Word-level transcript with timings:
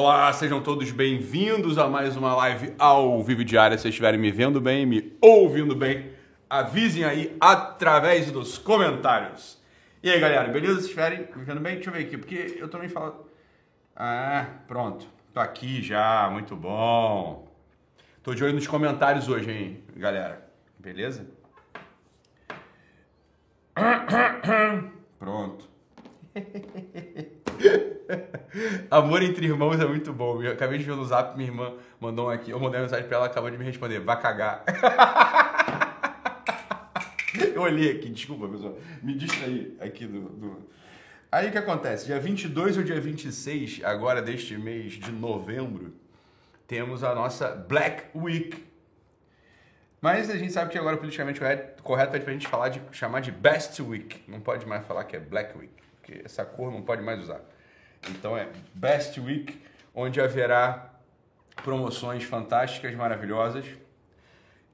Olá, 0.00 0.32
sejam 0.32 0.62
todos 0.62 0.92
bem-vindos 0.92 1.76
a 1.76 1.88
mais 1.88 2.16
uma 2.16 2.32
live 2.32 2.72
ao 2.78 3.20
vivo 3.20 3.42
diária. 3.42 3.76
Se 3.76 3.88
estiverem 3.88 4.20
me 4.20 4.30
vendo 4.30 4.60
bem, 4.60 4.86
me 4.86 5.12
ouvindo 5.20 5.74
bem, 5.74 6.12
avisem 6.48 7.02
aí 7.02 7.36
através 7.40 8.30
dos 8.30 8.56
comentários. 8.56 9.60
E 10.00 10.08
aí, 10.08 10.20
galera, 10.20 10.46
beleza? 10.52 10.76
Se 10.76 10.82
estiverem 10.82 11.28
me 11.34 11.44
vendo 11.44 11.60
bem, 11.60 11.74
deixa 11.74 11.90
eu 11.90 11.94
ver 11.94 12.04
aqui, 12.04 12.16
porque 12.16 12.56
eu 12.60 12.68
também 12.68 12.88
falo. 12.88 13.28
Ah, 13.96 14.46
pronto. 14.68 15.04
Tô 15.34 15.40
aqui 15.40 15.82
já, 15.82 16.30
muito 16.30 16.54
bom. 16.54 17.48
Tô 18.22 18.32
de 18.34 18.44
olho 18.44 18.54
nos 18.54 18.68
comentários 18.68 19.28
hoje, 19.28 19.50
hein, 19.50 19.82
galera. 19.96 20.48
Beleza? 20.78 21.26
Pronto. 25.18 25.68
Amor 28.90 29.22
entre 29.22 29.46
irmãos 29.46 29.78
é 29.80 29.86
muito 29.86 30.12
bom. 30.12 30.42
Eu 30.42 30.52
acabei 30.52 30.78
de 30.78 30.84
ver 30.84 30.96
no 30.96 31.04
zap, 31.04 31.36
minha 31.36 31.48
irmã 31.48 31.74
mandou 32.00 32.26
um 32.26 32.30
aqui. 32.30 32.50
Eu 32.50 32.60
mandei 32.60 32.78
uma 32.80 32.84
mensagem 32.84 33.06
pra 33.06 33.18
ela, 33.18 33.26
acabou 33.26 33.50
de 33.50 33.58
me 33.58 33.64
responder. 33.64 34.00
Vai 34.00 34.20
cagar. 34.20 34.64
Eu 37.54 37.62
olhei 37.62 37.92
aqui, 37.92 38.08
desculpa, 38.08 38.48
pessoal. 38.48 38.78
Me 39.02 39.14
distraí 39.14 39.76
aqui 39.80 40.06
do, 40.06 40.20
do... 40.30 40.68
Aí 41.30 41.48
o 41.48 41.52
que 41.52 41.58
acontece? 41.58 42.06
Dia 42.06 42.18
22 42.18 42.78
ou 42.78 42.82
dia 42.82 43.00
26, 43.00 43.82
agora 43.84 44.22
deste 44.22 44.56
mês 44.56 44.94
de 44.94 45.12
novembro, 45.12 45.92
temos 46.66 47.04
a 47.04 47.14
nossa 47.14 47.48
Black 47.50 48.16
Week. 48.16 48.64
Mas 50.00 50.30
a 50.30 50.36
gente 50.36 50.52
sabe 50.52 50.70
que 50.70 50.78
agora 50.78 50.96
politicamente 50.96 51.40
correto, 51.82 52.16
é 52.16 52.20
pra 52.20 52.32
gente 52.32 52.46
falar 52.46 52.68
de 52.70 52.80
chamar 52.92 53.20
de 53.20 53.30
Best 53.30 53.82
Week. 53.82 54.22
Não 54.28 54.40
pode 54.40 54.64
mais 54.64 54.86
falar 54.86 55.04
que 55.04 55.16
é 55.16 55.20
Black 55.20 55.58
Week, 55.58 55.72
porque 55.96 56.22
essa 56.24 56.44
cor 56.44 56.72
não 56.72 56.82
pode 56.82 57.02
mais 57.02 57.20
usar. 57.20 57.40
Então 58.10 58.36
é 58.36 58.50
Best 58.74 59.20
Week, 59.20 59.60
onde 59.94 60.20
haverá 60.20 60.94
promoções 61.62 62.24
fantásticas, 62.24 62.94
maravilhosas. 62.94 63.64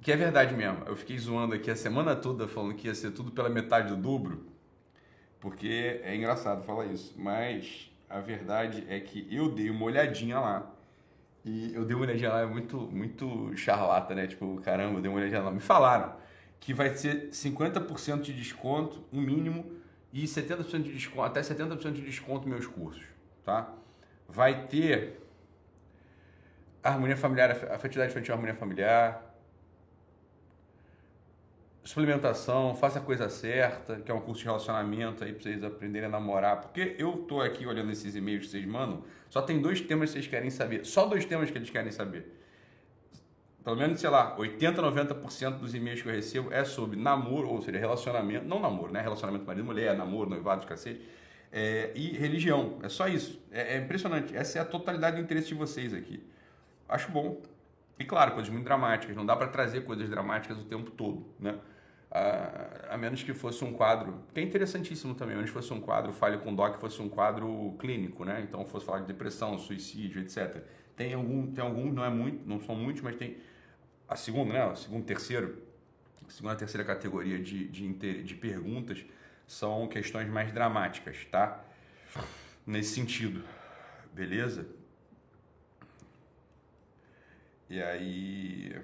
Que 0.01 0.13
é 0.13 0.17
verdade 0.17 0.55
mesmo. 0.55 0.85
Eu 0.87 0.97
fiquei 0.97 1.19
zoando 1.19 1.55
aqui 1.55 1.71
a 1.71 1.77
semana 1.77 2.15
toda 2.15 2.47
falando 2.47 2.75
que 2.75 2.89
ia 2.89 2.95
ser 2.95 3.11
tudo 3.13 3.31
pela 3.31 3.49
metade 3.49 3.89
do 3.89 3.97
dobro, 3.97 4.45
porque 5.41 6.01
é 6.03 6.15
engraçado 6.15 6.63
falar 6.63 6.87
isso. 6.87 7.15
Mas 7.17 7.91
a 8.09 8.21
verdade 8.21 8.85
é 8.89 9.01
que 9.01 9.27
eu 9.31 9.51
dei 9.51 9.71
uma 9.71 9.85
olhadinha 9.85 10.39
lá. 10.39 10.71
E 11.45 11.75
eu 11.75 11.85
dei 11.85 11.95
uma 11.95 12.05
olhadinha 12.05 12.31
lá, 12.31 12.41
é 12.43 12.47
muito, 12.47 12.79
muito 12.79 13.55
charlata, 13.57 14.15
né? 14.15 14.27
Tipo, 14.27 14.61
caramba, 14.63 14.99
eu 14.99 15.03
dei 15.03 15.11
uma 15.11 15.19
olhadinha 15.19 15.43
lá. 15.43 15.51
Me 15.51 15.61
falaram 15.61 16.15
que 16.61 16.73
vai 16.73 16.95
ser 16.95 17.29
50% 17.31 18.23
de 18.23 18.33
desconto, 18.33 19.05
um 19.13 19.21
mínimo, 19.21 19.73
e 20.13 20.25
70% 20.25 20.83
de 20.83 20.93
desconto, 20.93 21.27
até 21.27 21.41
70% 21.41 21.93
de 21.93 22.03
desconto 22.03 22.49
meus 22.49 22.67
cursos 22.67 23.14
tá? 23.45 23.73
Vai 24.29 24.67
ter 24.67 25.21
harmonia 26.83 27.17
familiar, 27.17 27.51
afetividade 27.51 28.11
infantil, 28.11 28.35
harmonia 28.35 28.55
familiar, 28.55 29.35
suplementação, 31.83 32.75
faça 32.75 32.99
a 32.99 33.03
coisa 33.03 33.29
certa, 33.29 33.97
que 33.97 34.11
é 34.11 34.15
um 34.15 34.21
curso 34.21 34.41
de 34.41 34.47
relacionamento 34.47 35.23
aí 35.23 35.33
para 35.33 35.43
vocês 35.43 35.63
aprenderem 35.63 36.09
a 36.09 36.11
namorar. 36.11 36.61
Porque 36.61 36.97
eu 36.99 37.19
tô 37.29 37.41
aqui 37.41 37.67
olhando 37.67 37.91
esses 37.93 38.15
e-mails 38.15 38.47
que 38.47 38.51
vocês 38.53 38.67
mandam, 38.67 39.05
só 39.29 39.43
tem 39.43 39.61
dois 39.61 39.81
temas 39.81 40.11
que 40.11 40.15
vocês 40.15 40.27
querem 40.27 40.51
saber. 40.51 40.85
Só 40.85 41.07
dois 41.07 41.25
temas 41.25 41.51
que 41.51 41.59
eles 41.59 41.71
querem 41.71 41.93
saber. 41.93 42.41
Pelo 43.63 43.77
menos, 43.77 43.99
sei 43.99 44.11
lá, 44.11 44.37
80, 44.39 44.83
90% 44.83 45.59
dos 45.59 45.75
e-mails 45.75 46.03
que 46.03 46.09
eu 46.09 46.13
recebo 46.13 46.53
é 46.53 46.65
sobre 46.65 46.99
namoro, 46.99 47.49
ou 47.49 47.63
seja, 47.63 47.79
relacionamento, 47.79 48.45
não 48.47 48.61
namoro, 48.61 48.93
né? 48.93 49.01
Relacionamento 49.01 49.47
marido-mulher, 49.47 49.97
namoro, 49.97 50.29
noivado, 50.29 50.67
cacete 50.67 51.01
é, 51.57 51.93
e 51.95 52.09
religião. 52.09 52.81
É 52.83 52.89
só 52.89 53.07
isso. 53.07 53.41
É, 53.53 53.77
é, 53.77 53.79
impressionante. 53.79 54.37
Essa 54.37 54.59
é 54.59 54.61
a 54.61 54.65
totalidade 54.65 55.17
do 55.17 55.23
interesse 55.23 55.47
de 55.47 55.55
vocês 55.55 55.95
aqui. 55.95 56.21
Acho 56.89 57.13
bom. 57.13 57.41
E 57.97 58.05
claro, 58.05 58.33
coisas 58.33 58.53
muito 58.53 58.65
dramáticas. 58.65 59.15
Não 59.15 59.25
dá 59.25 59.37
para 59.37 59.47
trazer 59.47 59.85
coisas 59.85 60.11
dramáticas 60.11 60.59
o 60.59 60.65
tempo 60.65 60.91
todo, 60.91 61.25
né? 61.39 61.57
A, 62.11 62.95
a, 62.95 62.99
menos 62.99 63.23
que 63.23 63.33
fosse 63.33 63.65
um 63.65 63.73
quadro, 63.73 64.23
que 64.33 64.41
é 64.41 64.43
interessantíssimo 64.43 65.15
também, 65.15 65.35
a 65.35 65.37
menos 65.37 65.51
que 65.51 65.55
fosse 65.55 65.73
um 65.73 65.81
quadro, 65.81 66.13
Fale 66.13 66.39
com 66.39 66.55
Doc, 66.55 66.81
fosse 66.81 67.01
um 67.01 67.09
quadro 67.09 67.77
clínico, 67.79 68.25
né? 68.25 68.45
Então 68.49 68.65
fosse 68.65 68.85
falar 68.85 69.01
de 69.01 69.07
depressão, 69.07 69.57
suicídio, 69.57 70.21
etc. 70.23 70.61
Tem 70.97 71.15
algum, 71.15 71.53
tem 71.53 71.63
alguns, 71.63 71.95
não 71.95 72.05
é 72.05 72.11
muito, 72.11 72.49
não 72.49 72.61
são 72.61 72.75
muitos, 72.75 73.03
mas 73.03 73.15
tem 73.15 73.37
a 74.09 74.17
segunda, 74.17 74.53
né? 74.53 74.75
Segunda, 74.75 75.05
terceiro, 75.05 75.63
a 76.27 76.31
segunda, 76.31 76.57
terceira 76.57 76.85
categoria 76.85 77.39
de, 77.39 77.69
de, 77.69 78.23
de 78.23 78.35
perguntas 78.35 79.05
são 79.47 79.87
questões 79.89 80.29
mais 80.29 80.53
dramáticas, 80.53 81.25
tá? 81.31 81.63
Nesse 82.67 82.95
sentido, 82.95 83.45
beleza? 84.13 84.67
E 87.69 87.83
aí. 87.83 88.81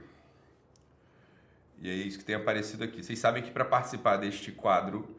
E 1.78 1.88
é 1.88 1.94
isso 1.94 2.18
que 2.18 2.24
tem 2.24 2.34
aparecido 2.34 2.84
aqui. 2.84 3.02
Vocês 3.02 3.18
sabem 3.18 3.42
que 3.42 3.50
para 3.50 3.64
participar 3.64 4.16
deste 4.16 4.52
quadro, 4.52 5.16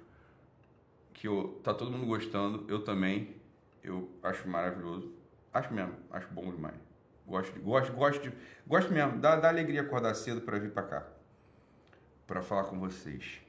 que 1.14 1.28
eu, 1.28 1.60
tá 1.64 1.74
todo 1.74 1.92
mundo 1.92 2.06
gostando, 2.06 2.66
eu 2.68 2.84
também, 2.84 3.36
eu 3.84 4.12
acho 4.22 4.48
maravilhoso. 4.48 5.12
Acho 5.54 5.74
mesmo, 5.74 5.96
acho 6.12 6.28
bom 6.30 6.52
demais. 6.52 6.76
Gosto, 7.26 7.60
gosto, 7.62 7.94
gosto, 7.94 8.22
de, 8.24 8.34
gosto 8.68 8.94
mesmo. 8.94 9.20
Dá, 9.20 9.36
dá 9.36 9.50
alegria 9.50 9.82
acordar 9.82 10.14
cedo 10.14 10.42
para 10.42 10.60
vir 10.60 10.72
para 10.72 10.84
cá, 10.84 11.08
para 12.28 12.42
falar 12.42 12.66
com 12.66 12.80
vocês. 12.80 13.42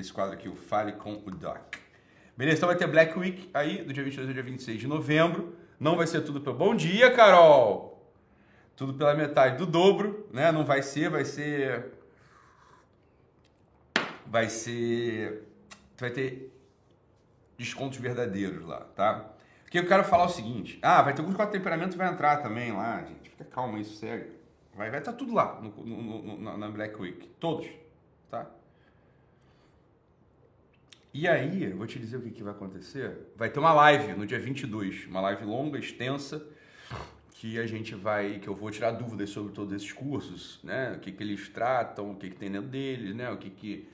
Esse 0.00 0.12
quadro 0.12 0.34
aqui, 0.34 0.48
o 0.48 0.54
Fale 0.54 0.92
com 0.92 1.14
o 1.14 1.30
Doc. 1.30 1.76
Beleza, 2.36 2.58
então 2.58 2.68
vai 2.68 2.76
ter 2.76 2.86
Black 2.86 3.18
Week 3.18 3.48
aí, 3.54 3.82
do 3.82 3.92
dia 3.92 4.04
22 4.04 4.28
ao 4.28 4.34
dia 4.34 4.42
26 4.42 4.80
de 4.80 4.86
novembro. 4.86 5.56
Não 5.80 5.96
vai 5.96 6.06
ser 6.06 6.20
tudo 6.20 6.40
pelo... 6.40 6.56
Bom 6.56 6.74
dia, 6.74 7.10
Carol! 7.10 8.12
Tudo 8.76 8.92
pela 8.94 9.14
metade 9.14 9.56
do 9.56 9.64
dobro, 9.64 10.28
né? 10.30 10.52
Não 10.52 10.64
vai 10.64 10.82
ser, 10.82 11.08
vai 11.08 11.24
ser... 11.24 11.92
Vai 14.26 14.50
ser... 14.50 15.48
Vai 15.98 16.10
ter 16.10 16.52
descontos 17.56 17.98
verdadeiros 17.98 18.66
lá, 18.66 18.80
tá? 18.94 19.30
Porque 19.62 19.78
eu 19.78 19.86
quero 19.86 20.04
falar 20.04 20.24
o 20.24 20.28
seguinte. 20.28 20.78
Ah, 20.82 21.00
vai 21.00 21.14
ter 21.14 21.22
alguns 21.22 21.36
quatro 21.36 21.52
temperamentos 21.52 21.96
vai 21.96 22.12
entrar 22.12 22.42
também 22.42 22.70
lá, 22.70 23.02
gente. 23.02 23.30
Fica 23.30 23.44
calma, 23.44 23.78
isso 23.78 23.96
segue. 23.96 24.30
Vai 24.74 24.88
estar 24.88 24.98
vai 24.98 25.00
tá 25.00 25.12
tudo 25.12 25.32
lá 25.32 25.58
no, 25.60 25.70
no, 25.70 26.36
no, 26.36 26.58
na 26.58 26.68
Black 26.68 27.00
Week. 27.00 27.26
Todos, 27.40 27.66
tá? 28.30 28.46
E 31.18 31.26
aí, 31.26 31.72
vou 31.72 31.86
te 31.86 31.98
dizer 31.98 32.18
o 32.18 32.20
que, 32.20 32.30
que 32.30 32.42
vai 32.42 32.52
acontecer. 32.52 33.32
Vai 33.36 33.48
ter 33.48 33.58
uma 33.58 33.72
live 33.72 34.12
no 34.12 34.26
dia 34.26 34.38
22, 34.38 35.06
uma 35.06 35.22
live 35.22 35.46
longa, 35.46 35.78
extensa, 35.78 36.46
que 37.30 37.58
a 37.58 37.66
gente 37.66 37.94
vai, 37.94 38.38
que 38.38 38.46
eu 38.46 38.54
vou 38.54 38.70
tirar 38.70 38.90
dúvidas 38.90 39.30
sobre 39.30 39.54
todos 39.54 39.72
esses 39.72 39.90
cursos, 39.90 40.60
né? 40.62 40.92
O 40.94 41.00
que, 41.00 41.10
que 41.10 41.22
eles 41.22 41.48
tratam, 41.48 42.10
o 42.10 42.16
que, 42.16 42.28
que 42.28 42.36
tem 42.36 42.50
dentro 42.50 42.68
deles, 42.68 43.16
né? 43.16 43.30
O 43.30 43.38
que, 43.38 43.48
que, 43.48 43.88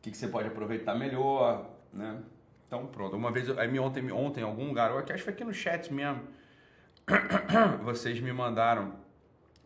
que, 0.00 0.10
que 0.10 0.16
você 0.16 0.26
pode 0.26 0.48
aproveitar 0.48 0.94
melhor, 0.94 1.70
né? 1.92 2.22
Então, 2.66 2.86
pronto. 2.86 3.14
Uma 3.14 3.30
vez, 3.30 3.50
aí 3.58 3.78
ontem, 3.78 4.10
ontem 4.10 4.42
algum 4.42 4.68
lugar, 4.68 4.90
eu 4.90 4.96
acho 4.96 5.12
que 5.12 5.18
foi 5.18 5.34
aqui 5.34 5.44
no 5.44 5.52
chat 5.52 5.92
mesmo, 5.92 6.22
vocês 7.84 8.18
me 8.20 8.32
mandaram 8.32 8.94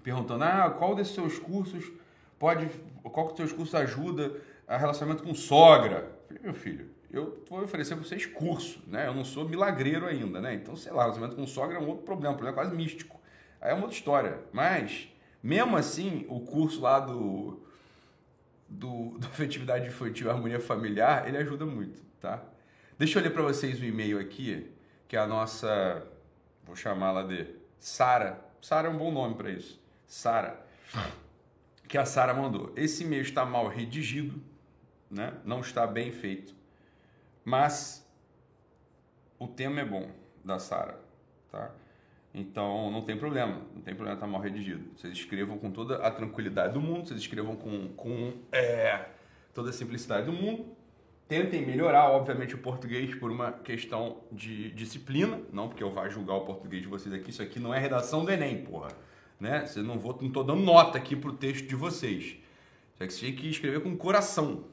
perguntando, 0.03 0.43
ah, 0.43 0.69
qual 0.77 0.97
desses 0.97 1.15
seus 1.15 1.39
cursos 1.39 1.93
pode, 2.41 2.69
qual 3.05 3.29
dos 3.29 3.37
seus 3.37 3.53
cursos 3.53 3.77
ajuda 3.77 4.33
a 4.67 4.77
relacionamento 4.77 5.23
com 5.23 5.33
sogra? 5.33 6.18
Falei, 6.29 6.43
meu 6.43 6.53
filho, 6.53 6.91
eu 7.11 7.43
vou 7.49 7.63
oferecer 7.63 7.95
para 7.95 8.05
vocês 8.05 8.27
curso, 8.27 8.83
né? 8.87 9.07
Eu 9.07 9.15
não 9.15 9.25
sou 9.25 9.49
milagreiro 9.49 10.07
ainda, 10.07 10.43
né? 10.43 10.55
Então, 10.55 10.77
sei 10.77 10.93
lá, 10.93 11.03
relacionamento 11.03 11.41
com 11.41 11.47
sogra 11.47 11.79
é 11.79 11.81
um 11.81 11.89
outro 11.89 12.05
problema, 12.05 12.35
um 12.35 12.37
problema 12.37 12.55
quase 12.55 12.77
místico. 12.77 13.19
Aí 13.59 13.71
é 13.71 13.73
uma 13.73 13.85
outra 13.85 13.97
história. 13.97 14.39
Mas, 14.53 15.09
mesmo 15.43 15.75
assim, 15.75 16.27
o 16.29 16.41
curso 16.41 16.83
lá 16.83 17.01
do, 17.01 17.63
do, 18.69 19.17
do 19.19 19.27
Afetividade 19.27 19.89
Infantil 19.89 20.27
e 20.27 20.31
Harmonia 20.31 20.61
Familiar, 20.61 21.27
ele 21.27 21.39
ajuda 21.39 21.65
muito, 21.65 22.03
tá? 22.21 22.45
Deixa 22.99 23.19
eu 23.19 23.23
ler 23.23 23.31
para 23.31 23.43
vocês 23.43 23.81
o 23.81 23.85
e-mail 23.85 24.19
aqui, 24.19 24.71
que 25.07 25.17
é 25.17 25.21
a 25.21 25.27
nossa, 25.27 26.07
vou 26.63 26.77
chamá-la 26.77 27.23
de 27.23 27.47
Sara. 27.79 28.39
Sara 28.61 28.89
é 28.89 28.91
um 28.91 28.99
bom 28.99 29.11
nome 29.11 29.35
para 29.35 29.51
isso. 29.51 29.81
Sara. 30.07 30.63
Que 31.89 31.97
a 31.97 32.05
Sara 32.05 32.35
mandou. 32.35 32.71
Esse 32.77 33.03
e-mail 33.03 33.23
está 33.23 33.47
mal 33.47 33.67
redigido, 33.67 34.43
né? 35.11 35.35
Não 35.45 35.61
está 35.61 35.87
bem 35.87 36.13
feito. 36.13 36.55
Mas 37.45 38.07
o 39.39 39.47
tema 39.47 39.81
é 39.81 39.85
bom 39.85 40.11
da 40.45 40.59
Sara, 40.59 40.99
tá? 41.51 41.71
Então 42.35 42.91
não 42.91 43.03
tem 43.03 43.17
problema, 43.17 43.63
não 43.75 43.83
tem 43.83 43.95
problema 43.95 44.15
estar 44.15 44.27
tá 44.27 44.33
mal 44.33 44.41
redigido. 44.41 44.85
Vocês 44.97 45.13
escrevam 45.13 45.59
com 45.59 45.71
toda 45.71 45.97
a 45.97 46.11
tranquilidade 46.11 46.75
do 46.75 46.81
mundo, 46.81 47.09
vocês 47.09 47.21
escrevam 47.21 47.57
com, 47.57 47.89
com 47.89 48.35
é, 48.53 49.07
toda 49.55 49.71
a 49.71 49.73
simplicidade 49.73 50.27
do 50.27 50.33
mundo. 50.33 50.67
Tentem 51.27 51.67
melhorar, 51.67 52.11
obviamente, 52.11 52.55
o 52.55 52.59
português 52.59 53.15
por 53.15 53.31
uma 53.31 53.53
questão 53.53 54.19
de 54.33 54.71
disciplina, 54.71 55.41
não 55.53 55.69
porque 55.69 55.83
eu 55.83 55.91
vá 55.91 56.09
julgar 56.09 56.35
o 56.35 56.41
português 56.41 56.83
de 56.83 56.89
vocês 56.89 57.15
aqui. 57.15 57.31
Isso 57.31 57.43
aqui 57.43 57.61
não 57.61 57.75
é 57.75 57.79
redação 57.79 58.25
do 58.25 58.31
Enem, 58.31 58.65
porra. 58.65 58.89
Né? 59.39 59.67
Você 59.67 59.83
não 59.83 59.99
vou, 59.99 60.19
não 60.23 60.31
tô 60.31 60.43
dando 60.43 60.63
nota 60.63 60.97
aqui 60.97 61.15
pro 61.15 61.35
texto 61.35 61.67
de 61.67 61.75
vocês. 61.75 62.39
Só 62.97 63.07
que 63.07 63.15
tem 63.15 63.35
que 63.35 63.49
escrever 63.49 63.81
com 63.81 63.97
coração, 63.97 64.65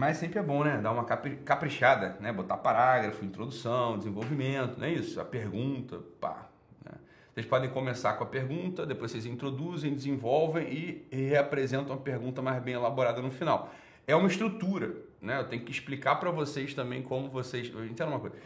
Mas 0.00 0.16
sempre 0.16 0.38
é 0.38 0.42
bom, 0.42 0.64
né? 0.64 0.78
Dar 0.78 0.92
uma 0.92 1.04
caprichada, 1.04 2.16
né? 2.20 2.32
Botar 2.32 2.56
parágrafo, 2.56 3.22
introdução, 3.22 3.98
desenvolvimento, 3.98 4.78
não 4.78 4.86
é 4.86 4.94
isso? 4.94 5.20
A 5.20 5.24
pergunta, 5.26 5.98
pá. 6.18 6.48
Né? 6.82 6.92
Vocês 7.34 7.44
podem 7.44 7.68
começar 7.68 8.14
com 8.14 8.24
a 8.24 8.26
pergunta, 8.26 8.86
depois 8.86 9.10
vocês 9.10 9.26
introduzem, 9.26 9.92
desenvolvem 9.92 10.72
e 10.72 11.14
reapresentam 11.14 11.94
a 11.94 11.98
pergunta 11.98 12.40
mais 12.40 12.62
bem 12.62 12.72
elaborada 12.72 13.20
no 13.20 13.30
final. 13.30 13.74
É 14.06 14.16
uma 14.16 14.26
estrutura, 14.26 14.96
né? 15.20 15.38
Eu 15.38 15.48
tenho 15.48 15.62
que 15.66 15.70
explicar 15.70 16.16
para 16.16 16.30
vocês 16.30 16.72
também 16.72 17.02
como 17.02 17.28
vocês. 17.28 17.66
Entenda 17.68 18.06
uma 18.06 18.20
coisa. 18.20 18.36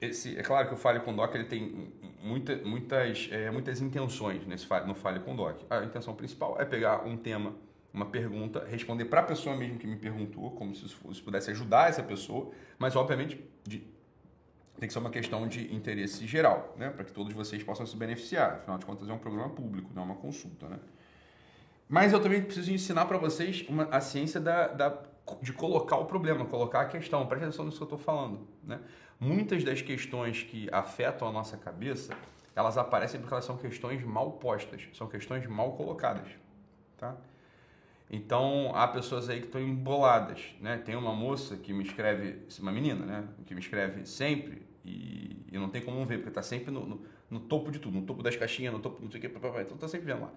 Esse, 0.00 0.38
é 0.38 0.42
claro 0.44 0.68
que 0.68 0.74
o 0.74 0.76
Fale 0.76 1.00
com 1.00 1.12
Doc 1.16 1.34
ele 1.34 1.46
tem 1.46 1.92
muita, 2.22 2.54
muitas, 2.58 3.28
é, 3.32 3.50
muitas 3.50 3.80
intenções 3.80 4.46
nesse, 4.46 4.68
no 4.86 4.94
Fale 4.94 5.18
com 5.18 5.34
Doc. 5.34 5.62
A 5.68 5.82
intenção 5.82 6.14
principal 6.14 6.60
é 6.60 6.64
pegar 6.64 7.04
um 7.04 7.16
tema 7.16 7.56
uma 7.96 8.06
pergunta, 8.06 8.64
responder 8.70 9.06
para 9.06 9.20
a 9.20 9.24
pessoa 9.24 9.56
mesmo 9.56 9.78
que 9.78 9.86
me 9.86 9.96
perguntou, 9.96 10.50
como 10.50 10.74
se 10.74 10.84
isso 10.84 11.24
pudesse 11.24 11.50
ajudar 11.50 11.88
essa 11.88 12.02
pessoa, 12.02 12.50
mas 12.78 12.94
obviamente 12.94 13.42
de, 13.64 13.82
tem 14.78 14.86
que 14.86 14.92
ser 14.92 14.98
uma 14.98 15.10
questão 15.10 15.48
de 15.48 15.74
interesse 15.74 16.26
geral, 16.26 16.74
né? 16.76 16.90
para 16.90 17.04
que 17.04 17.12
todos 17.12 17.32
vocês 17.32 17.62
possam 17.62 17.86
se 17.86 17.96
beneficiar. 17.96 18.56
Afinal 18.56 18.76
de 18.76 18.84
contas, 18.84 19.08
é 19.08 19.12
um 19.12 19.18
programa 19.18 19.48
público, 19.48 19.90
não 19.94 20.02
é 20.02 20.04
uma 20.04 20.14
consulta. 20.14 20.68
Né? 20.68 20.78
Mas 21.88 22.12
eu 22.12 22.20
também 22.20 22.42
preciso 22.42 22.70
ensinar 22.70 23.06
para 23.06 23.16
vocês 23.16 23.64
uma, 23.66 23.84
a 23.84 24.00
ciência 24.00 24.38
da, 24.38 24.68
da, 24.68 25.02
de 25.40 25.54
colocar 25.54 25.96
o 25.96 26.04
problema, 26.04 26.44
colocar 26.44 26.82
a 26.82 26.86
questão. 26.86 27.26
Presta 27.26 27.46
atenção 27.46 27.64
nisso 27.64 27.78
que 27.78 27.82
eu 27.82 27.86
estou 27.86 27.98
falando. 27.98 28.46
Né? 28.62 28.78
Muitas 29.18 29.64
das 29.64 29.80
questões 29.80 30.42
que 30.42 30.68
afetam 30.70 31.26
a 31.26 31.32
nossa 31.32 31.56
cabeça, 31.56 32.14
elas 32.54 32.76
aparecem 32.76 33.18
porque 33.18 33.32
elas 33.32 33.46
são 33.46 33.56
questões 33.56 34.04
mal 34.04 34.32
postas, 34.32 34.86
são 34.92 35.06
questões 35.06 35.46
mal 35.46 35.72
colocadas. 35.72 36.28
Tá? 36.98 37.16
Então, 38.08 38.70
há 38.74 38.86
pessoas 38.86 39.28
aí 39.28 39.40
que 39.40 39.46
estão 39.46 39.60
emboladas, 39.60 40.54
né? 40.60 40.78
Tem 40.78 40.94
uma 40.94 41.12
moça 41.12 41.56
que 41.56 41.72
me 41.72 41.82
escreve, 41.82 42.38
uma 42.60 42.70
menina, 42.70 43.04
né? 43.04 43.28
Que 43.44 43.54
me 43.54 43.60
escreve 43.60 44.06
sempre 44.06 44.62
e, 44.84 45.44
e 45.50 45.58
não 45.58 45.68
tem 45.68 45.82
como 45.82 46.04
ver, 46.04 46.18
porque 46.18 46.28
está 46.28 46.42
sempre 46.42 46.70
no, 46.70 46.86
no, 46.86 47.02
no, 47.28 47.40
topo 47.40 47.72
de 47.72 47.80
tudo, 47.80 47.98
no 47.98 48.06
topo 48.06 48.22
das 48.22 48.36
caixinhas, 48.36 48.72
no 48.72 48.78
topo 48.78 49.02
não 49.02 49.10
sei 49.10 49.18
o 49.18 49.22
que, 49.22 49.36
então 49.36 49.74
está 49.74 49.88
sempre 49.88 50.06
vendo 50.06 50.22
lá. 50.22 50.32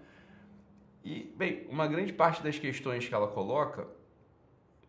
E, 1.06 1.32
bem, 1.38 1.68
uma 1.70 1.88
grande 1.88 2.12
parte 2.12 2.42
das 2.42 2.58
questões 2.58 3.08
que 3.08 3.14
ela 3.14 3.28
coloca 3.28 3.88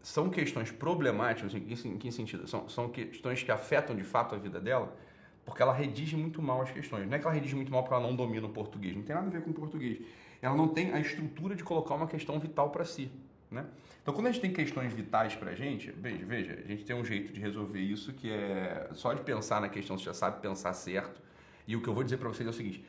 são 0.03 0.31
questões 0.31 0.71
problemáticas, 0.71 1.55
em 1.55 1.61
que, 1.61 1.89
em 1.89 1.99
que 1.99 2.11
sentido? 2.11 2.47
São, 2.49 2.67
são 2.69 2.89
questões 2.89 3.43
que 3.43 3.53
afetam 3.53 3.95
de 3.95 4.03
fato 4.03 4.35
a 4.35 4.39
vida 4.39 4.59
dela, 4.59 4.97
porque 5.45 5.61
ela 5.61 5.75
redige 5.75 6.17
muito 6.17 6.41
mal 6.41 6.63
as 6.63 6.71
questões. 6.71 7.07
Não 7.07 7.15
é 7.15 7.19
que 7.19 7.27
ela 7.27 7.35
redige 7.35 7.55
muito 7.55 7.71
mal 7.71 7.83
porque 7.83 7.95
ela 7.95 8.03
não 8.03 8.17
domina 8.17 8.47
o 8.47 8.51
português, 8.51 8.97
não 8.97 9.03
tem 9.03 9.15
nada 9.15 9.27
a 9.27 9.31
ver 9.31 9.43
com 9.43 9.51
o 9.51 9.55
português 9.55 9.99
ela 10.43 10.57
não 10.57 10.69
tem 10.69 10.93
a 10.93 11.01
estrutura 11.01 11.55
de 11.55 11.63
colocar 11.63 11.95
uma 11.95 12.07
questão 12.07 12.39
vital 12.39 12.71
para 12.71 12.85
si. 12.85 13.11
Né? 13.51 13.65
Então, 14.03 14.15
quando 14.15 14.29
a 14.29 14.33
gente 14.33 14.41
tem 14.41 14.53
questões 14.53 14.93
vitais 14.93 15.35
para 15.35 15.51
a 15.51 15.55
gente, 15.55 15.91
veja, 15.91 16.25
veja, 16.25 16.59
a 16.65 16.67
gente 16.67 16.85
tem 16.85 16.97
um 16.97 17.05
jeito 17.05 17.33
de 17.33 17.41
resolver 17.41 17.81
isso 17.81 18.13
que 18.13 18.31
é 18.31 18.89
só 18.93 19.13
de 19.13 19.23
pensar 19.23 19.61
na 19.61 19.69
questão, 19.69 19.99
você 19.99 20.05
já 20.05 20.15
sabe 20.15 20.41
pensar 20.41 20.73
certo. 20.73 21.21
E 21.67 21.77
o 21.77 21.83
que 21.83 21.89
eu 21.89 21.95
vou 21.95 22.03
dizer 22.03 22.17
para 22.17 22.29
vocês 22.29 22.47
é 22.47 22.51
o 22.51 22.55
seguinte: 22.55 22.85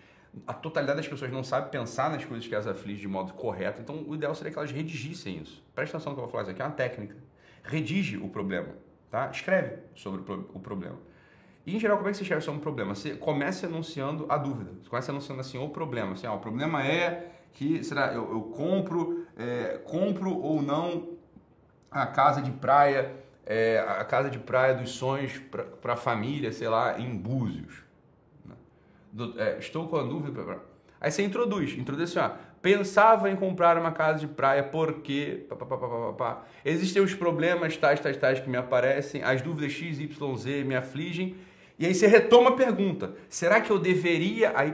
a 0.47 0.53
totalidade 0.53 0.97
das 0.97 1.07
pessoas 1.07 1.31
não 1.31 1.43
sabe 1.43 1.69
pensar 1.71 2.09
nas 2.09 2.23
coisas 2.23 2.47
que 2.47 2.55
as 2.55 2.67
afligem 2.67 3.01
de 3.01 3.07
modo 3.07 3.33
correto, 3.33 3.81
então 3.81 4.03
o 4.07 4.15
ideal 4.15 4.33
seria 4.35 4.51
que 4.51 4.57
elas 4.57 4.71
redigissem 4.71 5.41
isso. 5.41 5.63
Presta 5.75 5.97
atenção 5.97 6.11
no 6.11 6.15
que 6.15 6.21
eu 6.21 6.25
vou 6.25 6.31
falar, 6.31 6.43
isso 6.43 6.51
aqui 6.51 6.61
é 6.61 6.65
uma 6.65 6.71
técnica. 6.71 7.15
Redige 7.63 8.17
o 8.17 8.29
problema, 8.29 8.69
tá? 9.09 9.29
Escreve 9.29 9.79
sobre 9.95 10.21
o 10.21 10.59
problema. 10.59 10.97
E, 11.65 11.75
em 11.75 11.79
geral, 11.79 11.97
como 11.97 12.09
é 12.09 12.11
que 12.11 12.17
você 12.17 12.23
escreve 12.23 12.43
sobre 12.43 12.59
um 12.59 12.63
problema? 12.63 12.95
Você 12.95 13.15
começa 13.15 13.67
enunciando 13.67 14.25
a 14.29 14.37
dúvida. 14.37 14.71
Você 14.81 14.89
começa 14.89 15.11
enunciando 15.11 15.41
assim, 15.41 15.57
o 15.59 15.69
problema. 15.69 16.13
Assim, 16.13 16.25
ah, 16.25 16.33
o 16.33 16.39
problema 16.39 16.83
é 16.83 17.31
que 17.53 17.83
será 17.83 18.13
eu, 18.13 18.31
eu 18.31 18.41
compro, 18.41 19.25
é, 19.37 19.79
compro 19.85 20.35
ou 20.37 20.61
não 20.61 21.09
a 21.89 22.05
casa 22.05 22.41
de 22.41 22.51
praia, 22.51 23.13
é, 23.45 23.79
a 23.79 24.03
casa 24.05 24.29
de 24.29 24.39
praia 24.39 24.73
dos 24.73 24.91
sonhos 24.91 25.39
para 25.81 25.93
a 25.93 25.97
família, 25.97 26.51
sei 26.51 26.69
lá, 26.69 26.99
em 26.99 27.15
Búzios. 27.15 27.83
Né? 28.45 28.55
Do, 29.11 29.39
é, 29.39 29.57
estou 29.59 29.87
com 29.87 29.97
a 29.97 30.03
dúvida. 30.03 30.41
Pra... 30.41 30.59
Aí 30.99 31.11
você 31.11 31.23
introduz, 31.23 31.77
introduz 31.77 32.15
assim, 32.15 32.19
ó, 32.19 32.37
pensava 32.61 33.29
em 33.29 33.35
comprar 33.35 33.77
uma 33.77 33.91
casa 33.91 34.19
de 34.19 34.27
praia 34.27 34.63
porque 34.63 35.45
pá, 35.49 35.55
pá, 35.55 36.13
pá, 36.13 36.43
existem 36.63 37.01
os 37.01 37.13
problemas 37.13 37.75
tais, 37.75 37.99
tais, 37.99 38.15
tais 38.15 38.39
que 38.39 38.49
me 38.49 38.57
aparecem, 38.57 39.23
as 39.23 39.41
dúvidas 39.41 39.71
x, 39.71 39.99
y, 39.99 40.37
z 40.37 40.63
me 40.63 40.75
afligem 40.75 41.35
e 41.81 41.85
aí 41.87 41.95
você 41.95 42.05
retoma 42.05 42.51
a 42.51 42.53
pergunta: 42.53 43.15
será 43.27 43.59
que 43.59 43.71
eu 43.71 43.79
deveria. 43.79 44.53
Aí, 44.55 44.71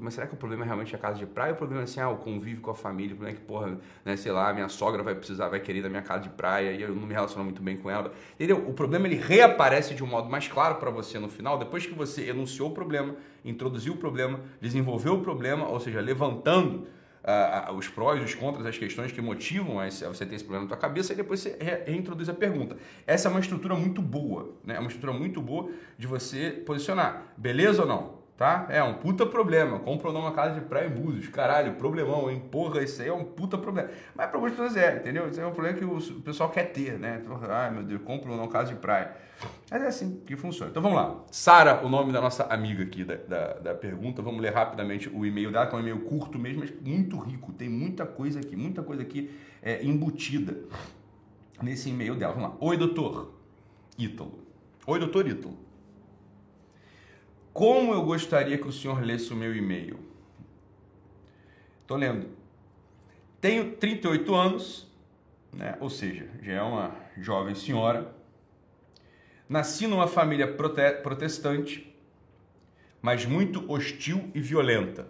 mas 0.00 0.14
será 0.14 0.26
que 0.26 0.32
o 0.32 0.38
problema 0.38 0.64
é 0.64 0.66
realmente 0.66 0.96
a 0.96 0.98
casa 0.98 1.18
de 1.18 1.26
praia? 1.26 1.52
O 1.52 1.56
problema 1.56 1.82
é 1.82 1.84
assim, 1.84 2.00
ah, 2.00 2.08
o 2.08 2.16
convívio 2.16 2.62
com 2.62 2.70
a 2.70 2.74
família, 2.74 3.12
o 3.12 3.16
problema 3.18 3.36
é 3.36 3.38
que, 3.38 3.46
porra, 3.46 3.78
né, 4.02 4.16
sei 4.16 4.32
lá, 4.32 4.50
minha 4.54 4.66
sogra 4.70 5.02
vai 5.02 5.14
precisar, 5.14 5.50
vai 5.50 5.60
querer 5.60 5.82
da 5.82 5.90
minha 5.90 6.00
casa 6.00 6.22
de 6.22 6.30
praia 6.30 6.72
e 6.72 6.80
eu 6.80 6.94
não 6.94 7.06
me 7.06 7.12
relaciono 7.12 7.44
muito 7.44 7.60
bem 7.60 7.76
com 7.76 7.90
ela. 7.90 8.10
Entendeu? 8.36 8.64
O 8.66 8.72
problema 8.72 9.06
ele 9.06 9.16
reaparece 9.16 9.94
de 9.94 10.02
um 10.02 10.06
modo 10.06 10.30
mais 10.30 10.48
claro 10.48 10.76
para 10.76 10.88
você 10.88 11.18
no 11.18 11.28
final, 11.28 11.58
depois 11.58 11.84
que 11.84 11.94
você 11.94 12.30
enunciou 12.30 12.70
o 12.70 12.72
problema, 12.72 13.14
introduziu 13.44 13.92
o 13.92 13.98
problema, 13.98 14.40
desenvolveu 14.58 15.12
o 15.16 15.20
problema, 15.20 15.68
ou 15.68 15.78
seja, 15.78 16.00
levantando 16.00 16.86
uh, 17.26 17.72
os 17.74 17.88
prós, 17.88 18.22
os 18.22 18.34
contras, 18.34 18.64
as 18.64 18.78
questões 18.78 19.12
que 19.12 19.20
motivam 19.20 19.80
a 19.80 19.88
você 19.88 20.24
ter 20.24 20.36
esse 20.36 20.44
problema 20.44 20.64
na 20.64 20.68
tua 20.68 20.78
cabeça 20.78 21.12
e 21.12 21.16
depois 21.16 21.40
você 21.40 21.56
reintroduz 21.84 22.28
a 22.28 22.34
pergunta. 22.34 22.76
Essa 23.06 23.28
é 23.28 23.30
uma 23.30 23.40
estrutura 23.40 23.74
muito 23.74 24.00
boa, 24.00 24.54
né? 24.64 24.76
É 24.76 24.78
uma 24.78 24.88
estrutura 24.88 25.12
muito 25.12 25.42
boa 25.42 25.70
de 25.98 26.06
você 26.06 26.50
posicionar. 26.50 27.34
Beleza 27.36 27.82
ou 27.82 27.88
não? 27.88 28.15
Tá? 28.36 28.66
É 28.68 28.82
um 28.82 28.94
puta 28.94 29.24
problema. 29.24 29.78
Comprou 29.78 30.12
numa 30.12 30.32
casa 30.32 30.60
de 30.60 30.66
praia 30.66 30.86
em 30.86 30.90
Búzios. 30.90 31.28
Caralho, 31.28 31.74
problemão, 31.74 32.30
hein? 32.30 32.42
Porra, 32.50 32.82
isso 32.82 33.00
aí 33.00 33.08
é 33.08 33.12
um 33.12 33.24
puta 33.24 33.56
problema. 33.56 33.88
Mas 34.14 34.26
para 34.26 34.36
algumas 34.36 34.52
pessoas 34.52 34.76
é, 34.76 34.96
entendeu? 34.96 35.28
Isso 35.28 35.40
é 35.40 35.46
um 35.46 35.52
problema 35.52 35.78
que 35.78 35.84
o 35.84 36.20
pessoal 36.20 36.50
quer 36.50 36.64
ter, 36.64 36.98
né? 36.98 37.22
Ai 37.48 37.70
meu 37.70 37.82
Deus, 37.82 38.02
comprou 38.02 38.36
numa 38.36 38.48
casa 38.48 38.74
de 38.74 38.78
praia. 38.78 39.12
Mas 39.70 39.82
é 39.82 39.86
assim 39.86 40.20
que 40.26 40.36
funciona. 40.36 40.70
Então 40.70 40.82
vamos 40.82 40.98
lá. 40.98 41.24
Sara, 41.30 41.84
o 41.84 41.88
nome 41.88 42.12
da 42.12 42.20
nossa 42.20 42.44
amiga 42.44 42.82
aqui 42.82 43.04
da, 43.04 43.16
da, 43.16 43.52
da, 43.54 43.74
pergunta. 43.74 44.20
Vamos 44.22 44.40
ler 44.40 44.52
rapidamente 44.52 45.08
o 45.08 45.24
e-mail 45.24 45.50
dela, 45.50 45.66
que 45.66 45.74
é 45.74 45.78
um 45.78 45.80
e-mail 45.80 46.00
curto 46.00 46.38
mesmo, 46.38 46.60
mas 46.60 46.72
muito 46.80 47.18
rico. 47.18 47.52
Tem 47.52 47.68
muita 47.68 48.06
coisa 48.06 48.40
aqui, 48.40 48.54
muita 48.54 48.82
coisa 48.82 49.02
aqui 49.02 49.30
é, 49.62 49.82
embutida 49.84 50.56
nesse 51.62 51.88
e-mail 51.88 52.14
dela. 52.14 52.34
Vamos 52.34 52.50
lá. 52.50 52.56
Oi, 52.60 52.76
doutor 52.76 53.34
Ítalo. 53.98 54.38
Oi, 54.86 54.98
doutor 54.98 55.26
Ítalo. 55.26 55.65
Como 57.56 57.94
eu 57.94 58.02
gostaria 58.02 58.58
que 58.58 58.68
o 58.68 58.72
senhor 58.72 59.02
lesse 59.02 59.32
o 59.32 59.34
meu 59.34 59.56
e-mail? 59.56 59.98
Estou 61.80 61.96
lendo. 61.96 62.28
Tenho 63.40 63.74
38 63.76 64.34
anos, 64.34 64.86
né? 65.54 65.74
ou 65.80 65.88
seja, 65.88 66.28
já 66.42 66.52
é 66.52 66.60
uma 66.60 66.94
jovem 67.16 67.54
senhora. 67.54 68.14
Nasci 69.48 69.86
numa 69.86 70.06
família 70.06 70.46
prote 70.46 71.00
protestante, 71.02 71.96
mas 73.00 73.24
muito 73.24 73.64
hostil 73.72 74.30
e 74.34 74.40
violenta. 74.40 75.08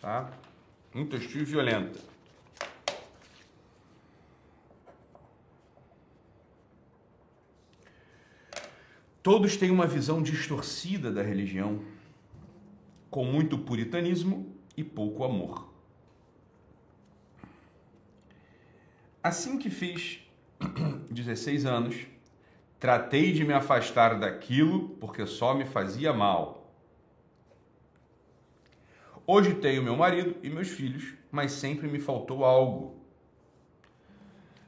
Tá? 0.00 0.30
Muito 0.94 1.16
hostil 1.16 1.40
e 1.40 1.44
violenta. 1.44 1.98
Todos 9.22 9.56
têm 9.56 9.70
uma 9.70 9.86
visão 9.86 10.22
distorcida 10.22 11.12
da 11.12 11.22
religião, 11.22 11.84
com 13.10 13.24
muito 13.24 13.58
puritanismo 13.58 14.54
e 14.76 14.82
pouco 14.82 15.24
amor. 15.24 15.68
Assim 19.22 19.58
que 19.58 19.68
fiz 19.68 20.20
16 21.10 21.66
anos, 21.66 22.06
tratei 22.78 23.32
de 23.32 23.44
me 23.44 23.52
afastar 23.52 24.18
daquilo 24.18 24.90
porque 25.00 25.26
só 25.26 25.54
me 25.54 25.66
fazia 25.66 26.12
mal. 26.14 26.72
Hoje 29.26 29.54
tenho 29.54 29.82
meu 29.82 29.96
marido 29.96 30.36
e 30.42 30.48
meus 30.48 30.68
filhos, 30.68 31.12
mas 31.30 31.52
sempre 31.52 31.86
me 31.86 32.00
faltou 32.00 32.44
algo. 32.44 32.99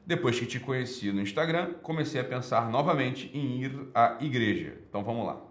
Depois 0.05 0.37
que 0.37 0.45
te 0.45 0.59
conheci 0.59 1.11
no 1.13 1.21
Instagram, 1.21 1.75
comecei 1.81 2.19
a 2.19 2.23
pensar 2.23 2.69
novamente 2.69 3.31
em 3.33 3.61
ir 3.61 3.87
à 3.95 4.17
igreja. 4.19 4.77
Então 4.89 5.01
vamos 5.01 5.25
lá. 5.25 5.41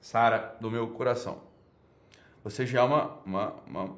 Sara, 0.00 0.56
do 0.60 0.70
meu 0.70 0.88
coração. 0.88 1.40
Você 2.44 2.66
já 2.66 2.80
é 2.80 2.82
uma, 2.82 3.18
uma, 3.24 3.54
uma, 3.66 3.96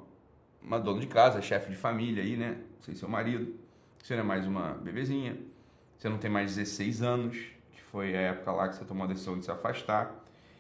uma 0.63 0.81
dona 0.81 1.01
de 1.01 1.09
casa, 1.09 1.43
chefe 1.43 1.71
de 1.71 1.77
família 1.77 2.23
aí, 2.23 2.37
né? 2.37 2.59
Você 2.79 2.93
e 2.93 2.95
seu 2.95 3.09
marido. 3.09 3.55
Você 4.01 4.15
não 4.15 4.23
é 4.23 4.27
mais 4.27 4.47
uma 4.47 4.75
bebezinha. 4.75 5.37
Você 5.99 6.09
não 6.09 6.19
tem 6.19 6.31
mais 6.31 6.55
16 6.55 7.03
anos, 7.03 7.37
que 7.73 7.83
foi 7.83 8.17
a 8.17 8.21
época 8.21 8.53
lá 8.53 8.69
que 8.69 8.77
você 8.77 8.85
tomou 8.85 9.05
a 9.05 9.09
decisão 9.09 9.37
de 9.39 9.45
se 9.45 9.51
afastar. 9.51 10.15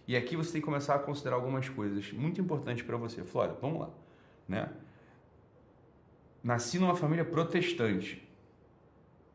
E 0.08 0.16
aqui 0.16 0.36
você 0.36 0.52
tem 0.52 0.60
que 0.60 0.64
começar 0.64 0.96
a 0.96 0.98
considerar 0.98 1.36
algumas 1.36 1.68
coisas 1.68 2.12
muito 2.12 2.40
importantes 2.40 2.84
para 2.84 2.96
você. 2.96 3.22
Flora, 3.22 3.56
vamos 3.60 3.80
lá. 3.80 3.90
Né? 4.48 4.68
Nasci 6.42 6.80
numa 6.80 6.96
família 6.96 7.24
protestante 7.24 8.28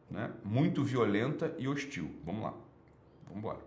né? 0.10 0.32
muito 0.44 0.84
violenta 0.84 1.54
e 1.58 1.68
hostil. 1.68 2.12
Vamos 2.24 2.44
lá, 2.44 2.54
vamos 3.26 3.40
embora. 3.40 3.60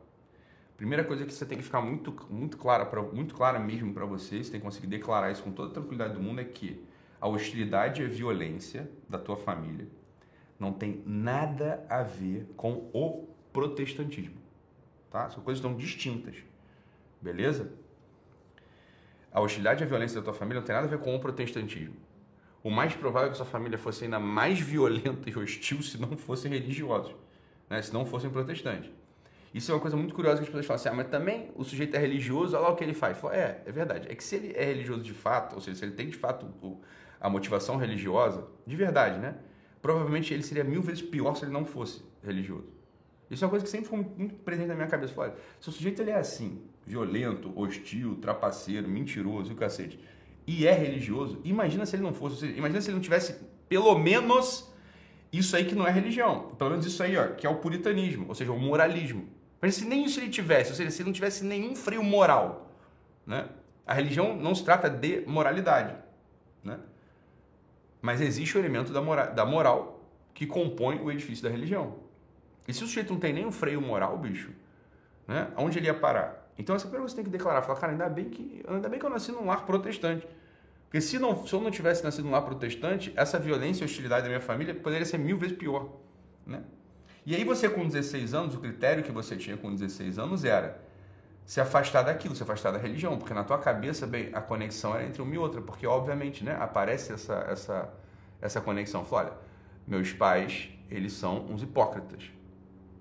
Primeira 0.77 1.03
coisa 1.03 1.27
que 1.27 1.33
você 1.33 1.45
tem 1.45 1.59
que 1.59 1.65
ficar 1.65 1.81
muito, 1.81 2.15
muito 2.31 2.57
clara, 2.57 2.87
pra, 2.87 3.03
muito 3.03 3.35
clara 3.35 3.59
mesmo 3.59 3.93
para 3.93 4.07
você, 4.07 4.43
você 4.43 4.51
tem 4.53 4.61
que 4.61 4.65
conseguir 4.65 4.87
declarar 4.87 5.31
isso 5.31 5.43
com 5.43 5.51
toda 5.51 5.71
a 5.71 5.75
tranquilidade 5.75 6.15
do 6.15 6.21
mundo, 6.21 6.41
é 6.41 6.45
que 6.45 6.85
a 7.21 7.27
hostilidade 7.27 8.01
e 8.01 8.05
a 8.05 8.09
violência 8.09 8.89
da 9.09 9.19
tua 9.19 9.37
família 9.37 9.89
não 10.59 10.73
tem 10.73 11.03
nada 11.05 11.85
a 11.89 12.03
ver 12.03 12.47
com 12.57 12.89
o 12.93 13.29
protestantismo. 13.53 14.37
Tá? 15.11 15.29
São 15.31 15.43
coisas 15.43 15.61
tão 15.61 15.77
distintas. 15.77 16.37
Beleza? 17.21 17.73
A 19.33 19.41
hostilidade 19.41 19.83
e 19.83 19.85
a 19.85 19.89
violência 19.89 20.21
da 20.21 20.25
tua 20.25 20.35
família 20.35 20.61
não 20.61 20.67
tem 20.67 20.75
nada 20.75 20.87
a 20.87 20.91
ver 20.91 20.99
com 20.99 21.15
o 21.15 21.21
protestantismo. 21.21 21.97
O 22.63 22.71
mais 22.71 22.95
provável 22.95 23.29
é 23.29 23.31
que 23.31 23.37
sua 23.37 23.47
família 23.47 23.79
fosse 23.79 24.05
ainda 24.05 24.19
mais 24.19 24.59
violenta 24.61 25.29
e 25.29 25.37
hostil 25.37 25.83
se 25.83 26.01
não 26.01 26.17
fossem 26.17 26.51
religiosos, 26.51 27.15
né? 27.69 27.81
se 27.81 27.93
não 27.93 28.05
fossem 28.05 28.31
protestantes. 28.31 28.91
Isso 29.55 29.73
é 29.73 29.75
uma 29.75 29.81
coisa 29.81 29.97
muito 29.97 30.15
curiosa 30.15 30.37
que 30.37 30.43
as 30.43 30.49
pessoas 30.49 30.67
falam 30.67 30.81
assim, 30.81 30.89
ah, 30.89 30.95
mas 30.95 31.09
também 31.09 31.51
o 31.55 31.65
sujeito 31.65 31.95
é 31.97 31.99
religioso, 31.99 32.55
olha 32.55 32.65
lá 32.65 32.71
o 32.71 32.77
que 32.77 32.85
ele 32.85 32.93
faz. 32.93 33.17
Falo, 33.17 33.33
é, 33.33 33.63
é 33.65 33.73
verdade. 33.73 34.07
É 34.11 34.15
que 34.15 34.23
se 34.23 34.37
ele 34.37 34.53
é 34.55 34.65
religioso 34.65 35.03
de 35.03 35.15
fato, 35.15 35.55
ou 35.55 35.61
seja, 35.61 35.79
se 35.79 35.85
ele 35.85 35.93
tem 35.93 36.09
de 36.09 36.17
fato 36.17 36.47
a 37.21 37.31
motivação 37.31 37.77
religiosa, 37.77 38.47
de 38.67 38.77
verdade, 38.77 39.19
né? 39.19 39.37
Provavelmente 39.81 40.35
ele 40.35 40.43
seria 40.43 40.65
mil 40.65 40.83
vezes 40.83 41.03
pior 41.03 41.35
se 41.35 41.45
ele 41.45 41.53
não 41.53 41.65
fosse 41.65 42.03
religioso. 42.23 42.67
Isso 43.31 43.45
é 43.45 43.47
uma 43.47 43.51
coisa 43.51 43.65
que 43.65 43.71
sempre 43.71 43.89
foi 43.89 43.99
muito 43.99 44.35
presente 44.37 44.69
na 44.69 44.75
minha 44.75 44.87
cabeça. 44.87 45.15
Falo, 45.15 45.33
se 45.61 45.69
o 45.69 45.73
sujeito 45.73 46.01
ele 46.03 46.11
é 46.11 46.17
assim, 46.17 46.63
violento, 46.87 47.53
hostil, 47.59 48.17
trapaceiro, 48.17 48.89
mentiroso 48.89 49.51
e 49.51 49.55
o 49.55 49.57
cacete, 49.57 49.99
e 50.51 50.67
é 50.67 50.73
religioso, 50.73 51.39
imagina 51.45 51.85
se 51.85 51.95
ele 51.95 52.03
não 52.03 52.15
fosse, 52.15 52.47
imagina 52.47 52.81
se 52.81 52.89
ele 52.89 52.95
não 52.95 53.03
tivesse 53.03 53.39
pelo 53.69 53.99
menos 53.99 54.67
isso 55.31 55.55
aí 55.55 55.67
que 55.67 55.75
não 55.75 55.87
é 55.87 55.91
religião, 55.91 56.53
pelo 56.57 56.71
menos 56.71 56.87
isso 56.87 57.03
aí, 57.03 57.19
ó, 57.19 57.35
que 57.35 57.47
é 57.47 57.51
o 57.51 57.57
puritanismo, 57.57 58.25
ou 58.27 58.35
seja, 58.35 58.51
o 58.51 58.59
moralismo. 58.59 59.29
Mas 59.61 59.75
se 59.75 59.85
nem 59.85 60.07
isso 60.07 60.19
ele 60.19 60.31
tivesse, 60.31 60.71
ou 60.71 60.77
seja, 60.77 60.91
se 60.91 61.03
ele 61.03 61.11
não 61.11 61.13
tivesse 61.13 61.45
nenhum 61.45 61.77
freio 61.77 62.03
moral, 62.03 62.73
né? 63.27 63.47
A 63.87 63.93
religião 63.93 64.35
não 64.37 64.55
se 64.55 64.65
trata 64.65 64.89
de 64.89 65.23
moralidade, 65.27 65.95
né? 66.65 66.79
Mas 68.01 68.23
existe 68.23 68.57
o 68.57 68.59
elemento 68.59 68.91
da 68.91 69.03
moral, 69.03 69.35
da 69.35 69.45
moral 69.45 70.03
que 70.33 70.47
compõe 70.47 70.99
o 71.01 71.13
edifício 71.13 71.45
da 71.45 71.51
religião. 71.51 71.97
E 72.67 72.73
se 72.73 72.83
o 72.83 72.87
sujeito 72.87 73.13
não 73.13 73.21
tem 73.21 73.35
nenhum 73.35 73.53
freio 73.53 73.83
moral, 73.83 74.17
bicho, 74.17 74.51
né? 75.27 75.49
Onde 75.59 75.79
ele 75.79 75.89
ia 75.89 75.95
parar? 75.95 76.38
Então 76.59 76.75
essa 76.75 76.87
primeira 76.87 77.09
você 77.09 77.15
tem 77.15 77.25
que 77.25 77.31
declarar, 77.31 77.63
falar, 77.63 77.79
cara, 77.79 77.93
ainda 77.93 78.09
bem 78.09 78.29
que, 78.29 78.63
ainda 78.67 78.89
bem 78.89 78.99
que 78.99 79.07
eu 79.07 79.11
nasci 79.11 79.31
num 79.31 79.47
lar 79.47 79.65
protestante. 79.65 80.27
Porque 80.85 81.01
se, 81.01 81.19
não, 81.19 81.47
se 81.47 81.53
eu 81.53 81.61
não 81.61 81.71
tivesse 81.71 82.03
nascido 82.03 82.25
num 82.25 82.33
lar 82.33 82.43
protestante, 82.43 83.13
essa 83.15 83.39
violência 83.39 83.85
e 83.85 83.87
hostilidade 83.87 84.23
da 84.23 84.29
minha 84.29 84.41
família 84.41 84.75
poderia 84.75 85.07
ser 85.07 85.19
mil 85.19 85.39
vezes 85.39 85.57
pior, 85.57 85.89
né? 86.47 86.63
E 87.25 87.35
aí 87.35 87.45
você 87.45 87.69
com 87.69 87.87
16 87.87 88.33
anos, 88.35 88.55
o 88.55 88.59
critério 88.59 89.05
que 89.05 89.13
você 89.13 89.37
tinha 89.37 89.57
com 89.57 89.71
16 89.71 90.19
anos 90.19 90.45
era 90.45 90.81
se 91.45 91.61
afastar 91.61 92.03
daquilo, 92.03 92.35
se 92.35 92.43
afastar 92.43 92.71
da 92.73 92.79
religião, 92.79 93.19
porque 93.19 93.35
na 93.35 93.45
tua 93.45 93.59
cabeça, 93.59 94.07
bem, 94.07 94.31
a 94.33 94.41
conexão 94.41 94.95
era 94.95 95.05
entre 95.05 95.21
uma 95.21 95.35
e 95.35 95.39
outra, 95.39 95.61
porque 95.61 95.87
obviamente, 95.87 96.43
né, 96.43 96.57
aparece 96.59 97.13
essa 97.13 97.35
essa 97.51 97.95
essa 98.41 98.61
conexão. 98.61 99.05
Fala, 99.05 99.23
olha, 99.23 99.33
meus 99.87 100.13
pais, 100.13 100.71
eles 100.91 101.13
são 101.13 101.47
uns 101.47 101.63
hipócritas. 101.63 102.31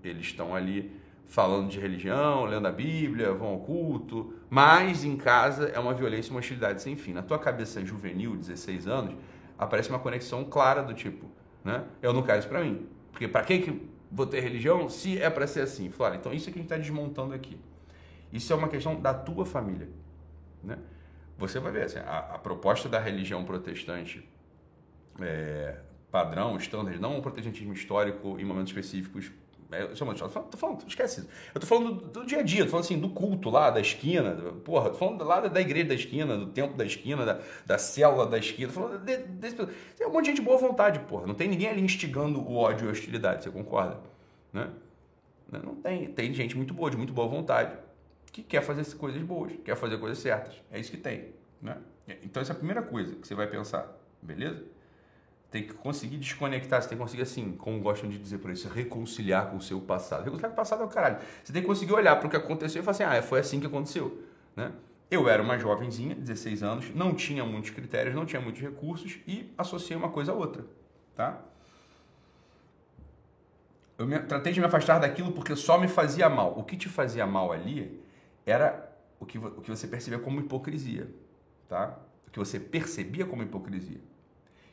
Eles 0.03 0.27
estão 0.27 0.55
ali 0.55 0.91
falando 1.27 1.69
de 1.69 1.79
religião, 1.79 2.45
lendo 2.45 2.67
a 2.67 2.71
Bíblia, 2.71 3.33
vão 3.33 3.49
ao 3.49 3.59
culto, 3.59 4.33
mas 4.49 5.03
em 5.03 5.17
casa 5.17 5.67
é 5.67 5.79
uma 5.79 5.93
violência 5.93 6.29
e 6.29 6.31
uma 6.31 6.39
hostilidade 6.39 6.81
sem 6.81 6.95
fim. 6.95 7.13
Na 7.13 7.21
tua 7.21 7.37
cabeça 7.37 7.85
juvenil, 7.85 8.35
16 8.35 8.87
anos, 8.87 9.15
aparece 9.57 9.89
uma 9.89 9.99
conexão 9.99 10.45
clara 10.45 10.81
do 10.81 10.93
tipo, 10.93 11.25
né? 11.63 11.83
Eu 12.01 12.13
não 12.13 12.23
quero 12.23 12.39
isso 12.39 12.47
para 12.47 12.63
mim. 12.63 12.87
Porque 13.11 13.27
para 13.27 13.43
quem 13.43 13.61
que 13.61 13.89
vou 14.09 14.25
ter 14.25 14.39
religião 14.39 14.87
se 14.87 15.21
é 15.21 15.29
para 15.29 15.45
ser 15.45 15.61
assim. 15.61 15.89
Flora, 15.89 16.15
então 16.15 16.33
isso 16.33 16.49
é 16.49 16.53
que 16.53 16.59
a 16.59 16.61
gente 16.61 16.71
está 16.71 16.77
desmontando 16.77 17.33
aqui. 17.33 17.59
Isso 18.31 18.51
é 18.53 18.55
uma 18.55 18.67
questão 18.67 18.99
da 18.99 19.13
tua 19.13 19.45
família. 19.45 19.89
Né? 20.63 20.77
Você 21.37 21.59
vai 21.59 21.71
ver, 21.71 21.83
assim, 21.83 21.99
a, 21.99 22.19
a 22.19 22.39
proposta 22.39 22.87
da 22.87 22.99
religião 22.99 23.43
protestante 23.43 24.27
é, 25.19 25.77
padrão, 26.11 26.55
standard, 26.57 26.99
não 26.99 27.17
um 27.17 27.21
protestantismo 27.21 27.73
histórico 27.73 28.39
em 28.39 28.45
momentos 28.45 28.71
específicos 28.71 29.31
eu 29.71 29.95
sou 29.95 30.07
tô 30.13 30.29
falando, 30.29 30.49
tô 30.49 30.57
falando, 30.57 30.87
esquece 30.87 31.21
isso. 31.21 31.29
Eu 31.53 31.59
tô 31.59 31.67
falando 31.67 31.93
do, 31.93 32.07
do, 32.21 32.25
dia 32.25 32.39
a 32.39 32.41
dia, 32.41 32.63
tô 32.63 32.71
falando 32.71 32.85
assim, 32.85 32.99
do 32.99 33.09
culto 33.09 33.49
lá, 33.49 33.69
da 33.69 33.81
esquina, 33.81 34.33
porra, 34.63 34.89
tô 34.91 34.95
falando 34.95 35.23
lá 35.25 35.41
da, 35.41 35.49
da 35.49 35.59
igreja 35.59 35.89
da 35.89 35.95
esquina, 35.95 36.37
do 36.37 36.47
templo 36.47 36.77
da 36.77 36.85
esquina, 36.85 37.25
da, 37.25 37.41
da 37.65 37.77
célula 37.77 38.25
da 38.25 38.37
esquina, 38.37 38.71
tô 38.71 38.79
falando 38.79 39.03
de, 39.03 39.17
de, 39.17 39.51
de, 39.51 39.67
tem 39.97 40.07
um 40.07 40.11
monte 40.11 40.23
de 40.23 40.29
gente 40.29 40.39
de 40.39 40.45
boa 40.45 40.57
vontade, 40.57 40.99
porra. 41.01 41.27
Não 41.27 41.33
tem 41.33 41.49
ninguém 41.49 41.67
ali 41.67 41.81
instigando 41.81 42.39
o 42.39 42.55
ódio 42.55 42.85
e 42.85 42.89
a 42.89 42.91
hostilidade, 42.91 43.43
você 43.43 43.49
concorda? 43.49 43.99
Né? 44.53 44.69
Não 45.51 45.75
tem. 45.75 46.07
Tem 46.13 46.33
gente 46.33 46.55
muito 46.55 46.73
boa, 46.73 46.89
de 46.89 46.97
muito 46.97 47.13
boa 47.13 47.27
vontade, 47.27 47.77
que 48.31 48.43
quer 48.43 48.61
fazer 48.61 48.85
coisas 48.95 49.21
boas, 49.21 49.53
quer 49.63 49.75
fazer 49.75 49.97
coisas 49.97 50.19
certas. 50.19 50.55
É 50.71 50.79
isso 50.79 50.91
que 50.91 50.97
tem. 50.97 51.33
Né? 51.61 51.77
Então 52.23 52.41
essa 52.41 52.53
é 52.53 52.55
a 52.55 52.57
primeira 52.57 52.81
coisa 52.81 53.15
que 53.15 53.27
você 53.27 53.35
vai 53.35 53.47
pensar, 53.47 53.97
beleza? 54.21 54.63
Tem 55.57 55.67
que 55.67 55.73
conseguir 55.73 56.17
desconectar, 56.17 56.81
você 56.81 56.89
tem 56.89 56.97
que 56.97 57.03
conseguir, 57.03 57.23
assim, 57.23 57.53
como 57.53 57.79
gostam 57.79 58.07
de 58.07 58.19
dizer 58.19 58.37
por 58.37 58.51
isso, 58.51 58.69
reconciliar 58.69 59.49
com 59.49 59.57
o 59.57 59.61
seu 59.61 59.81
passado. 59.81 60.23
Reconciliar 60.23 60.51
com 60.51 60.53
o 60.53 60.57
passado 60.57 60.83
é 60.83 60.85
o 60.85 60.89
caralho. 60.89 61.17
Você 61.43 61.51
tem 61.51 61.63
que 61.63 61.67
conseguir 61.67 61.93
olhar 61.93 62.15
para 62.17 62.27
o 62.27 62.29
que 62.29 62.35
aconteceu 62.35 62.81
e 62.81 62.85
falar 62.85 62.91
assim, 62.91 63.03
ah, 63.03 63.21
foi 63.23 63.39
assim 63.39 63.59
que 63.59 63.65
aconteceu. 63.65 64.21
Né? 64.55 64.71
Eu 65.09 65.27
era 65.27 65.41
uma 65.41 65.57
jovenzinha, 65.57 66.13
16 66.13 66.61
anos, 66.61 66.93
não 66.93 67.15
tinha 67.15 67.43
muitos 67.43 67.71
critérios, 67.71 68.13
não 68.13 68.25
tinha 68.25 68.41
muitos 68.41 68.61
recursos 68.61 69.17
e 69.25 69.51
associei 69.57 69.97
uma 69.97 70.09
coisa 70.09 70.31
a 70.31 70.35
outra, 70.35 70.63
tá? 71.15 71.41
Eu 73.97 74.05
me, 74.05 74.19
tratei 74.19 74.53
de 74.53 74.59
me 74.59 74.65
afastar 74.65 74.99
daquilo 74.99 75.31
porque 75.31 75.55
só 75.55 75.79
me 75.79 75.87
fazia 75.87 76.29
mal. 76.29 76.53
O 76.59 76.63
que 76.63 76.77
te 76.77 76.87
fazia 76.87 77.25
mal 77.25 77.51
ali 77.51 77.99
era 78.45 78.91
o 79.19 79.25
que, 79.25 79.39
o 79.39 79.61
que 79.61 79.71
você 79.71 79.87
percebia 79.87 80.19
como 80.19 80.39
hipocrisia, 80.39 81.09
tá? 81.67 81.97
O 82.27 82.31
que 82.31 82.37
você 82.37 82.59
percebia 82.59 83.25
como 83.25 83.41
hipocrisia. 83.41 83.99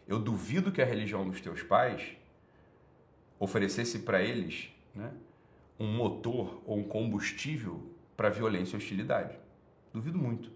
Eu 0.06 0.18
duvido 0.18 0.70
que 0.70 0.82
a 0.82 0.84
religião 0.84 1.28
dos 1.28 1.40
teus 1.40 1.62
pais 1.62 2.16
oferecesse 3.38 4.00
para 4.00 4.22
eles 4.22 4.68
né, 4.94 5.10
um 5.78 5.86
motor 5.86 6.62
ou 6.66 6.78
um 6.78 6.84
combustível 6.84 7.82
para 8.16 8.28
violência 8.28 8.76
e 8.76 8.78
hostilidade. 8.78 9.36
Duvido 9.92 10.18
muito. 10.18 10.50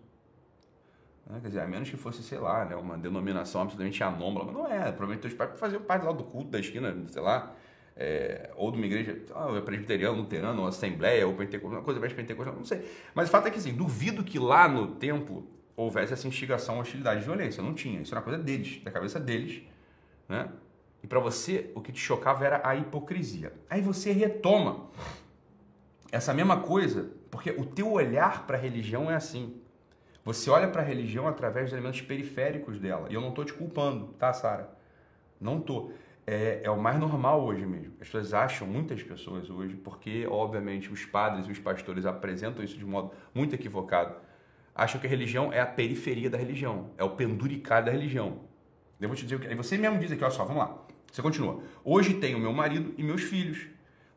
Né? 1.26 1.38
Quer 1.40 1.48
dizer, 1.48 1.60
a 1.60 1.66
menos 1.66 1.90
que 1.90 1.96
fosse, 1.96 2.22
sei 2.22 2.38
lá, 2.38 2.64
né, 2.64 2.76
uma 2.76 2.96
denominação 2.96 3.62
absolutamente 3.62 4.02
anômala. 4.02 4.46
Mas 4.46 4.54
não 4.54 4.66
é. 4.66 4.80
Provavelmente 4.92 5.20
teus 5.20 5.34
pais 5.34 5.58
faziam 5.58 5.82
parte 5.82 6.04
lá 6.04 6.12
do 6.12 6.24
culto 6.24 6.50
da 6.50 6.58
esquina, 6.58 6.94
sei 7.08 7.22
lá, 7.22 7.54
é, 7.96 8.50
ou 8.56 8.70
de 8.70 8.76
uma 8.76 8.86
igreja 8.86 9.20
ah, 9.34 9.60
presbiteriana, 9.60 10.16
luterana, 10.16 10.60
ou 10.60 10.66
assembleia, 10.66 11.26
ou 11.26 11.34
pentecostal, 11.34 11.80
uma 11.80 11.84
coisa 11.84 11.98
mais 11.98 12.12
pentecostal, 12.12 12.54
não 12.54 12.64
sei. 12.64 12.88
Mas 13.14 13.28
o 13.28 13.30
fato 13.32 13.48
é 13.48 13.50
que, 13.50 13.58
assim, 13.58 13.74
duvido 13.74 14.22
que 14.22 14.38
lá 14.38 14.68
no 14.68 14.94
templo 14.94 15.46
houvesse 15.78 16.12
essa 16.12 16.26
instigação, 16.26 16.80
hostilidade 16.80 17.24
violência. 17.24 17.62
Não 17.62 17.72
tinha. 17.72 18.00
Isso 18.00 18.12
era 18.12 18.18
uma 18.20 18.24
coisa 18.24 18.42
deles, 18.42 18.82
da 18.82 18.90
cabeça 18.90 19.20
deles. 19.20 19.62
Né? 20.28 20.48
E 21.02 21.06
para 21.06 21.20
você, 21.20 21.70
o 21.74 21.80
que 21.80 21.92
te 21.92 22.00
chocava 22.00 22.44
era 22.44 22.60
a 22.68 22.74
hipocrisia. 22.74 23.52
Aí 23.70 23.80
você 23.80 24.10
retoma 24.10 24.88
essa 26.10 26.34
mesma 26.34 26.60
coisa, 26.60 27.12
porque 27.30 27.50
o 27.52 27.64
teu 27.64 27.92
olhar 27.92 28.44
para 28.44 28.58
a 28.58 28.60
religião 28.60 29.08
é 29.08 29.14
assim. 29.14 29.60
Você 30.24 30.50
olha 30.50 30.66
para 30.66 30.82
a 30.82 30.84
religião 30.84 31.28
através 31.28 31.66
dos 31.66 31.74
elementos 31.74 32.00
periféricos 32.00 32.80
dela. 32.80 33.06
E 33.08 33.14
eu 33.14 33.20
não 33.20 33.28
estou 33.28 33.44
te 33.44 33.54
culpando, 33.54 34.08
tá, 34.18 34.32
Sara? 34.32 34.76
Não 35.40 35.60
tô. 35.60 35.92
É, 36.26 36.60
é, 36.64 36.70
o 36.70 36.76
mais 36.76 36.98
normal 36.98 37.42
hoje 37.42 37.64
mesmo. 37.64 37.92
As 38.00 38.08
pessoas 38.08 38.34
acham, 38.34 38.66
muitas 38.66 39.00
pessoas 39.02 39.48
hoje, 39.48 39.76
porque, 39.76 40.26
obviamente, 40.26 40.92
os 40.92 41.04
padres 41.06 41.46
e 41.46 41.52
os 41.52 41.58
pastores 41.60 42.04
apresentam 42.04 42.64
isso 42.64 42.76
de 42.76 42.84
modo 42.84 43.12
muito 43.32 43.54
equivocado 43.54 44.16
acham 44.78 45.00
que 45.00 45.08
a 45.08 45.10
religião 45.10 45.52
é 45.52 45.60
a 45.60 45.66
periferia 45.66 46.30
da 46.30 46.38
religião, 46.38 46.90
é 46.96 47.02
o 47.02 47.10
penduricário 47.10 47.86
da 47.86 47.92
religião. 47.92 48.42
Eu 49.00 49.08
vou 49.08 49.16
te 49.16 49.24
dizer 49.24 49.34
o 49.34 49.40
que. 49.40 49.48
Aí 49.48 49.54
você 49.56 49.76
mesmo 49.76 49.98
diz 49.98 50.12
aqui, 50.12 50.22
olha 50.22 50.32
só, 50.32 50.44
vamos 50.44 50.62
lá. 50.62 50.86
Você 51.10 51.20
continua. 51.20 51.62
Hoje 51.84 52.14
tenho 52.14 52.38
meu 52.38 52.52
marido 52.52 52.94
e 52.96 53.02
meus 53.02 53.22
filhos, 53.22 53.66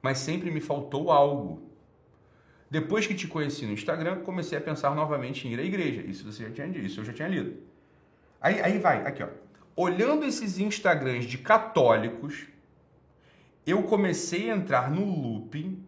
mas 0.02 0.20
sempre 0.20 0.52
me 0.52 0.62
faltou 0.62 1.12
algo. 1.12 1.68
Depois 2.70 3.08
que 3.08 3.16
te 3.16 3.28
conheci 3.28 3.66
no 3.66 3.74
Instagram, 3.74 4.22
comecei 4.22 4.58
a 4.58 4.62
pensar 4.62 4.96
novamente 4.96 5.48
em 5.48 5.54
ir 5.54 5.60
à 5.60 5.64
igreja. 5.64 6.02
Isso 6.02 6.32
você 6.32 6.44
já 6.44 6.52
tinha 6.52 6.70
dito, 6.70 6.86
isso 6.86 7.00
eu 7.00 7.06
já 7.06 7.14
tinha 7.14 7.28
lido. 7.28 7.58
Aí, 8.40 8.62
aí 8.62 8.78
vai, 8.78 9.06
aqui 9.06 9.24
ó. 9.24 9.30
Olhando 9.76 10.26
esses 10.26 10.60
Instagrams 10.60 11.26
de 11.26 11.38
católicos, 11.40 12.48
eu 13.66 13.82
comecei 13.84 14.52
a 14.52 14.56
entrar 14.56 14.92
no 14.92 15.06
looping 15.06 15.84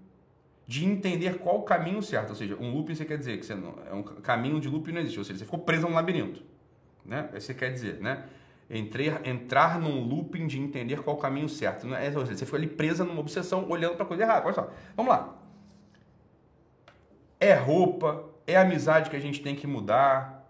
de 0.73 0.85
entender 0.85 1.37
qual 1.37 1.59
o 1.59 1.61
caminho 1.61 2.01
certo. 2.01 2.31
Ou 2.31 2.35
seja, 2.35 2.55
um 2.59 2.73
looping 2.73 2.95
você 2.95 3.05
quer 3.05 3.15
dizer 3.15 3.37
que 3.37 3.45
você 3.45 3.53
não, 3.53 3.75
é 3.87 3.93
um 3.93 4.01
caminho 4.01 4.59
de 4.59 4.67
looping 4.67 4.91
não 4.91 5.01
existe, 5.01 5.19
ou 5.19 5.23
seja, 5.23 5.37
você 5.37 5.45
ficou 5.45 5.59
preso 5.59 5.87
num 5.87 5.93
labirinto. 5.93 6.41
Né? 7.05 7.29
Aí 7.31 7.39
você 7.39 7.53
quer 7.53 7.71
dizer, 7.71 8.01
né? 8.01 8.23
Entrar, 8.67 9.27
entrar 9.27 9.79
num 9.79 10.01
looping 10.01 10.47
de 10.47 10.59
entender 10.59 11.03
qual 11.03 11.15
o 11.15 11.19
caminho 11.19 11.47
certo. 11.47 11.85
Não 11.85 11.95
é, 11.95 12.07
ou 12.07 12.25
seja, 12.25 12.39
você 12.39 12.45
ficou 12.45 12.57
ali 12.57 12.65
presa 12.65 13.03
numa 13.03 13.19
obsessão 13.19 13.69
olhando 13.69 13.95
para 13.97 14.05
coisa 14.07 14.23
errada. 14.23 14.45
Olha 14.45 14.55
só, 14.55 14.71
vamos 14.97 15.11
lá. 15.11 15.35
É 17.39 17.53
roupa, 17.53 18.25
é 18.47 18.57
amizade 18.57 19.11
que 19.11 19.15
a 19.15 19.19
gente 19.19 19.43
tem 19.43 19.55
que 19.55 19.67
mudar. 19.67 20.49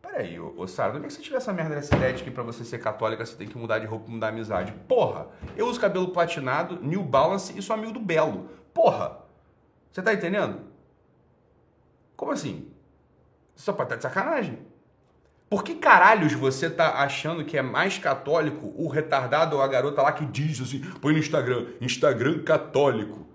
Peraí, 0.00 0.38
ô, 0.38 0.54
ô 0.58 0.68
Sara, 0.68 0.94
onde 0.94 1.06
é 1.06 1.08
que 1.08 1.14
você 1.14 1.22
tiver 1.22 1.38
essa 1.38 1.52
merda 1.52 1.74
dessa 1.74 1.96
ideia 1.96 2.12
de 2.12 2.22
que 2.22 2.30
pra 2.30 2.44
você 2.44 2.64
ser 2.64 2.78
católica 2.78 3.26
você 3.26 3.34
tem 3.34 3.48
que 3.48 3.58
mudar 3.58 3.80
de 3.80 3.86
roupa, 3.86 4.08
mudar 4.08 4.28
amizade? 4.28 4.72
Porra, 4.86 5.26
eu 5.56 5.66
uso 5.66 5.80
cabelo 5.80 6.06
platinado, 6.10 6.78
New 6.80 7.02
Balance 7.02 7.58
e 7.58 7.60
sou 7.60 7.74
amigo 7.74 7.92
do 7.92 8.00
Belo. 8.00 8.48
Porra, 8.72 9.28
você 9.92 10.02
tá 10.02 10.14
entendendo? 10.14 10.60
Como 12.16 12.32
assim? 12.32 12.70
Só 13.54 13.72
pode 13.72 13.86
estar 13.86 13.96
de 13.96 14.02
sacanagem. 14.02 14.58
Por 15.48 15.64
que 15.64 15.74
caralhos 15.74 16.32
você 16.32 16.70
tá 16.70 17.02
achando 17.02 17.44
que 17.44 17.58
é 17.58 17.62
mais 17.62 17.98
católico 17.98 18.72
o 18.76 18.86
retardado 18.86 19.56
ou 19.56 19.62
a 19.62 19.66
garota 19.66 20.00
lá 20.00 20.12
que 20.12 20.24
diz 20.24 20.60
assim, 20.60 20.80
põe 21.00 21.12
no 21.12 21.18
Instagram, 21.18 21.66
Instagram 21.80 22.44
católico? 22.44 23.26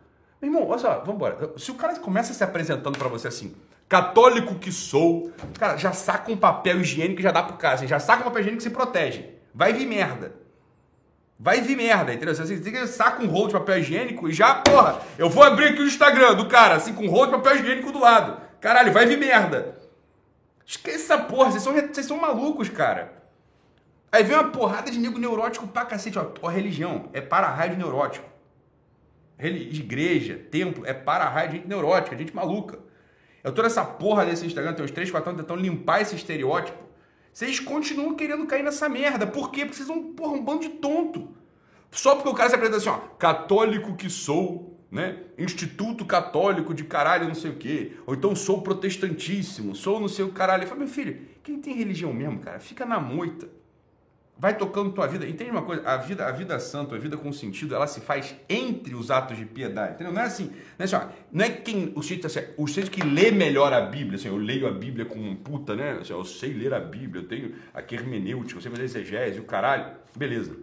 Meu 0.41 0.49
irmão, 0.49 0.69
olha 0.69 0.79
só, 0.79 1.03
vambora. 1.03 1.51
Se 1.57 1.71
o 1.71 1.75
cara 1.75 1.99
começa 1.99 2.33
se 2.33 2.43
apresentando 2.43 2.97
para 2.97 3.09
você 3.09 3.27
assim, 3.27 3.53
católico 3.89 4.55
que 4.55 4.71
sou, 4.71 5.31
cara, 5.59 5.75
já 5.75 5.91
saca 5.91 6.31
um 6.31 6.37
papel 6.37 6.79
higiênico 6.79 7.19
e 7.19 7.23
já 7.23 7.31
dá 7.31 7.43
pro 7.43 7.57
cara, 7.57 7.75
assim, 7.75 7.87
já 7.87 7.99
saca 7.99 8.21
um 8.21 8.25
papel 8.25 8.41
higiênico 8.41 8.63
que 8.63 8.69
se 8.69 8.73
protege. 8.73 9.29
Vai 9.53 9.73
vir 9.73 9.85
merda. 9.85 10.44
Vai 11.37 11.61
vir 11.61 11.75
merda, 11.75 12.13
entendeu? 12.13 12.33
Você 12.33 12.57
tem 12.57 12.71
que 12.71 12.87
saca 12.87 13.21
um 13.21 13.27
rolo 13.27 13.47
de 13.47 13.53
papel 13.53 13.79
higiênico 13.79 14.29
e 14.29 14.33
já, 14.33 14.55
porra, 14.55 15.01
eu 15.17 15.29
vou 15.29 15.43
abrir 15.43 15.65
aqui 15.65 15.81
o 15.81 15.87
Instagram 15.87 16.33
do 16.35 16.47
cara, 16.47 16.75
assim, 16.75 16.93
com 16.93 17.05
um 17.05 17.09
rolo 17.09 17.25
de 17.25 17.31
papel 17.33 17.57
higiênico 17.57 17.91
do 17.91 17.99
lado. 17.99 18.41
Caralho, 18.61 18.93
vai 18.93 19.05
vir 19.05 19.17
merda. 19.17 19.77
Esquece 20.65 21.03
essa 21.03 21.17
porra, 21.17 21.51
vocês 21.51 21.61
são, 21.61 21.73
vocês 21.73 22.05
são 22.05 22.17
malucos, 22.17 22.69
cara. 22.69 23.13
Aí 24.11 24.23
vem 24.23 24.37
uma 24.37 24.49
porrada 24.49 24.89
de 24.89 24.97
nego 24.97 25.19
neurótico 25.19 25.67
pra 25.67 25.83
cacete, 25.83 26.17
ó. 26.17 26.27
ó 26.41 26.47
religião 26.47 27.09
é 27.11 27.19
para-raio 27.19 27.71
de 27.71 27.77
neurótico. 27.77 28.25
Igreja, 29.37 30.39
templo, 30.49 30.85
é 30.85 30.93
para-raio 30.93 31.49
de 31.49 31.57
gente 31.57 31.67
neurótica, 31.67 32.17
gente 32.17 32.33
maluca. 32.33 32.79
Eu 33.43 33.51
tô 33.51 33.61
nessa 33.61 33.83
porra 33.83 34.25
desse 34.25 34.45
Instagram, 34.45 34.73
tem 34.73 34.85
uns 34.85 34.91
3, 34.91 35.11
4 35.11 35.29
anos 35.29 35.41
tentando 35.41 35.61
limpar 35.61 36.01
esse 36.01 36.15
estereótipo. 36.15 36.84
Vocês 37.35 37.59
continuam 37.59 38.15
querendo 38.15 38.47
cair 38.47 38.63
nessa 38.63 38.87
merda. 38.87 39.27
Por 39.27 39.51
quê? 39.51 39.65
Porque 39.65 39.75
vocês 39.75 39.87
são, 39.89 40.13
porra, 40.13 40.31
um 40.35 40.41
bando 40.41 40.61
de 40.61 40.69
tonto. 40.69 41.27
Só 41.91 42.15
porque 42.15 42.29
o 42.29 42.33
cara 42.33 42.47
se 42.47 42.55
apresenta 42.55 42.77
assim, 42.77 42.87
ó, 42.87 42.97
católico 43.17 43.93
que 43.97 44.09
sou, 44.09 44.79
né? 44.89 45.19
Instituto 45.37 46.05
Católico 46.05 46.73
de 46.73 46.85
caralho, 46.85 47.27
não 47.27 47.35
sei 47.35 47.51
o 47.51 47.57
quê. 47.57 47.91
Ou 48.07 48.15
então 48.15 48.33
sou 48.37 48.61
protestantíssimo, 48.61 49.75
sou 49.75 49.99
não 49.99 50.07
sei 50.07 50.23
o 50.23 50.31
caralho. 50.31 50.63
Eu 50.63 50.67
falo, 50.69 50.79
meu 50.79 50.87
filho, 50.87 51.27
quem 51.43 51.59
tem 51.59 51.75
religião 51.75 52.13
mesmo, 52.13 52.39
cara, 52.39 52.57
fica 52.61 52.85
na 52.85 53.01
moita. 53.01 53.49
Vai 54.37 54.57
tocando 54.57 54.91
tua 54.91 55.07
vida. 55.07 55.25
Entende 55.27 55.49
uma 55.49 55.61
coisa? 55.61 55.87
A 55.87 55.95
vida, 55.95 56.27
a 56.27 56.31
vida 56.31 56.59
santa, 56.59 56.95
a 56.95 56.97
vida 56.97 57.15
com 57.15 57.31
sentido, 57.31 57.73
ela 57.73 57.87
se 57.87 58.01
faz 58.01 58.35
entre 58.49 58.93
os 58.93 59.09
atos 59.09 59.37
de 59.37 59.45
piedade. 59.45 59.93
Entendeu? 59.93 60.11
Não 60.11 60.21
é 60.21 60.25
assim. 60.25 60.51
Não 60.77 60.79
é, 60.79 60.83
assim, 60.83 60.95
ó, 60.95 61.01
não 61.31 61.45
é 61.45 61.49
quem. 61.49 61.93
O 61.95 62.03
jeito, 62.03 62.27
assim, 62.27 62.41
o 62.57 62.67
jeito 62.67 62.91
que 62.91 63.01
lê 63.01 63.31
melhor 63.31 63.71
a 63.71 63.81
Bíblia. 63.81 64.15
Assim, 64.15 64.27
eu 64.27 64.37
leio 64.37 64.67
a 64.67 64.71
Bíblia 64.71 65.05
com 65.05 65.17
um 65.17 65.35
puta, 65.35 65.73
né? 65.73 65.99
Assim, 66.01 66.11
eu 66.11 66.25
sei 66.25 66.53
ler 66.53 66.73
a 66.73 66.79
Bíblia, 66.81 67.23
eu 67.23 67.27
tenho 67.27 67.55
aqui 67.73 67.95
hermenêutica, 67.95 68.57
eu 68.57 68.61
sei 68.61 68.69
fazer 68.69 68.83
exegese, 68.83 69.39
o 69.39 69.45
caralho. 69.45 69.93
Beleza. 70.15 70.55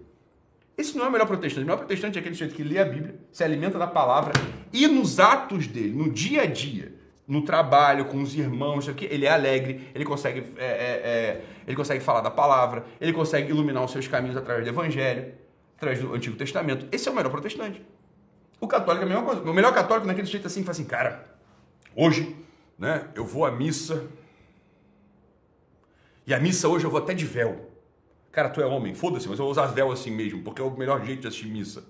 Esse 0.77 0.97
não 0.97 1.07
é 1.07 1.09
o 1.09 1.13
melhor 1.13 1.27
protestante. 1.27 1.63
O 1.63 1.67
melhor 1.67 1.79
protestante 1.79 2.19
é 2.19 2.21
aquele 2.21 2.35
sujeito 2.35 2.55
que 2.55 2.63
lê 2.63 2.79
a 2.79 2.85
Bíblia, 2.85 3.15
se 3.31 3.43
alimenta 3.43 3.79
da 3.79 3.87
palavra 3.87 4.33
e 4.73 4.87
nos 4.87 5.19
atos 5.19 5.67
dele, 5.67 5.95
no 5.95 6.11
dia 6.11 6.43
a 6.43 6.47
dia, 6.47 6.93
no 7.27 7.43
trabalho, 7.43 8.07
com 8.07 8.21
os 8.21 8.35
irmãos, 8.35 8.89
aqui, 8.89 9.07
ele 9.11 9.27
é 9.27 9.31
alegre, 9.31 9.89
ele 9.95 10.05
consegue, 10.05 10.45
é, 10.57 10.65
é, 10.65 10.67
é, 10.67 11.45
ele 11.67 11.77
consegue 11.77 12.01
falar 12.03 12.21
da 12.21 12.31
palavra, 12.31 12.85
ele 13.01 13.13
consegue 13.13 13.51
iluminar 13.51 13.85
os 13.85 13.93
seus 13.93 14.09
caminhos 14.09 14.37
através 14.37 14.65
do 14.65 14.71
Evangelho, 14.71 15.33
através 15.77 16.01
do 16.01 16.15
Antigo 16.15 16.37
Testamento. 16.37 16.87
Esse 16.91 17.09
é 17.09 17.13
o 17.13 17.15
melhor 17.15 17.31
protestante. 17.31 17.83
O 18.61 18.67
católico 18.69 19.05
é 19.05 19.07
a 19.07 19.09
mesma 19.09 19.25
coisa. 19.25 19.43
O 19.43 19.55
melhor 19.55 19.73
católico 19.73 20.07
naquele 20.07 20.27
jeito 20.27 20.47
assim, 20.47 20.63
fala 20.63 20.73
assim, 20.73 20.85
cara, 20.85 21.27
hoje, 21.95 22.37
né, 22.79 23.09
eu 23.15 23.25
vou 23.25 23.45
à 23.45 23.51
missa, 23.51 24.07
e 26.27 26.33
a 26.33 26.39
missa 26.39 26.69
hoje 26.69 26.85
eu 26.85 26.91
vou 26.91 27.01
até 27.01 27.15
de 27.15 27.25
véu. 27.25 27.71
Cara, 28.31 28.49
tu 28.49 28.61
é 28.61 28.67
homem, 28.67 28.95
foda-se, 28.95 29.29
mas 29.29 29.39
eu 29.39 29.45
vou 29.45 29.53
usar 29.53 29.67
véu 29.67 29.93
assim 29.93 30.11
mesmo, 30.11 30.43
porque 30.43 30.61
é 30.61 30.65
o 30.65 30.71
melhor 30.71 31.05
jeito 31.05 31.23
de 31.23 31.29
assistir 31.29 31.49
missa. 31.49 31.85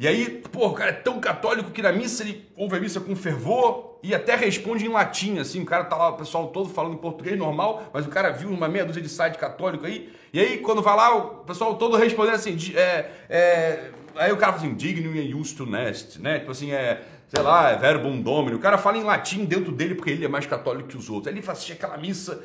E 0.00 0.08
aí, 0.08 0.30
pô, 0.50 0.68
o 0.68 0.72
cara 0.72 0.92
é 0.92 0.94
tão 0.94 1.20
católico 1.20 1.70
que 1.70 1.82
na 1.82 1.92
missa 1.92 2.22
ele 2.22 2.50
ouve 2.56 2.74
a 2.74 2.80
missa 2.80 2.98
com 3.02 3.14
fervor 3.14 3.98
e 4.02 4.14
até 4.14 4.34
responde 4.34 4.86
em 4.86 4.88
latim, 4.88 5.38
assim. 5.38 5.60
O 5.60 5.66
cara 5.66 5.84
tá 5.84 5.94
lá, 5.94 6.08
o 6.08 6.16
pessoal 6.16 6.46
todo 6.48 6.70
falando 6.70 6.96
português 6.96 7.38
normal, 7.38 7.82
mas 7.92 8.06
o 8.06 8.08
cara 8.08 8.30
viu 8.30 8.48
uma 8.48 8.66
meia 8.66 8.86
dúzia 8.86 9.02
de 9.02 9.10
site 9.10 9.36
católico 9.36 9.84
aí. 9.84 10.10
E 10.32 10.40
aí, 10.40 10.56
quando 10.56 10.80
vai 10.80 10.96
lá, 10.96 11.14
o 11.14 11.44
pessoal 11.44 11.74
todo 11.76 11.98
respondendo 11.98 12.36
assim, 12.36 12.56
é, 12.74 13.10
é, 13.28 13.90
aí 14.16 14.32
o 14.32 14.38
cara 14.38 14.54
fala 14.54 14.64
assim, 14.64 14.74
dignum 14.74 15.14
e 15.14 15.54
to 15.54 15.66
nest, 15.66 16.18
né? 16.18 16.38
Tipo 16.38 16.52
assim, 16.52 16.72
é, 16.72 17.02
sei 17.28 17.42
lá, 17.42 17.72
é 17.72 17.76
verbum. 17.76 18.22
O 18.54 18.58
cara 18.58 18.78
fala 18.78 18.96
em 18.96 19.02
latim 19.02 19.44
dentro 19.44 19.70
dele 19.70 19.94
porque 19.94 20.12
ele 20.12 20.24
é 20.24 20.28
mais 20.28 20.46
católico 20.46 20.88
que 20.88 20.96
os 20.96 21.10
outros. 21.10 21.26
Aí 21.26 21.34
ele 21.34 21.42
faz 21.42 21.58
assim, 21.58 21.74
aquela 21.74 21.98
missa 21.98 22.42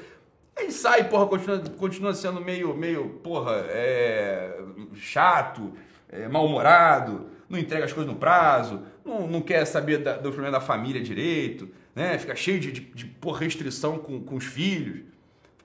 Aí 0.57 0.71
sai, 0.71 1.09
porra, 1.09 1.25
continua, 1.27 1.59
continua 1.77 2.13
sendo 2.13 2.39
meio, 2.39 2.75
meio, 2.75 3.09
porra, 3.21 3.65
é, 3.69 4.57
chato, 4.93 5.73
é, 6.09 6.29
mal-humorado, 6.29 7.34
não 7.49 7.59
entrega 7.59 7.85
as 7.85 7.93
coisas 7.93 8.11
no 8.11 8.17
prazo, 8.19 8.81
não, 9.03 9.27
não 9.27 9.41
quer 9.41 9.65
saber 9.65 9.99
da, 9.99 10.17
do 10.17 10.31
problema 10.31 10.51
da 10.51 10.61
família 10.61 11.01
direito, 11.01 11.69
né? 11.93 12.17
Fica 12.17 12.35
cheio 12.35 12.59
de, 12.59 12.71
de, 12.71 12.81
de 12.81 13.05
porra, 13.05 13.41
restrição 13.41 13.97
com, 13.99 14.21
com 14.21 14.35
os 14.35 14.45
filhos. 14.45 15.03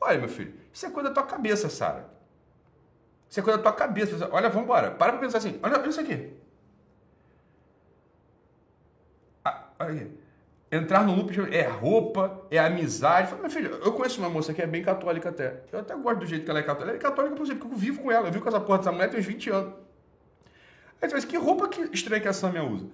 Olha, 0.00 0.18
meu 0.18 0.28
filho, 0.28 0.54
isso 0.72 0.86
é 0.86 0.90
coisa 0.90 1.08
da 1.08 1.14
tua 1.14 1.24
cabeça, 1.24 1.68
Sara. 1.68 2.08
Isso 3.28 3.38
é 3.38 3.42
coisa 3.42 3.58
da 3.58 3.62
tua 3.62 3.72
cabeça. 3.72 4.28
Olha, 4.32 4.48
vamos 4.48 4.64
embora. 4.64 4.90
Para 4.90 5.12
pra 5.12 5.20
pensar 5.20 5.38
assim. 5.38 5.58
Olha, 5.62 5.78
olha 5.78 5.88
isso 5.88 6.00
aqui. 6.00 6.32
Ah, 9.44 9.68
olha 9.78 9.92
aqui. 9.92 10.10
Entrar 10.72 11.04
no 11.04 11.16
loop 11.16 11.32
é 11.52 11.66
roupa, 11.66 12.46
é 12.50 12.58
amizade. 12.58 13.34
Meu 13.40 13.50
filho, 13.50 13.70
eu 13.84 13.92
conheço 13.92 14.20
uma 14.20 14.30
moça 14.30 14.54
que 14.54 14.62
é 14.62 14.66
bem 14.66 14.82
católica 14.82 15.28
até. 15.28 15.64
Eu 15.72 15.80
até 15.80 15.96
gosto 15.96 16.20
do 16.20 16.26
jeito 16.26 16.44
que 16.44 16.50
ela 16.50 16.60
é 16.60 16.62
católica. 16.62 16.90
Ela 16.90 16.98
é 16.98 17.00
católica 17.00 17.34
por 17.34 17.46
porque 17.46 17.74
eu 17.74 17.78
vivo 17.78 18.02
com 18.02 18.12
ela. 18.12 18.28
Eu 18.28 18.32
vivo 18.32 18.44
com 18.44 18.48
essa 18.48 18.60
porra 18.60 18.78
dessa 18.78 18.92
mulher 18.92 19.10
tem 19.10 19.18
uns 19.18 19.26
20 19.26 19.50
anos. 19.50 19.74
Aí 21.00 21.08
você 21.08 21.20
fala, 21.20 21.26
que 21.26 21.36
roupa 21.36 21.68
que 21.68 21.82
estranha 21.92 22.20
que 22.20 22.28
a 22.28 22.32
Samia 22.32 22.62
usa? 22.62 22.86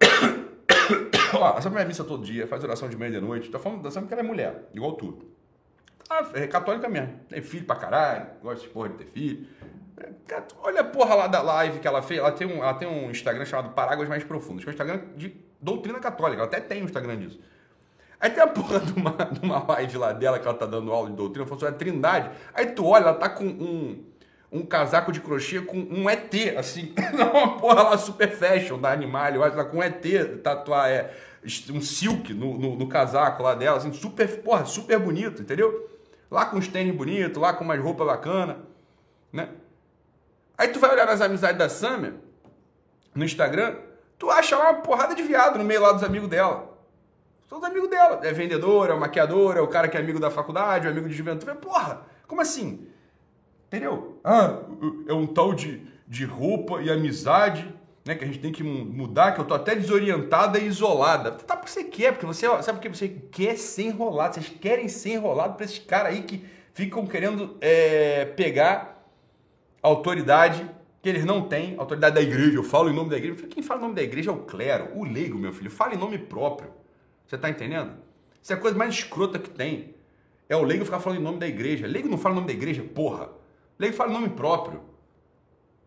Ó, 1.34 1.56
a 1.56 1.60
Samia 1.60 1.80
é 1.80 1.84
missa 1.84 2.04
todo 2.04 2.24
dia, 2.24 2.46
faz 2.46 2.64
oração 2.64 2.88
de 2.88 2.96
meia 2.96 3.20
noite. 3.20 3.50
Tá 3.50 3.58
falando 3.58 3.82
da 3.82 3.90
Samia 3.90 4.08
que 4.08 4.14
ela 4.14 4.22
é 4.22 4.26
mulher, 4.26 4.68
igual 4.74 4.92
tu. 4.92 5.18
Ah, 6.10 6.26
é 6.34 6.46
católica 6.46 6.88
mesmo. 6.88 7.20
Tem 7.28 7.42
filho 7.42 7.66
pra 7.66 7.76
caralho, 7.76 8.26
gosta 8.42 8.66
de 8.66 8.72
porra 8.72 8.88
de 8.88 8.96
ter 8.96 9.06
filho. 9.06 9.46
Olha 10.62 10.80
a 10.80 10.84
porra 10.84 11.14
lá 11.14 11.26
da 11.26 11.42
live 11.42 11.80
que 11.80 11.86
ela 11.86 12.00
fez. 12.00 12.20
Ela 12.20 12.32
tem 12.32 12.46
um, 12.46 12.62
ela 12.62 12.74
tem 12.74 12.88
um 12.88 13.10
Instagram 13.10 13.44
chamado 13.44 13.74
Paráguas 13.74 14.08
Mais 14.08 14.24
Profundas, 14.24 14.64
que 14.64 14.70
é 14.70 14.72
um 14.72 14.74
Instagram 14.74 15.00
de 15.16 15.36
doutrina 15.60 15.98
católica. 16.00 16.42
Ela 16.42 16.46
até 16.46 16.60
tem 16.60 16.82
um 16.82 16.86
Instagram 16.86 17.18
disso. 17.18 17.38
Aí 18.20 18.30
tem 18.30 18.42
a 18.42 18.46
porra 18.46 18.80
de 18.84 18.92
uma, 18.92 19.10
de 19.10 19.40
uma 19.40 19.64
live 19.64 19.98
lá 19.98 20.12
dela 20.12 20.38
que 20.38 20.46
ela 20.46 20.56
tá 20.56 20.66
dando 20.66 20.90
aula 20.92 21.10
de 21.10 21.16
doutrina, 21.16 21.46
falando 21.46 21.60
sobre 21.60 21.74
a 21.74 21.78
trindade. 21.78 22.30
Aí 22.54 22.66
tu 22.66 22.86
olha, 22.86 23.02
ela 23.04 23.14
tá 23.14 23.28
com 23.28 23.44
um, 23.44 24.04
um 24.50 24.64
casaco 24.64 25.12
de 25.12 25.20
crochê 25.20 25.60
com 25.60 25.76
um 25.78 26.08
ET, 26.08 26.34
assim. 26.56 26.94
uma 27.12 27.58
porra 27.58 27.82
lá 27.82 27.98
super 27.98 28.30
fashion 28.30 28.78
da 28.78 28.92
Animal, 28.92 29.34
eu 29.34 29.44
acho, 29.44 29.56
lá 29.56 29.64
com 29.64 29.78
um 29.78 29.82
ET, 29.82 30.04
tatuar, 30.42 30.90
é, 30.90 31.14
um 31.70 31.80
silk 31.80 32.32
no, 32.32 32.58
no, 32.58 32.76
no, 32.76 32.88
casaco 32.88 33.42
lá 33.42 33.54
dela, 33.54 33.76
assim, 33.76 33.92
super, 33.92 34.42
porra, 34.42 34.64
super 34.64 34.98
bonito, 34.98 35.42
entendeu? 35.42 35.88
Lá 36.30 36.46
com 36.46 36.58
os 36.58 36.68
tênis 36.68 36.94
bonitos, 36.94 37.40
lá 37.40 37.52
com 37.52 37.64
umas 37.64 37.80
roupas 37.80 38.06
bacanas, 38.06 38.56
né? 39.32 39.48
Aí 40.56 40.68
tu 40.68 40.80
vai 40.80 40.90
olhar 40.90 41.06
nas 41.06 41.20
amizades 41.20 41.58
da 41.58 41.68
Samia, 41.68 42.14
no 43.14 43.24
Instagram, 43.24 43.76
tu 44.18 44.30
acha 44.30 44.56
lá 44.56 44.70
uma 44.70 44.80
porrada 44.82 45.14
de 45.14 45.22
viado 45.22 45.58
no 45.58 45.64
meio 45.64 45.80
lá 45.80 45.92
dos 45.92 46.02
amigos 46.02 46.28
dela. 46.28 46.76
São 47.48 47.58
os 47.58 47.64
amigos 47.64 47.88
dela. 47.88 48.20
É 48.22 48.32
vendedora, 48.32 48.92
é 48.92 48.96
maquiadora, 48.96 49.60
é 49.60 49.62
o 49.62 49.68
cara 49.68 49.88
que 49.88 49.96
é 49.96 50.00
amigo 50.00 50.20
da 50.20 50.30
faculdade, 50.30 50.86
é 50.86 50.90
amigo 50.90 51.08
de 51.08 51.14
juventude. 51.14 51.56
Porra, 51.58 52.02
como 52.26 52.40
assim? 52.40 52.86
Entendeu? 53.68 54.18
Ah, 54.24 54.62
é 55.06 55.12
um 55.12 55.26
tal 55.26 55.54
de, 55.54 55.82
de 56.06 56.24
roupa 56.24 56.82
e 56.82 56.90
amizade, 56.90 57.72
né? 58.04 58.14
Que 58.14 58.24
a 58.24 58.26
gente 58.26 58.40
tem 58.40 58.50
que 58.50 58.62
mudar, 58.62 59.32
que 59.32 59.40
eu 59.40 59.44
tô 59.44 59.54
até 59.54 59.74
desorientada 59.74 60.58
e 60.58 60.66
isolada. 60.66 61.32
Tá 61.32 61.54
porque 61.54 61.70
você 61.70 61.84
quer, 61.84 62.12
porque 62.12 62.26
você, 62.26 62.46
sabe 62.62 62.78
porque 62.78 62.88
você 62.88 63.08
quer 63.08 63.56
ser 63.58 63.84
enrolado. 63.84 64.34
Vocês 64.34 64.48
querem 64.48 64.88
ser 64.88 65.12
enrolado 65.12 65.54
pra 65.54 65.66
esses 65.66 65.78
caras 65.78 66.14
aí 66.14 66.22
que 66.22 66.44
ficam 66.72 67.06
querendo 67.06 67.56
é, 67.60 68.24
pegar 68.24 69.06
autoridade 69.82 70.68
que 71.02 71.08
eles 71.08 71.24
não 71.24 71.42
têm, 71.42 71.76
autoridade 71.78 72.14
da 72.14 72.20
igreja, 72.22 72.56
eu 72.56 72.64
falo 72.64 72.90
em 72.90 72.94
nome 72.94 73.10
da 73.10 73.16
igreja. 73.16 73.46
Quem 73.46 73.62
fala 73.62 73.80
em 73.80 73.82
nome 73.82 73.94
da 73.94 74.02
igreja 74.02 74.30
é 74.30 74.34
o 74.34 74.38
clero, 74.38 74.88
o 74.96 75.04
leigo, 75.04 75.38
meu 75.38 75.52
filho. 75.52 75.70
Fala 75.70 75.94
em 75.94 75.98
nome 75.98 76.18
próprio. 76.18 76.70
Você 77.26 77.36
está 77.36 77.48
entendendo? 77.48 77.92
Isso 78.42 78.52
é 78.52 78.56
a 78.56 78.58
coisa 78.58 78.76
mais 78.76 78.94
escrota 78.94 79.38
que 79.38 79.50
tem. 79.50 79.94
É 80.48 80.56
o 80.56 80.62
leigo 80.62 80.84
ficar 80.84 81.00
falando 81.00 81.20
em 81.20 81.22
nome 81.22 81.38
da 81.38 81.46
igreja. 81.46 81.86
Leigo 81.86 82.08
não 82.08 82.16
fala 82.16 82.34
em 82.34 82.36
nome 82.36 82.46
da 82.46 82.54
igreja, 82.54 82.82
porra. 82.82 83.28
Leigo 83.78 83.96
fala 83.96 84.12
nome 84.12 84.30
próprio. 84.30 84.82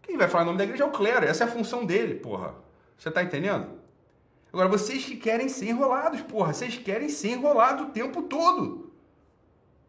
Quem 0.02 0.18
vai 0.18 0.28
falar 0.28 0.46
nome 0.46 0.58
da 0.58 0.64
igreja 0.64 0.84
é 0.84 0.88
o 0.88 0.92
clero. 0.92 1.26
Essa 1.26 1.44
é 1.44 1.48
a 1.48 1.52
função 1.52 1.86
dele, 1.86 2.16
porra. 2.16 2.56
Você 2.98 3.10
está 3.10 3.22
entendendo? 3.22 3.80
Agora, 4.52 4.68
vocês 4.68 5.04
que 5.06 5.16
querem 5.16 5.50
ser 5.50 5.70
enrolados, 5.70 6.22
porra. 6.22 6.54
Vocês 6.54 6.78
querem 6.78 7.10
ser 7.10 7.30
enrolados 7.30 7.88
o 7.88 7.90
tempo 7.92 8.24
todo. 8.24 8.92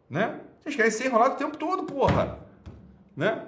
Né? 0.09 0.39
Vocês 0.61 0.75
querem 0.75 0.91
ser 0.91 1.07
enrolados 1.07 1.35
o 1.35 1.37
tempo 1.37 1.57
todo, 1.57 1.83
porra. 1.83 2.39
Né? 3.15 3.47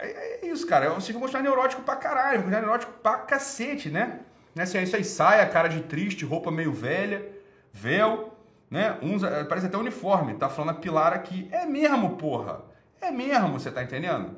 é, 0.00 0.46
é 0.46 0.46
isso, 0.46 0.66
cara. 0.66 0.90
Vocês 0.90 1.12
vão 1.12 1.20
mostrar 1.20 1.42
neurótico 1.42 1.82
pra 1.82 1.96
caralho, 1.96 2.38
vão 2.38 2.48
mostrar 2.48 2.60
neurótico 2.60 2.92
pra 3.02 3.18
cacete, 3.18 3.90
né? 3.90 4.20
assim, 4.58 4.82
isso 4.82 4.96
aí 4.96 5.04
sai, 5.04 5.40
a 5.40 5.48
cara 5.48 5.68
de 5.68 5.82
triste, 5.82 6.24
roupa 6.24 6.50
meio 6.50 6.72
velha, 6.72 7.26
véu, 7.72 8.29
né? 8.70 8.96
Uns, 9.02 9.22
é, 9.22 9.44
parece 9.44 9.66
até 9.66 9.76
uniforme, 9.76 10.34
tá 10.34 10.48
falando 10.48 10.70
a 10.70 10.80
pilar 10.80 11.12
aqui. 11.12 11.48
É 11.50 11.66
mesmo, 11.66 12.16
porra. 12.16 12.62
É 13.00 13.10
mesmo, 13.10 13.58
você 13.58 13.70
tá 13.70 13.82
entendendo? 13.82 14.36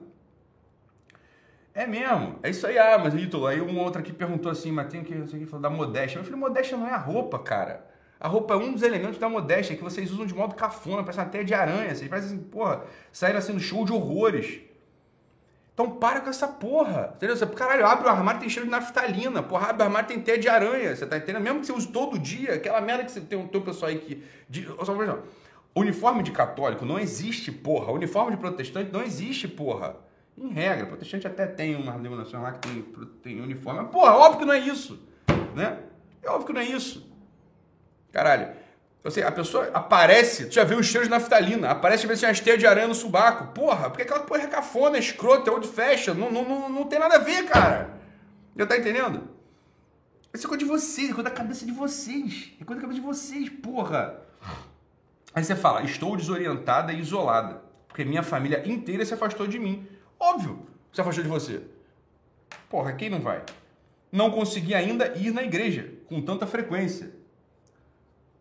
É 1.75 1.87
mesmo, 1.87 2.39
é 2.43 2.51
isso 2.51 2.67
aí, 2.67 2.79
ah, 2.79 2.99
mas 2.99 3.15
Ítalo, 3.15 3.47
aí 3.47 3.61
um 3.61 3.79
outro 3.79 4.01
aqui 4.01 4.13
perguntou 4.13 4.53
assim, 4.53 4.71
mas 4.71 4.93
tem 4.93 5.03
que, 5.03 5.15
não 5.15 5.27
sei 5.27 5.41
o 5.41 5.43
que, 5.43 5.49
falou 5.49 5.63
da 5.63 5.71
modéstia. 5.71 6.19
Meu 6.19 6.25
filho, 6.25 6.37
modéstia 6.37 6.77
não 6.77 6.87
é 6.87 6.91
a 6.91 6.99
roupa, 6.99 7.39
cara. 7.39 7.87
A 8.21 8.29
roupa 8.29 8.55
é 8.55 8.57
um 8.57 8.73
dos 8.73 8.83
elementos 8.83 9.19
da 9.19 9.29
modéstia 9.29 9.75
que 9.75 9.83
vocês 9.83 10.11
usam 10.13 10.27
de 10.27 10.35
modo 10.35 10.55
cafona, 10.55 11.03
parece 11.03 11.19
uma 11.19 11.45
de 11.45 11.55
aranha. 11.55 11.95
Vocês 11.95 12.09
parecem 12.09 12.37
assim, 12.37 12.45
porra, 12.45 12.85
saíram 13.11 13.39
assim 13.39 13.53
no 13.53 13.61
show 13.61 13.85
de 13.85 13.93
horrores. 13.93 14.61
Então 15.75 15.91
para 15.91 16.21
com 16.21 16.29
essa 16.29 16.47
porra. 16.47 17.15
Entendeu? 17.17 17.37
Você, 17.37 17.47
caralho, 17.47 17.87
abre 17.87 18.07
o 18.07 18.11
armário 18.11 18.41
tem 18.41 18.49
cheiro 18.49 18.67
de 18.67 18.71
naftalina. 18.71 19.43
Porra, 19.43 19.71
abre 19.71 19.83
o 19.83 19.87
armário 19.87 20.09
tem 20.09 20.21
teia 20.21 20.39
de 20.39 20.49
aranha. 20.49 20.95
Você 20.95 21.07
tá 21.07 21.17
entendendo? 21.17 21.43
Mesmo 21.43 21.61
que 21.61 21.67
você 21.67 21.73
use 21.73 21.89
todo 21.89 22.19
dia, 22.19 22.55
aquela 22.55 22.81
merda 22.81 23.05
que 23.05 23.11
você 23.11 23.21
tem 23.21 23.39
um 23.39 23.49
teu 23.49 23.63
pessoal 23.63 23.91
aí 23.91 23.99
que. 23.99 24.23
De, 24.49 24.67
só, 24.85 24.95
uniforme 25.75 26.23
de 26.23 26.31
católico 26.31 26.85
não 26.85 26.99
existe, 26.99 27.51
porra. 27.51 27.93
Uniforme 27.93 28.33
de 28.33 28.37
protestante 28.37 28.93
não 28.93 29.03
existe, 29.03 29.49
porra. 29.49 29.97
Em 30.37 30.49
regra, 30.49 30.87
protestante 30.87 31.27
até 31.27 31.47
tem 31.47 31.75
uma 31.75 31.93
denominação 31.93 32.43
lá 32.43 32.53
que 32.53 32.69
tem, 32.69 33.07
tem 33.23 33.41
uniforme. 33.41 33.81
Mas, 33.83 33.91
porra, 33.91 34.13
óbvio 34.13 34.41
que 34.41 34.45
não 34.45 34.55
é 34.55 34.59
isso. 34.59 35.01
Né? 35.55 35.79
É 36.23 36.29
óbvio 36.29 36.47
que 36.47 36.53
não 36.53 36.61
é 36.61 36.65
isso. 36.65 37.11
Caralho. 38.11 38.62
Você, 39.05 39.23
a 39.23 39.33
pessoa 39.33 39.69
aparece, 39.75 40.47
tu 40.47 40.55
já 40.55 40.63
viu 40.63 40.79
os 40.79 40.87
cheiros 40.87 41.09
de 41.09 41.11
naftalina, 41.11 41.71
aparece 41.71 42.07
ver 42.07 42.17
se 42.17 42.25
uma 42.25 42.31
esteia 42.31 42.57
de 42.57 42.67
aranha 42.67 42.87
no 42.87 42.95
subaco. 42.95 43.53
Porra, 43.53 43.91
porque 43.91 44.03
aquela 44.03 44.21
porra 44.21 44.43
é 44.43 44.47
cafona, 44.47 44.97
é 44.97 45.01
escrota, 45.01 45.51
é 45.51 45.53
old 45.53 45.67
fashion, 45.67 46.15
não, 46.15 46.31
não, 46.31 46.45
não, 46.49 46.69
não 46.69 46.85
tem 46.85 47.01
nada 47.01 47.17
a 47.17 47.19
ver, 47.19 47.45
cara. 47.47 47.91
Já 48.57 48.65
tá 48.65 48.77
entendendo? 48.77 49.29
Isso 50.33 50.47
é 50.47 50.49
coisa 50.49 50.65
de 50.65 50.71
vocês, 50.71 51.11
é 51.11 51.13
coisa 51.13 51.29
da 51.29 51.35
cabeça 51.35 51.67
de 51.67 51.73
vocês. 51.73 52.53
É 52.61 52.65
coisa 52.65 52.81
da 52.81 52.87
cabeça 52.87 53.01
de 53.01 53.07
vocês, 53.07 53.49
porra. 53.49 54.23
Aí 55.35 55.43
você 55.43 55.57
fala, 55.57 55.83
estou 55.83 56.17
desorientada 56.17 56.93
e 56.93 57.01
isolada, 57.01 57.61
porque 57.89 58.05
minha 58.05 58.23
família 58.23 58.63
inteira 58.69 59.05
se 59.05 59.15
afastou 59.15 59.49
de 59.49 59.59
mim. 59.59 59.87
Óbvio, 60.19 60.65
se 60.93 61.01
afastou 61.01 61.25
de 61.25 61.31
você. 61.31 61.63
Porra, 62.71 62.93
quem 62.93 63.11
não 63.11 63.21
vai? 63.21 63.43
Não 64.13 64.31
consegui 64.31 64.75
ainda 64.75 65.13
ir 65.17 65.33
na 65.33 65.43
igreja 65.43 65.93
com 66.07 66.23
tanta 66.23 66.47
frequência. 66.47 67.22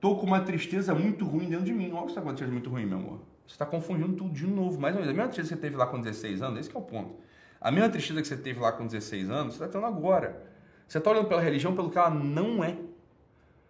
Tô 0.01 0.15
com 0.15 0.25
uma 0.25 0.41
tristeza 0.41 0.95
muito 0.95 1.23
ruim 1.25 1.47
dentro 1.47 1.65
de 1.65 1.71
mim. 1.71 1.91
Olha 1.91 1.99
o 1.99 2.01
que 2.05 2.09
está 2.09 2.21
acontecendo 2.21 2.51
muito 2.51 2.71
ruim, 2.71 2.87
meu 2.87 2.97
amor. 2.97 3.19
Você 3.45 3.53
está 3.53 3.67
confundindo 3.67 4.13
tudo 4.13 4.33
de 4.33 4.47
novo. 4.47 4.81
Mais 4.81 4.95
uma 4.95 5.03
vez, 5.03 5.13
a 5.13 5.15
mesma 5.15 5.27
tristeza 5.27 5.49
que 5.49 5.55
você 5.55 5.61
teve 5.61 5.77
lá 5.77 5.85
com 5.85 6.01
16 6.01 6.41
anos, 6.41 6.59
esse 6.59 6.75
é 6.75 6.79
o 6.79 6.81
ponto. 6.81 7.13
A 7.61 7.69
mesma 7.69 7.87
tristeza 7.87 8.19
que 8.19 8.27
você 8.27 8.35
teve 8.35 8.59
lá 8.59 8.71
com 8.71 8.87
16 8.87 9.29
anos, 9.29 9.53
você 9.53 9.63
está 9.63 9.79
tendo 9.79 9.85
agora. 9.85 10.43
Você 10.87 10.97
está 10.97 11.11
olhando 11.11 11.27
pela 11.27 11.39
religião 11.39 11.75
pelo 11.75 11.91
que 11.91 11.99
ela 11.99 12.09
não 12.09 12.63
é. 12.63 12.71
Você 12.71 12.79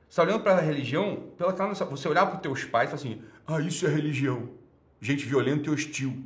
está 0.08 0.24
olhando 0.24 0.42
para 0.42 0.54
a 0.54 0.62
religião 0.62 1.22
pela 1.38 1.52
que 1.52 1.60
ela 1.60 1.74
não 1.74 1.76
é. 1.76 1.90
Você 1.90 2.08
olhar 2.08 2.26
para 2.26 2.36
os 2.36 2.42
teus 2.42 2.64
pais 2.64 2.88
e 2.88 2.96
falar 2.96 3.02
assim, 3.02 3.22
ah, 3.46 3.60
isso 3.60 3.86
é 3.86 3.90
religião. 3.90 4.52
Gente 5.02 5.26
violenta 5.26 5.70
e 5.70 5.74
hostil. 5.74 6.24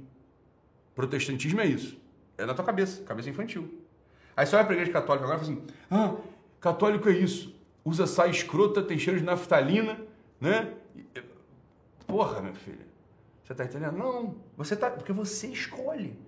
Protestantismo 0.94 1.62
é 1.62 1.66
isso. 1.66 1.98
É 2.38 2.46
na 2.46 2.54
tua 2.54 2.64
cabeça, 2.64 3.02
cabeça 3.02 3.32
infantil. 3.32 3.74
Aí 4.38 4.46
você 4.46 4.56
olha 4.56 4.66
para 4.66 4.74
a 4.74 4.78
igreja 4.78 4.92
católica 4.92 5.26
agora 5.26 5.42
e 5.42 5.46
fala 5.46 5.58
assim, 5.58 5.68
ah, 5.90 6.16
católico 6.60 7.10
é 7.10 7.14
isso 7.14 7.55
usa 7.86 8.08
saia 8.08 8.32
escrota, 8.32 8.82
tem 8.82 8.98
cheiro 8.98 9.20
de 9.20 9.26
naftalina, 9.26 9.98
né? 10.42 10.74
Porra, 12.08 12.42
meu 12.42 12.56
filho. 12.56 12.86
Você 13.44 13.54
tá 13.54 13.64
entendendo? 13.64 13.96
Não. 13.96 14.36
Você 14.58 14.76
tá. 14.76 14.90
Porque 14.90 15.14
você 15.14 15.48
escolhe. 15.48 16.20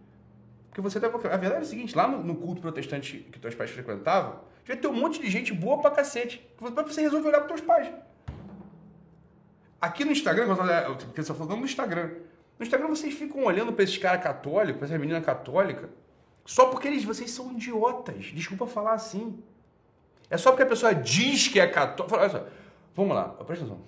Porque 0.70 0.82
você 0.82 1.00
tá. 1.00 1.08
A 1.08 1.38
verdade 1.38 1.56
é 1.56 1.62
o 1.62 1.66
seguinte: 1.66 1.96
lá 1.96 2.08
no, 2.08 2.36
culto 2.36 2.62
protestante 2.62 3.18
que 3.32 3.40
teus 3.40 3.56
pais 3.56 3.72
frequentavam, 3.72 4.40
devia 4.64 4.80
ter 4.80 4.88
um 4.88 4.94
monte 4.94 5.20
de 5.20 5.30
gente 5.30 5.52
boa 5.52 5.82
pra 5.82 5.90
cacete. 5.90 6.48
Pra 6.58 6.84
você 6.84 7.02
resolver 7.02 7.30
olhar 7.30 7.40
pros 7.40 7.60
teus 7.60 7.62
pais. 7.62 7.92
Aqui 9.82 10.06
no 10.06 10.12
Instagram, 10.12 10.56
porque 10.98 11.24
você 11.24 11.28
tá 11.28 11.34
falando 11.34 11.58
no 11.58 11.66
Instagram. 11.66 12.12
No 12.58 12.66
Instagram 12.66 12.88
vocês 12.88 13.14
ficam 13.14 13.44
olhando 13.44 13.74
pra 13.74 13.84
esses 13.84 13.98
caras 13.98 14.24
católicos, 14.24 14.78
pra 14.78 14.88
essa 14.88 14.98
menina 14.98 15.22
católica, 15.22 15.90
só 16.44 16.68
porque 16.68 16.88
eles, 16.88 17.04
vocês 17.04 17.30
são 17.30 17.52
idiotas. 17.52 18.26
Desculpa 18.26 18.66
falar 18.66 18.94
assim. 18.94 19.44
É 20.30 20.38
só 20.38 20.52
porque 20.52 20.64
a 20.64 20.68
pessoa 20.68 20.94
diz 20.94 21.48
que 21.48 21.60
é 21.60 21.68
católica. 21.68 22.18
Olha 22.18 22.30
só, 22.30 22.44
vamos 22.96 23.16
lá, 23.16 23.30
presta 23.30 23.66
atenção. 23.66 23.82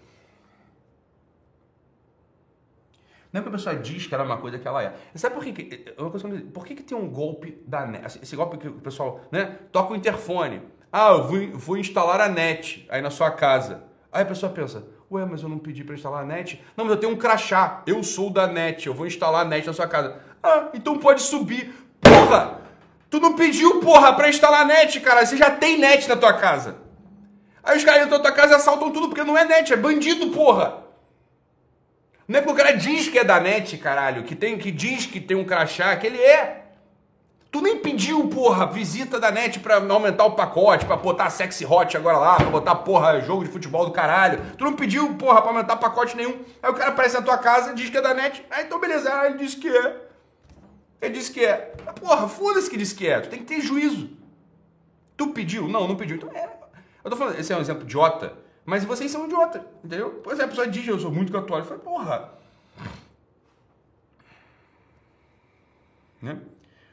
Não 3.32 3.39
é 3.39 3.43
porque 3.43 3.56
a 3.56 3.58
pessoa 3.58 3.75
diz 3.75 4.08
que 4.08 4.13
ela 4.13 4.23
é 4.23 4.25
uma 4.25 4.38
coisa 4.38 4.58
que 4.58 4.67
ela 4.67 4.84
é. 4.84 4.93
Sabe 5.13 5.36
por 5.36 5.43
que, 5.43 5.93
é 5.95 6.02
uma 6.02 6.10
coisa 6.10 6.28
que 6.28 6.41
por 6.45 6.65
que, 6.65 6.75
que 6.75 6.84
tem 6.84 6.97
um 6.97 7.08
golpe 7.08 7.62
da 7.67 7.86
net? 7.86 8.19
Esse 8.21 8.36
golpe 8.36 8.58
que 8.58 8.67
o 8.67 8.73
pessoal, 8.73 9.21
né? 9.32 9.58
Toca 9.71 9.93
o 9.93 9.95
interfone. 9.95 10.62
Ah, 10.91 11.10
eu 11.12 11.28
vou, 11.28 11.52
vou 11.54 11.78
instalar 11.78 12.19
a 12.19 12.28
net 12.28 12.88
aí 12.89 13.02
na 13.02 13.12
sua 13.12 13.30
casa. 13.30 13.84
Aí 14.12 14.23
a 14.23 14.25
pessoa 14.25 14.52
pensa, 14.52 14.84
ué, 15.12 15.23
mas 15.25 15.43
eu 15.43 15.49
não 15.49 15.60
pedi 15.60 15.84
para 15.84 15.93
instalar 15.93 16.23
a 16.23 16.25
net. 16.25 16.63
Não, 16.75 16.86
mas 16.86 16.95
eu 16.95 16.99
tenho 16.99 17.13
um 17.13 17.15
crachá. 17.15 17.84
Eu 17.86 18.04
sou 18.04 18.32
da 18.32 18.47
net, 18.47 18.88
eu 18.88 18.95
vou 18.95 19.06
instalar 19.06 19.45
a 19.45 19.47
net 19.47 19.67
na 19.67 19.73
sua 19.73 19.88
casa. 19.88 20.19
Ah, 20.41 20.69
então 20.73 20.97
pode 20.97 21.21
subir. 21.21 21.71
Porra! 22.02 22.59
Tu 23.10 23.19
não 23.19 23.34
pediu, 23.34 23.80
porra, 23.80 24.13
pra 24.13 24.30
instalar 24.30 24.65
net, 24.65 25.00
cara. 25.00 25.26
Você 25.26 25.36
já 25.36 25.50
tem 25.50 25.78
net 25.80 26.08
na 26.08 26.15
tua 26.15 26.34
casa. 26.34 26.78
Aí 27.63 27.78
os 27.78 27.84
caras 27.84 28.04
entram 28.04 28.17
na 28.17 28.24
tua 28.24 28.32
casa 28.32 28.54
e 28.54 28.56
assaltam 28.56 28.91
tudo 28.91 29.10
porque 29.10 29.24
não 29.24 29.38
é 29.38 29.45
net, 29.45 29.74
é 29.74 29.76
bandido, 29.76 30.28
porra. 30.28 30.84
Não 32.28 32.38
é 32.38 32.41
porque 32.41 32.62
o 32.62 32.63
cara 32.63 32.78
diz 32.78 33.08
que 33.08 33.17
é 33.17 33.24
da 33.24 33.39
net, 33.39 33.78
caralho, 33.78 34.24
que 34.24 34.36
tem 34.36 34.58
que 34.58 34.72
diz 34.72 35.08
que 35.08 35.19
tem 35.19 35.36
um 35.36 35.43
crachá, 35.43 35.95
que 35.95 36.06
ele 36.06 36.22
é. 36.22 36.65
Tu 37.52 37.60
nem 37.62 37.80
pediu, 37.80 38.28
porra, 38.28 38.67
visita 38.67 39.19
da 39.19 39.32
net 39.32 39.60
pra 39.60 39.78
aumentar 39.78 40.24
o 40.26 40.34
pacote, 40.34 40.86
pra 40.86 40.95
botar 40.95 41.32
sexy 41.32 41.65
hot 41.65 41.98
agora 41.98 42.19
lá, 42.19 42.36
pra 42.36 42.45
botar, 42.45 42.76
porra, 42.76 43.19
jogo 43.22 43.43
de 43.43 43.50
futebol 43.50 43.88
do 43.88 43.91
caralho. 43.91 44.39
Tu 44.56 44.63
não 44.63 44.74
pediu, 44.74 45.15
porra, 45.15 45.41
pra 45.41 45.50
aumentar 45.50 45.76
pacote 45.78 46.15
nenhum. 46.15 46.38
Aí 46.62 46.69
o 46.69 46.76
cara 46.76 46.91
aparece 46.91 47.15
na 47.15 47.24
tua 47.24 47.39
casa, 47.39 47.74
diz 47.74 47.89
que 47.89 47.98
é 47.98 48.02
da 48.02 48.13
net. 48.13 48.45
Aí 48.52 48.65
então 48.65 48.80
beleza, 48.80 49.12
ah, 49.12 49.26
ele 49.26 49.39
disse 49.39 49.58
que 49.58 49.67
é. 49.67 50.09
Ele 51.01 51.13
disse 51.13 51.31
que 51.31 51.45
é. 51.45 51.57
Porra, 51.99 52.27
foda-se 52.27 52.69
que 52.69 52.77
disse 52.77 52.95
que 52.95 53.07
é. 53.07 53.19
Tu 53.21 53.29
tem 53.29 53.39
que 53.39 53.45
ter 53.45 53.62
juízo. 53.62 54.09
Tu 55.15 55.27
pediu? 55.31 55.67
Não, 55.67 55.88
não 55.88 55.95
pediu. 55.95 56.17
Então 56.17 56.31
é. 56.31 56.57
Eu 57.03 57.09
tô 57.09 57.15
falando, 57.15 57.39
esse 57.39 57.51
é 57.51 57.57
um 57.57 57.62
exemplo 57.62 57.83
idiota, 57.83 58.38
mas 58.65 58.83
vocês 58.83 59.09
são 59.09 59.25
idiota, 59.25 59.65
entendeu? 59.83 60.12
Por 60.15 60.33
exemplo, 60.33 60.47
a 60.47 60.49
pessoa 60.49 60.67
diz, 60.67 60.88
eu 60.88 60.99
sou 60.99 61.12
muito 61.12 61.31
católico. 61.31 61.73
Eu 61.73 61.79
falei, 61.79 61.83
porra. 61.83 62.33
Né? 66.21 66.39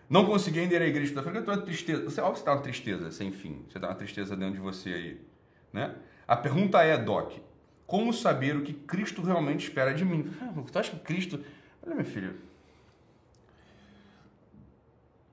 Não 0.09 0.25
consegui 0.25 0.61
ainda 0.61 0.75
ir 0.75 0.83
à 0.83 0.87
igreja 0.87 1.21
da 1.21 1.31
eu 1.31 1.45
tô 1.45 1.57
tristeza. 1.63 2.05
Você, 2.05 2.23
que 2.23 2.29
você 2.29 2.45
tá 2.45 2.53
uma 2.53 2.63
tristeza 2.63 3.11
sem 3.11 3.33
fim. 3.33 3.65
Você 3.69 3.81
tá 3.81 3.89
uma 3.89 3.95
tristeza 3.95 4.37
dentro 4.37 4.55
de 4.55 4.61
você 4.61 4.91
aí. 4.91 5.21
Né? 5.73 5.95
A 6.29 6.37
pergunta 6.37 6.83
é, 6.83 6.97
Doc, 6.97 7.33
como 7.87 8.13
saber 8.13 8.57
o 8.57 8.63
que 8.63 8.73
Cristo 8.73 9.21
realmente 9.23 9.65
espera 9.65 9.93
de 9.93 10.05
mim? 10.05 10.33
Ah, 10.41 10.53
tu 10.71 10.79
acha 10.79 10.93
que 10.93 10.99
Cristo. 11.01 11.41
Olha, 11.85 11.97
meu 11.97 12.05
filho, 12.05 12.37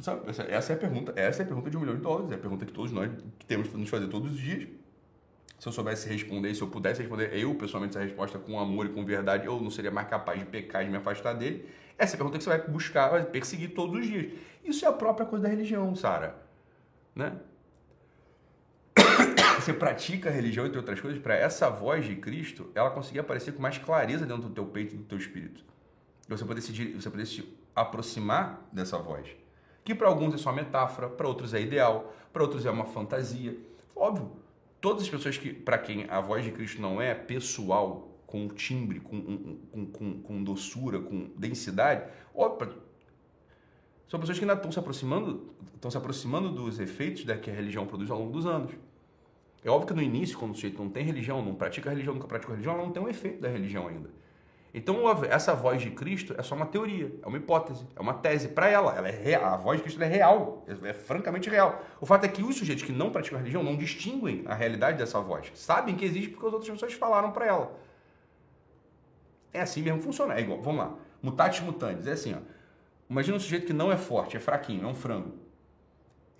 Sabe? 0.04 0.30
Essa, 0.30 0.74
é 0.74 0.76
a 0.76 0.78
pergunta, 0.78 1.14
essa 1.16 1.42
é 1.42 1.46
a 1.46 1.48
pergunta 1.48 1.70
de 1.70 1.78
um 1.78 1.80
milhão 1.80 1.96
de 1.96 2.02
dólares, 2.02 2.30
é 2.30 2.36
a 2.36 2.38
pergunta 2.38 2.66
que 2.66 2.74
todos 2.74 2.92
nós 2.92 3.10
temos 3.48 3.70
que 3.70 3.78
nos 3.78 3.88
fazer 3.90 4.08
todos 4.08 4.34
os 4.34 4.38
dias. 4.38 4.68
Se 5.58 5.70
eu 5.70 5.72
soubesse 5.72 6.10
responder, 6.10 6.54
se 6.54 6.62
eu 6.62 6.68
pudesse 6.68 7.00
responder 7.00 7.34
eu 7.34 7.56
pessoalmente 7.56 7.96
essa 7.96 8.06
resposta 8.06 8.38
com 8.38 8.60
amor 8.60 8.88
e 8.88 8.90
com 8.90 9.06
verdade, 9.06 9.46
eu 9.46 9.62
não 9.62 9.72
seria 9.72 9.92
mais 9.92 10.10
capaz 10.10 10.38
de 10.38 10.46
pecar 10.46 10.82
e 10.82 10.86
de 10.86 10.92
me 10.92 10.98
afastar 10.98 11.32
dele. 11.32 11.70
Essa 11.98 12.14
é 12.14 12.16
a 12.16 12.18
pergunta 12.18 12.38
que 12.38 12.44
você 12.44 12.50
vai 12.50 12.68
buscar, 12.68 13.12
vai 13.12 13.24
perseguir 13.24 13.74
todos 13.74 14.02
os 14.02 14.06
dias. 14.06 14.34
Isso 14.62 14.84
é 14.84 14.90
a 14.90 14.92
própria 14.92 15.26
coisa 15.26 15.44
da 15.44 15.50
religião, 15.50 15.96
Sara. 15.96 16.36
Né? 17.16 17.38
Você 19.56 19.72
pratica 19.72 20.30
a 20.30 20.34
religião, 20.34 20.66
entre 20.66 20.80
outras 20.80 21.00
coisas, 21.00 21.22
para 21.22 21.36
essa 21.36 21.70
voz 21.70 22.04
de 22.04 22.18
Cristo, 22.18 22.70
ela 22.76 22.90
conseguir 22.90 23.20
aparecer 23.20 23.54
com 23.54 23.62
mais 23.62 23.78
clareza 23.78 24.26
dentro 24.26 24.44
do 24.44 24.50
teu 24.50 24.66
peito 24.66 24.96
e 24.96 24.98
do 24.98 25.06
teu 25.06 25.18
espírito. 25.18 25.64
Você 26.28 26.44
poder 26.44 26.60
se, 26.60 26.94
você 26.94 27.10
poder 27.10 27.26
se 27.26 27.48
aproximar 27.74 28.68
dessa 28.74 28.98
voz 28.98 29.43
que 29.84 29.94
para 29.94 30.08
alguns 30.08 30.34
é 30.34 30.38
só 30.38 30.52
metáfora, 30.52 31.10
para 31.10 31.28
outros 31.28 31.54
é 31.54 31.62
ideal, 31.62 32.14
para 32.32 32.42
outros 32.44 32.66
é 32.66 32.72
uma 32.72 32.86
fantasia. 32.86 33.58
Óbvio, 33.96 34.32
todas 34.80 35.04
as 35.04 35.10
pessoas 35.10 35.38
que 35.38 35.54
para 35.54 35.78
quem 35.78 36.06
a 36.10 36.20
voz 36.22 36.44
de 36.44 36.52
Cristo 36.52 36.82
não 36.82 37.02
é 37.02 37.14
pessoal, 37.14 38.10
com 38.26 38.48
timbre, 38.48 39.00
com, 39.00 39.22
com, 39.72 39.86
com, 39.86 40.22
com 40.22 40.44
doçura, 40.44 41.00
com 41.00 41.30
densidade, 41.38 42.10
óbvio, 42.34 42.82
são 44.08 44.20
pessoas 44.20 44.38
que 44.38 44.44
ainda 44.44 44.56
estão 44.56 44.72
se 44.72 44.80
aproximando, 44.80 45.54
estão 45.76 45.90
se 45.90 45.98
aproximando 45.98 46.50
dos 46.50 46.80
efeitos 46.80 47.26
da 47.26 47.38
que 47.38 47.50
a 47.50 47.54
religião 47.54 47.86
produz 47.86 48.10
ao 48.10 48.20
longo 48.20 48.32
dos 48.32 48.46
anos. 48.46 48.72
É 49.64 49.70
óbvio 49.70 49.88
que 49.88 49.94
no 49.94 50.02
início, 50.02 50.38
quando 50.38 50.52
o 50.52 50.56
sujeito 50.56 50.78
não 50.82 50.90
tem 50.90 51.04
religião, 51.04 51.44
não 51.44 51.56
pratica 51.56 51.90
religião, 51.90 52.14
nunca 52.14 52.28
pratica 52.28 52.52
religião, 52.52 52.76
ela 52.76 52.84
não 52.84 52.92
tem 52.92 53.02
um 53.02 53.08
efeito 53.08 53.42
da 53.42 53.50
religião 53.50 53.88
ainda. 53.88 54.10
Então, 54.74 55.04
essa 55.30 55.54
voz 55.54 55.80
de 55.84 55.92
Cristo 55.92 56.34
é 56.36 56.42
só 56.42 56.56
uma 56.56 56.66
teoria, 56.66 57.14
é 57.22 57.28
uma 57.28 57.38
hipótese, 57.38 57.86
é 57.96 58.02
uma 58.02 58.16
tese 58.16 58.48
para 58.48 58.68
ela. 58.68 58.96
ela 58.96 59.08
é 59.08 59.12
real, 59.12 59.46
a 59.46 59.56
voz 59.56 59.78
de 59.78 59.84
Cristo 59.84 60.02
é 60.02 60.08
real, 60.08 60.66
é, 60.68 60.90
é, 60.90 60.94
francamente 60.94 61.48
real. 61.48 61.84
O 62.02 62.08
fato 62.08 62.24
é 62.24 62.28
que 62.28 62.42
os 62.42 62.56
sujeitos 62.56 62.84
que 62.84 62.92
não 62.92 63.12
praticam 63.12 63.38
a 63.38 63.40
religião 63.40 63.62
não 63.62 63.78
distinguem 63.78 64.44
a 64.48 64.56
realidade 64.56 64.98
dessa 64.98 65.22
voz. 65.22 65.52
Sabem 65.54 65.96
que 65.96 66.04
existe 66.04 66.30
porque 66.30 66.48
as 66.48 66.54
outras 66.54 66.72
pessoas 66.72 66.94
falaram 66.94 67.32
para 67.32 67.46
ela. 67.46 67.80
É 69.54 69.62
assim 69.62 69.84
mesmo 69.84 70.02
funciona. 70.02 70.34
É 70.34 70.42
igual, 70.42 70.60
vamos 70.60 70.80
lá. 70.80 70.96
Mutatis 71.22 71.60
mutandis, 71.60 72.08
é 72.08 72.14
assim, 72.14 72.34
ó. 72.34 72.40
Imagina 73.08 73.38
um 73.38 73.40
sujeito 73.40 73.68
que 73.68 73.74
não 73.74 73.92
é 73.92 73.98
forte, 73.98 74.36
é 74.36 74.40
fraquinho, 74.40 74.86
é 74.86 74.88
um 74.88 74.96
frango. 74.96 75.38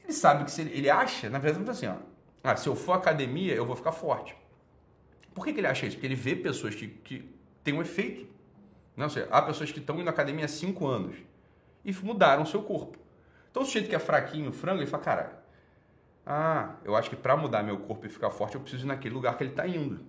Ele 0.04 0.12
sabe 0.12 0.44
que 0.44 0.50
se 0.52 0.62
ele, 0.62 0.76
ele 0.76 0.90
acha, 0.90 1.30
na 1.30 1.38
verdade, 1.38 1.70
assim, 1.70 1.86
ó. 1.86 1.98
Ah, 2.44 2.56
se 2.56 2.68
eu 2.68 2.76
for 2.76 2.94
à 2.94 2.96
academia, 2.96 3.54
eu 3.54 3.64
vou 3.64 3.76
ficar 3.76 3.92
forte. 3.92 4.36
Por 5.36 5.46
que, 5.46 5.54
que 5.54 5.60
ele 5.60 5.68
acha 5.68 5.86
isso? 5.86 5.96
Porque 5.98 6.08
ele 6.08 6.16
vê 6.16 6.36
pessoas 6.36 6.74
que, 6.74 6.88
que 6.88 7.33
tem 7.64 7.74
um 7.74 7.82
efeito. 7.82 8.28
Não 8.96 9.06
né? 9.06 9.10
sei, 9.10 9.28
há 9.32 9.42
pessoas 9.42 9.72
que 9.72 9.80
estão 9.80 10.00
indo 10.00 10.08
à 10.08 10.12
academia 10.12 10.46
há 10.46 10.48
5 10.48 10.86
anos 10.86 11.16
e 11.84 11.92
mudaram 11.94 12.44
o 12.44 12.46
seu 12.46 12.62
corpo. 12.62 12.98
Então 13.50 13.64
o 13.64 13.66
sujeito 13.66 13.90
que 13.90 13.96
é 13.96 14.00
fraquinho, 14.00 14.52
frango, 14.52 14.82
ele 14.82 14.90
fala, 14.90 15.04
cara, 15.04 15.44
ah, 16.26 16.76
eu 16.84 16.96
acho 16.96 17.10
que 17.10 17.16
para 17.16 17.36
mudar 17.36 17.64
meu 17.64 17.78
corpo 17.80 18.06
e 18.06 18.10
ficar 18.10 18.30
forte, 18.30 18.56
eu 18.56 18.62
preciso 18.62 18.86
ir 18.86 18.88
naquele 18.88 19.14
lugar 19.14 19.38
que 19.38 19.44
ele 19.44 19.52
está 19.52 19.68
indo. 19.68 20.00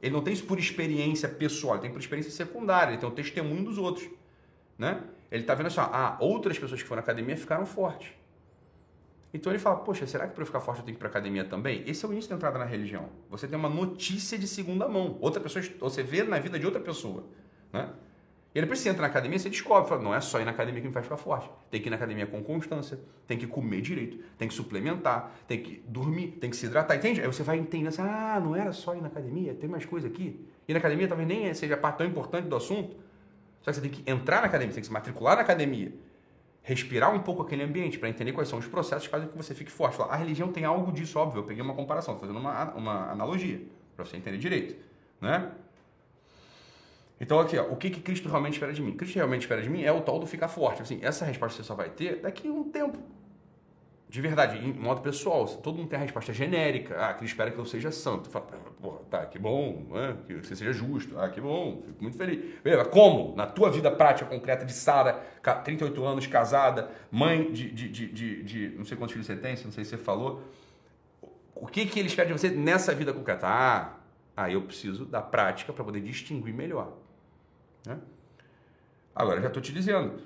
Ele 0.00 0.12
não 0.12 0.22
tem 0.22 0.32
isso 0.32 0.44
por 0.44 0.58
experiência 0.58 1.28
pessoal, 1.28 1.74
ele 1.74 1.82
tem 1.82 1.90
por 1.90 1.98
experiência 1.98 2.30
secundária, 2.30 2.92
ele 2.92 2.98
tem 2.98 3.08
o 3.08 3.12
testemunho 3.12 3.64
dos 3.64 3.78
outros, 3.78 4.08
né? 4.78 5.02
Ele 5.30 5.42
está 5.42 5.54
vendo 5.54 5.66
assim, 5.66 5.80
ah, 5.80 6.16
outras 6.20 6.58
pessoas 6.58 6.82
que 6.82 6.88
foram 6.88 7.00
na 7.00 7.02
academia 7.02 7.36
ficaram 7.36 7.64
fortes. 7.64 8.12
Então 9.34 9.50
ele 9.50 9.58
fala, 9.58 9.78
poxa, 9.78 10.06
será 10.06 10.28
que 10.28 10.32
para 10.32 10.42
eu 10.42 10.46
ficar 10.46 10.60
forte 10.60 10.78
eu 10.78 10.84
tenho 10.84 10.94
que 10.94 10.98
ir 10.98 11.02
para 11.02 11.08
academia 11.08 11.44
também? 11.44 11.82
Esse 11.88 12.04
é 12.04 12.08
o 12.08 12.12
início 12.12 12.30
da 12.30 12.36
entrada 12.36 12.56
na 12.56 12.64
religião. 12.64 13.08
Você 13.28 13.48
tem 13.48 13.58
uma 13.58 13.68
notícia 13.68 14.38
de 14.38 14.46
segunda 14.46 14.86
mão. 14.86 15.18
Outra 15.20 15.42
pessoa, 15.42 15.64
você 15.80 16.04
vê 16.04 16.22
na 16.22 16.38
vida 16.38 16.56
de 16.56 16.64
outra 16.64 16.80
pessoa, 16.80 17.24
né? 17.72 17.90
E 18.54 18.60
depois 18.60 18.78
você 18.78 18.88
entra 18.88 19.02
na 19.02 19.08
academia, 19.08 19.36
você 19.36 19.50
descobre, 19.50 19.88
fala, 19.88 20.00
não 20.00 20.14
é 20.14 20.20
só 20.20 20.40
ir 20.40 20.44
na 20.44 20.52
academia 20.52 20.80
que 20.80 20.86
me 20.86 20.92
faz 20.94 21.04
ficar 21.04 21.16
forte. 21.16 21.50
Tem 21.68 21.80
que 21.80 21.88
ir 21.88 21.90
na 21.90 21.96
academia 21.96 22.24
com 22.24 22.40
constância, 22.44 23.00
tem 23.26 23.36
que 23.36 23.48
comer 23.48 23.80
direito, 23.80 24.18
tem 24.38 24.46
que 24.46 24.54
suplementar, 24.54 25.34
tem 25.48 25.60
que 25.60 25.82
dormir, 25.88 26.28
tem 26.40 26.48
que 26.48 26.54
se 26.54 26.66
hidratar, 26.66 26.96
entende? 26.96 27.20
Aí 27.20 27.26
você 27.26 27.42
vai 27.42 27.58
entendendo 27.58 27.88
assim, 27.88 28.02
ah, 28.02 28.40
não 28.40 28.54
era 28.54 28.70
só 28.70 28.94
ir 28.94 29.00
na 29.00 29.08
academia, 29.08 29.52
tem 29.54 29.68
mais 29.68 29.84
coisa 29.84 30.06
aqui. 30.06 30.46
Ir 30.68 30.72
na 30.72 30.78
academia 30.78 31.08
talvez 31.08 31.26
nem 31.26 31.52
seja 31.52 31.74
a 31.74 31.76
parte 31.76 31.98
tão 31.98 32.06
importante 32.06 32.46
do 32.46 32.54
assunto. 32.54 32.94
Só 33.62 33.72
que 33.72 33.74
você 33.74 33.80
tem 33.80 33.90
que 33.90 34.08
entrar 34.08 34.40
na 34.40 34.46
academia, 34.46 34.70
você 34.70 34.76
tem 34.76 34.82
que 34.82 34.86
se 34.86 34.92
matricular 34.92 35.34
na 35.34 35.42
academia, 35.42 35.92
respirar 36.64 37.14
um 37.14 37.20
pouco 37.20 37.42
aquele 37.42 37.62
ambiente 37.62 37.98
para 37.98 38.08
entender 38.08 38.32
quais 38.32 38.48
são 38.48 38.58
os 38.58 38.66
processos 38.66 39.04
que 39.04 39.10
fazem 39.10 39.28
que 39.28 39.36
você 39.36 39.54
fique 39.54 39.70
forte. 39.70 40.00
A 40.00 40.16
religião 40.16 40.50
tem 40.50 40.64
algo 40.64 40.90
disso, 40.90 41.18
óbvio. 41.18 41.40
Eu 41.40 41.44
peguei 41.44 41.62
uma 41.62 41.74
comparação, 41.74 42.18
fazendo 42.18 42.38
uma, 42.38 42.72
uma 42.72 43.10
analogia, 43.12 43.60
para 43.94 44.04
você 44.04 44.16
entender 44.16 44.38
direito. 44.38 44.74
Né? 45.20 45.52
Então, 47.20 47.38
aqui, 47.38 47.58
ó, 47.58 47.64
o 47.64 47.76
que, 47.76 47.90
que 47.90 48.00
Cristo 48.00 48.30
realmente 48.30 48.54
espera 48.54 48.72
de 48.72 48.82
mim? 48.82 48.96
Cristo 48.96 49.16
realmente 49.16 49.42
espera 49.42 49.60
de 49.60 49.68
mim 49.68 49.82
é 49.82 49.92
o 49.92 50.00
tal 50.00 50.18
do 50.18 50.26
ficar 50.26 50.48
forte. 50.48 50.80
Assim, 50.80 50.98
essa 51.02 51.26
resposta 51.26 51.62
você 51.62 51.66
só 51.66 51.74
vai 51.74 51.90
ter 51.90 52.22
daqui 52.22 52.48
a 52.48 52.52
um 52.52 52.64
tempo. 52.64 52.98
De 54.14 54.20
verdade, 54.20 54.64
em 54.64 54.72
modo 54.72 55.00
pessoal, 55.00 55.44
todo 55.44 55.76
mundo 55.76 55.88
tem 55.88 55.98
a 55.98 56.02
resposta 56.02 56.32
genérica. 56.32 56.94
Ah, 57.04 57.14
Cristo 57.14 57.32
espera 57.32 57.50
que 57.50 57.58
eu 57.58 57.66
seja 57.66 57.90
santo. 57.90 58.30
Fala, 58.30 58.46
porra, 58.80 58.98
tá, 59.10 59.26
que 59.26 59.40
bom, 59.40 59.88
né? 59.90 60.16
que 60.24 60.34
você 60.34 60.54
seja 60.54 60.72
justo. 60.72 61.18
Ah, 61.18 61.28
que 61.28 61.40
bom, 61.40 61.82
fico 61.84 62.00
muito 62.00 62.16
feliz. 62.16 62.60
Beleza, 62.62 62.84
como? 62.84 63.34
Na 63.34 63.44
tua 63.44 63.72
vida 63.72 63.90
prática, 63.90 64.30
concreta 64.30 64.64
de 64.64 64.72
Sara, 64.72 65.14
38 65.64 66.04
anos, 66.04 66.28
casada, 66.28 66.92
mãe 67.10 67.50
de, 67.50 67.68
de, 67.72 67.88
de, 67.88 68.06
de, 68.06 68.42
de 68.44 68.68
não 68.76 68.84
sei 68.84 68.96
quantos 68.96 69.14
filhos 69.14 69.26
você 69.26 69.34
tem, 69.34 69.56
não 69.64 69.72
sei 69.72 69.82
se 69.82 69.90
você 69.90 69.98
falou. 69.98 70.44
O 71.52 71.66
que, 71.66 71.84
que 71.84 71.98
ele 71.98 72.06
espera 72.06 72.28
de 72.28 72.34
você 72.34 72.50
nessa 72.50 72.94
vida 72.94 73.12
concreta? 73.12 73.48
Ah, 73.48 73.96
ah 74.36 74.48
eu 74.48 74.62
preciso 74.62 75.04
da 75.06 75.20
prática 75.20 75.72
para 75.72 75.82
poder 75.82 76.00
distinguir 76.00 76.54
melhor. 76.54 76.92
Né? 77.84 77.98
Agora, 79.12 79.40
já 79.40 79.48
estou 79.48 79.60
te 79.60 79.72
dizendo, 79.72 80.20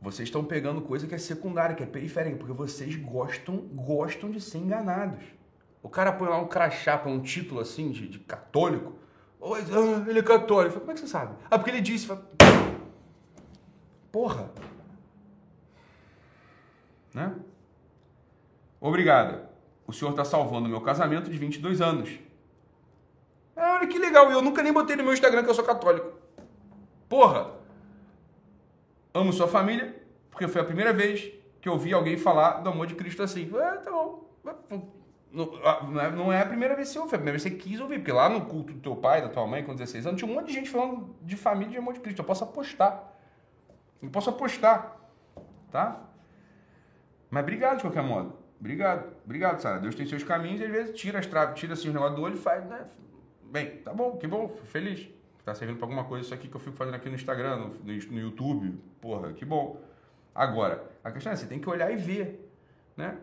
vocês 0.00 0.28
estão 0.28 0.44
pegando 0.44 0.80
coisa 0.80 1.06
que 1.06 1.14
é 1.14 1.18
secundária, 1.18 1.74
que 1.74 1.82
é 1.82 1.86
periférica, 1.86 2.36
porque 2.36 2.52
vocês 2.52 2.94
gostam, 2.96 3.56
gostam 3.56 4.30
de 4.30 4.40
ser 4.40 4.58
enganados. 4.58 5.24
O 5.82 5.88
cara 5.88 6.12
põe 6.12 6.28
lá 6.28 6.38
um 6.38 6.46
crachá 6.46 6.96
para 6.96 7.10
um 7.10 7.20
título 7.20 7.60
assim 7.60 7.90
de, 7.90 8.08
de 8.08 8.18
católico. 8.20 8.94
Oh, 9.40 9.56
ele 9.56 10.18
é 10.18 10.22
católico. 10.22 10.74
Falo, 10.74 10.80
Como 10.80 10.92
é 10.92 10.94
que 10.94 11.00
você 11.00 11.06
sabe? 11.06 11.34
Ah, 11.50 11.58
porque 11.58 11.70
ele 11.70 11.80
disse. 11.80 12.06
Falo, 12.06 12.24
Porra! 14.12 14.50
Né? 17.12 17.34
Obrigada. 18.80 19.50
O 19.86 19.92
senhor 19.92 20.10
está 20.10 20.24
salvando 20.24 20.68
meu 20.68 20.80
casamento 20.80 21.30
de 21.30 21.38
22 21.38 21.80
anos. 21.80 22.18
Ah, 23.56 23.74
olha 23.74 23.86
que 23.86 23.98
legal. 23.98 24.30
Eu 24.30 24.42
nunca 24.42 24.62
nem 24.62 24.72
botei 24.72 24.94
no 24.96 25.02
meu 25.02 25.12
Instagram 25.12 25.42
que 25.42 25.50
eu 25.50 25.54
sou 25.54 25.64
católico. 25.64 26.12
Porra! 27.08 27.57
Amo 29.14 29.32
sua 29.32 29.48
família, 29.48 29.94
porque 30.30 30.46
foi 30.46 30.60
a 30.60 30.64
primeira 30.64 30.92
vez 30.92 31.32
que 31.60 31.68
eu 31.68 31.76
vi 31.76 31.92
alguém 31.92 32.16
falar 32.16 32.60
do 32.60 32.70
amor 32.70 32.86
de 32.86 32.94
Cristo 32.94 33.22
assim. 33.22 33.50
Ah, 33.54 33.76
tá 33.76 33.90
bom. 33.90 34.28
Ah, 35.64 36.10
não 36.10 36.32
é 36.32 36.40
a 36.40 36.46
primeira 36.46 36.74
vez 36.74 36.88
que 36.88 36.94
você 36.94 36.98
ouve, 36.98 37.10
foi 37.10 37.16
a 37.16 37.20
primeira 37.20 37.38
vez 37.38 37.42
que 37.42 37.50
você 37.50 37.68
quis 37.70 37.80
ouvir, 37.80 37.98
porque 37.98 38.12
lá 38.12 38.28
no 38.28 38.46
culto 38.46 38.72
do 38.72 38.80
teu 38.80 38.96
pai, 38.96 39.20
da 39.20 39.28
tua 39.28 39.46
mãe, 39.46 39.62
com 39.62 39.74
16 39.74 40.06
anos, 40.06 40.18
tinha 40.18 40.30
um 40.30 40.34
monte 40.34 40.46
de 40.46 40.54
gente 40.54 40.70
falando 40.70 41.14
de 41.22 41.36
família 41.36 41.68
e 41.68 41.72
de 41.72 41.78
amor 41.78 41.94
de 41.94 42.00
Cristo. 42.00 42.20
Eu 42.20 42.24
posso 42.24 42.44
apostar. 42.44 43.12
Eu 44.02 44.10
posso 44.10 44.30
apostar. 44.30 44.96
Tá? 45.70 46.02
Mas 47.30 47.42
obrigado 47.42 47.76
de 47.76 47.82
qualquer 47.82 48.02
modo. 48.02 48.32
Obrigado. 48.58 49.12
Obrigado, 49.24 49.60
Sara. 49.60 49.78
Deus 49.78 49.94
tem 49.94 50.06
seus 50.06 50.24
caminhos 50.24 50.60
e 50.60 50.64
às 50.64 50.70
vezes 50.70 50.98
tira 50.98 51.18
as 51.18 51.26
traves, 51.26 51.60
tira 51.60 51.74
assim 51.74 51.88
os 51.88 51.94
negócios 51.94 52.16
do 52.16 52.22
olho 52.22 52.34
e 52.34 52.38
faz, 52.38 52.64
né? 52.64 52.86
Bem, 53.42 53.76
tá 53.78 53.92
bom, 53.92 54.16
que 54.16 54.26
bom, 54.26 54.56
feliz. 54.64 55.08
Tá 55.44 55.54
servindo 55.54 55.76
para 55.76 55.86
alguma 55.86 56.04
coisa 56.04 56.24
isso 56.24 56.34
aqui 56.34 56.48
que 56.48 56.54
eu 56.54 56.60
fico 56.60 56.76
fazendo 56.76 56.94
aqui 56.94 57.08
no 57.08 57.14
Instagram, 57.14 57.56
no, 57.56 57.68
no 57.84 58.20
YouTube. 58.20 58.78
Porra, 59.00 59.32
que 59.32 59.44
bom. 59.44 59.80
Agora, 60.34 60.84
a 61.02 61.10
questão 61.10 61.32
é, 61.32 61.36
você 61.36 61.46
tem 61.46 61.58
que 61.58 61.68
olhar 61.68 61.90
e 61.90 61.96
ver, 61.96 62.48
né? 62.96 63.16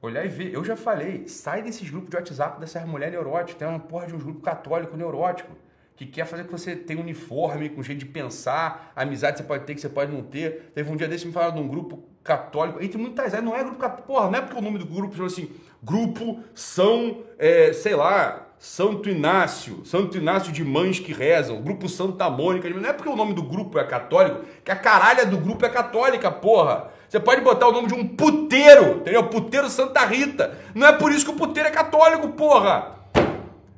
Olhar 0.00 0.24
e 0.24 0.28
ver. 0.28 0.52
Eu 0.52 0.64
já 0.64 0.76
falei, 0.76 1.28
sai 1.28 1.62
desses 1.62 1.88
grupos 1.88 2.10
de 2.10 2.16
WhatsApp 2.16 2.58
dessas 2.60 2.84
mulheres 2.84 3.14
neuróticas. 3.14 3.54
Tem 3.54 3.66
uma 3.66 3.78
porra 3.78 4.06
de 4.06 4.14
um 4.14 4.18
grupo 4.18 4.40
católico 4.40 4.96
neurótico 4.96 5.56
que 5.96 6.06
quer 6.06 6.24
fazer 6.26 6.44
que 6.44 6.50
você 6.50 6.74
tenha 6.74 7.00
uniforme, 7.00 7.68
com 7.68 7.82
jeito 7.82 8.00
de 8.00 8.06
pensar, 8.06 8.92
amizade 8.96 9.38
você 9.38 9.44
pode 9.44 9.64
ter, 9.64 9.74
que 9.74 9.80
você 9.80 9.88
pode 9.88 10.12
não 10.12 10.22
ter. 10.22 10.72
Teve 10.74 10.90
um 10.90 10.96
dia 10.96 11.06
desse 11.06 11.26
me 11.26 11.32
falaram 11.32 11.54
de 11.54 11.60
um 11.60 11.68
grupo 11.68 12.02
católico, 12.24 12.82
entre 12.82 12.98
muitas 12.98 13.30
vezes, 13.30 13.44
não 13.44 13.54
é 13.54 13.62
grupo 13.62 13.78
católico, 13.78 14.06
porra, 14.06 14.30
não 14.30 14.38
é 14.38 14.42
porque 14.42 14.56
o 14.56 14.62
nome 14.62 14.78
do 14.78 14.86
grupo 14.86 15.14
chama 15.14 15.26
assim, 15.26 15.50
grupo 15.82 16.42
São, 16.54 17.24
é, 17.38 17.72
sei 17.72 17.94
lá, 17.94 18.48
Santo 18.62 19.08
Inácio, 19.08 19.84
Santo 19.84 20.16
Inácio 20.16 20.52
de 20.52 20.62
Mães 20.62 21.00
que 21.00 21.12
Rezam, 21.12 21.60
Grupo 21.60 21.88
Santa 21.88 22.30
Mônica. 22.30 22.70
Não 22.70 22.88
é 22.88 22.92
porque 22.92 23.08
o 23.08 23.16
nome 23.16 23.34
do 23.34 23.42
grupo 23.42 23.76
é 23.76 23.82
católico, 23.82 24.42
que 24.64 24.70
a 24.70 24.76
caralha 24.76 25.26
do 25.26 25.36
grupo 25.36 25.66
é 25.66 25.68
católica, 25.68 26.30
porra. 26.30 26.92
Você 27.08 27.18
pode 27.18 27.40
botar 27.40 27.66
o 27.66 27.72
nome 27.72 27.88
de 27.88 27.94
um 27.94 28.06
puteiro, 28.06 28.98
entendeu? 28.98 29.28
Puteiro 29.28 29.68
Santa 29.68 30.04
Rita. 30.04 30.56
Não 30.76 30.86
é 30.86 30.92
por 30.92 31.10
isso 31.10 31.24
que 31.24 31.32
o 31.32 31.34
puteiro 31.34 31.68
é 31.68 31.72
católico, 31.72 32.28
porra. 32.28 33.00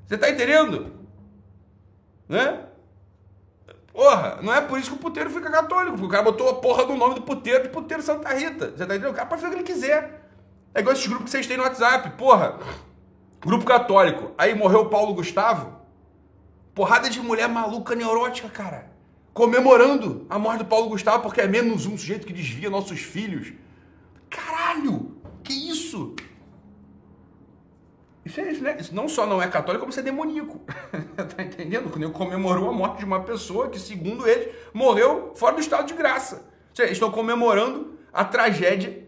Você 0.04 0.18
tá 0.18 0.28
entendendo? 0.28 0.92
Né? 2.28 2.60
Porra, 3.90 4.38
não 4.42 4.52
é 4.52 4.60
por 4.60 4.78
isso 4.78 4.90
que 4.90 4.96
o 4.96 5.00
puteiro 5.00 5.30
fica 5.30 5.50
católico, 5.50 5.92
porque 5.92 6.06
o 6.06 6.10
cara 6.10 6.24
botou 6.24 6.50
a 6.50 6.54
porra 6.56 6.84
do 6.84 6.94
nome 6.94 7.14
do 7.14 7.22
puteiro 7.22 7.62
de 7.62 7.70
puteiro 7.70 8.02
Santa 8.02 8.34
Rita. 8.34 8.66
Você 8.66 8.84
tá 8.84 8.94
entendendo? 8.94 9.12
O 9.12 9.14
cara 9.14 9.26
pode 9.26 9.40
fazer 9.40 9.54
o 9.54 9.56
que 9.56 9.64
ele 9.64 9.72
quiser. 9.72 10.28
É 10.74 10.80
igual 10.80 10.92
esses 10.92 11.06
grupos 11.06 11.24
que 11.24 11.30
vocês 11.30 11.46
têm 11.46 11.56
no 11.56 11.62
WhatsApp, 11.62 12.18
porra. 12.18 12.58
Grupo 13.44 13.64
católico. 13.64 14.32
Aí 14.38 14.54
morreu 14.54 14.88
Paulo 14.88 15.14
Gustavo. 15.14 15.80
Porrada 16.74 17.10
de 17.10 17.20
mulher 17.20 17.48
maluca 17.48 17.94
neurótica, 17.94 18.48
cara. 18.48 18.90
Comemorando 19.32 20.26
a 20.30 20.38
morte 20.38 20.58
do 20.58 20.64
Paulo 20.64 20.88
Gustavo 20.88 21.22
porque 21.22 21.40
é 21.40 21.46
menos 21.46 21.86
um 21.86 21.98
sujeito 21.98 22.26
que 22.26 22.32
desvia 22.32 22.70
nossos 22.70 23.00
filhos. 23.00 23.52
Caralho! 24.30 25.16
Que 25.42 25.52
isso? 25.52 26.14
Isso, 28.24 28.40
é, 28.40 28.50
isso, 28.50 28.62
né? 28.62 28.76
isso 28.80 28.94
não 28.94 29.06
só 29.06 29.26
não 29.26 29.42
é 29.42 29.46
católico, 29.46 29.80
como 29.80 29.90
isso 29.90 30.00
é 30.00 30.02
demoníaco. 30.02 30.60
tá 31.36 31.42
entendendo? 31.42 31.90
Quando 31.90 32.10
comemorou 32.10 32.70
a 32.70 32.72
morte 32.72 32.98
de 33.00 33.04
uma 33.04 33.20
pessoa 33.20 33.68
que, 33.68 33.78
segundo 33.78 34.26
eles, 34.26 34.54
morreu 34.72 35.32
fora 35.34 35.56
do 35.56 35.60
estado 35.60 35.86
de 35.86 35.94
graça. 35.94 36.50
Seja, 36.72 36.88
eles 36.88 36.96
estão 36.96 37.10
comemorando 37.10 37.98
a 38.12 38.24
tragédia 38.24 39.03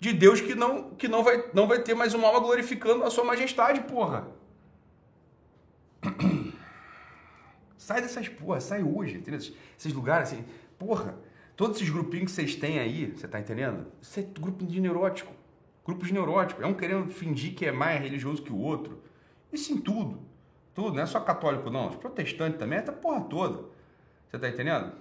de 0.00 0.12
Deus 0.12 0.40
que 0.40 0.54
não, 0.54 0.90
que 0.90 1.08
não, 1.08 1.22
vai, 1.24 1.50
não 1.52 1.66
vai 1.66 1.80
ter 1.82 1.94
mais 1.94 2.14
uma 2.14 2.28
alma 2.28 2.40
glorificando 2.40 3.04
a 3.04 3.10
sua 3.10 3.24
majestade, 3.24 3.80
porra. 3.82 4.28
Sai 7.76 8.02
dessas 8.02 8.28
porra, 8.28 8.60
sai 8.60 8.82
hoje, 8.82 9.16
entendeu? 9.16 9.40
Esses 9.40 9.92
lugares 9.94 10.30
assim, 10.30 10.44
porra, 10.78 11.18
todos 11.56 11.76
esses 11.76 11.88
grupinhos 11.88 12.26
que 12.26 12.32
vocês 12.32 12.54
têm 12.54 12.78
aí, 12.78 13.06
você 13.06 13.26
tá 13.26 13.40
entendendo? 13.40 13.86
Isso 14.02 14.20
é 14.20 14.22
grupo 14.22 14.66
de 14.66 14.78
neurótico. 14.78 15.32
Grupos 15.86 16.10
neuróticos. 16.10 16.62
É 16.62 16.66
um 16.66 16.74
querendo 16.74 17.08
fingir 17.08 17.54
que 17.54 17.64
é 17.64 17.72
mais 17.72 17.98
religioso 18.02 18.42
que 18.42 18.52
o 18.52 18.58
outro. 18.58 19.02
Isso 19.50 19.72
em 19.72 19.78
tudo. 19.78 20.20
Tudo, 20.74 20.96
não 20.96 21.02
é 21.02 21.06
só 21.06 21.18
católico, 21.18 21.70
não. 21.70 21.88
Os 21.88 21.96
protestantes 21.96 22.58
também, 22.58 22.78
é 22.78 22.82
a 22.82 22.92
porra 22.92 23.22
toda. 23.22 23.64
Você 24.28 24.38
tá 24.38 24.50
entendendo? 24.50 24.92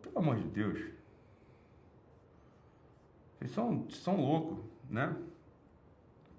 Pelo 0.00 0.18
amor 0.18 0.36
de 0.36 0.48
Deus. 0.48 0.80
Vocês 3.40 3.52
são, 3.52 3.88
são 3.88 4.16
loucos, 4.20 4.58
né? 4.90 5.16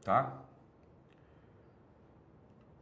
Tá? 0.03 0.39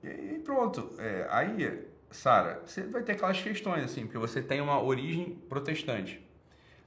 E 0.04 0.42
pronto. 0.44 0.94
É, 1.00 1.26
aí, 1.30 1.88
Sara, 2.12 2.62
você 2.66 2.84
vai 2.84 3.02
ter 3.02 3.14
aquelas 3.14 3.42
questões, 3.42 3.84
assim, 3.86 4.02
porque 4.02 4.18
você 4.18 4.42
tem 4.42 4.60
uma 4.60 4.82
origem 4.82 5.36
protestante. 5.48 6.22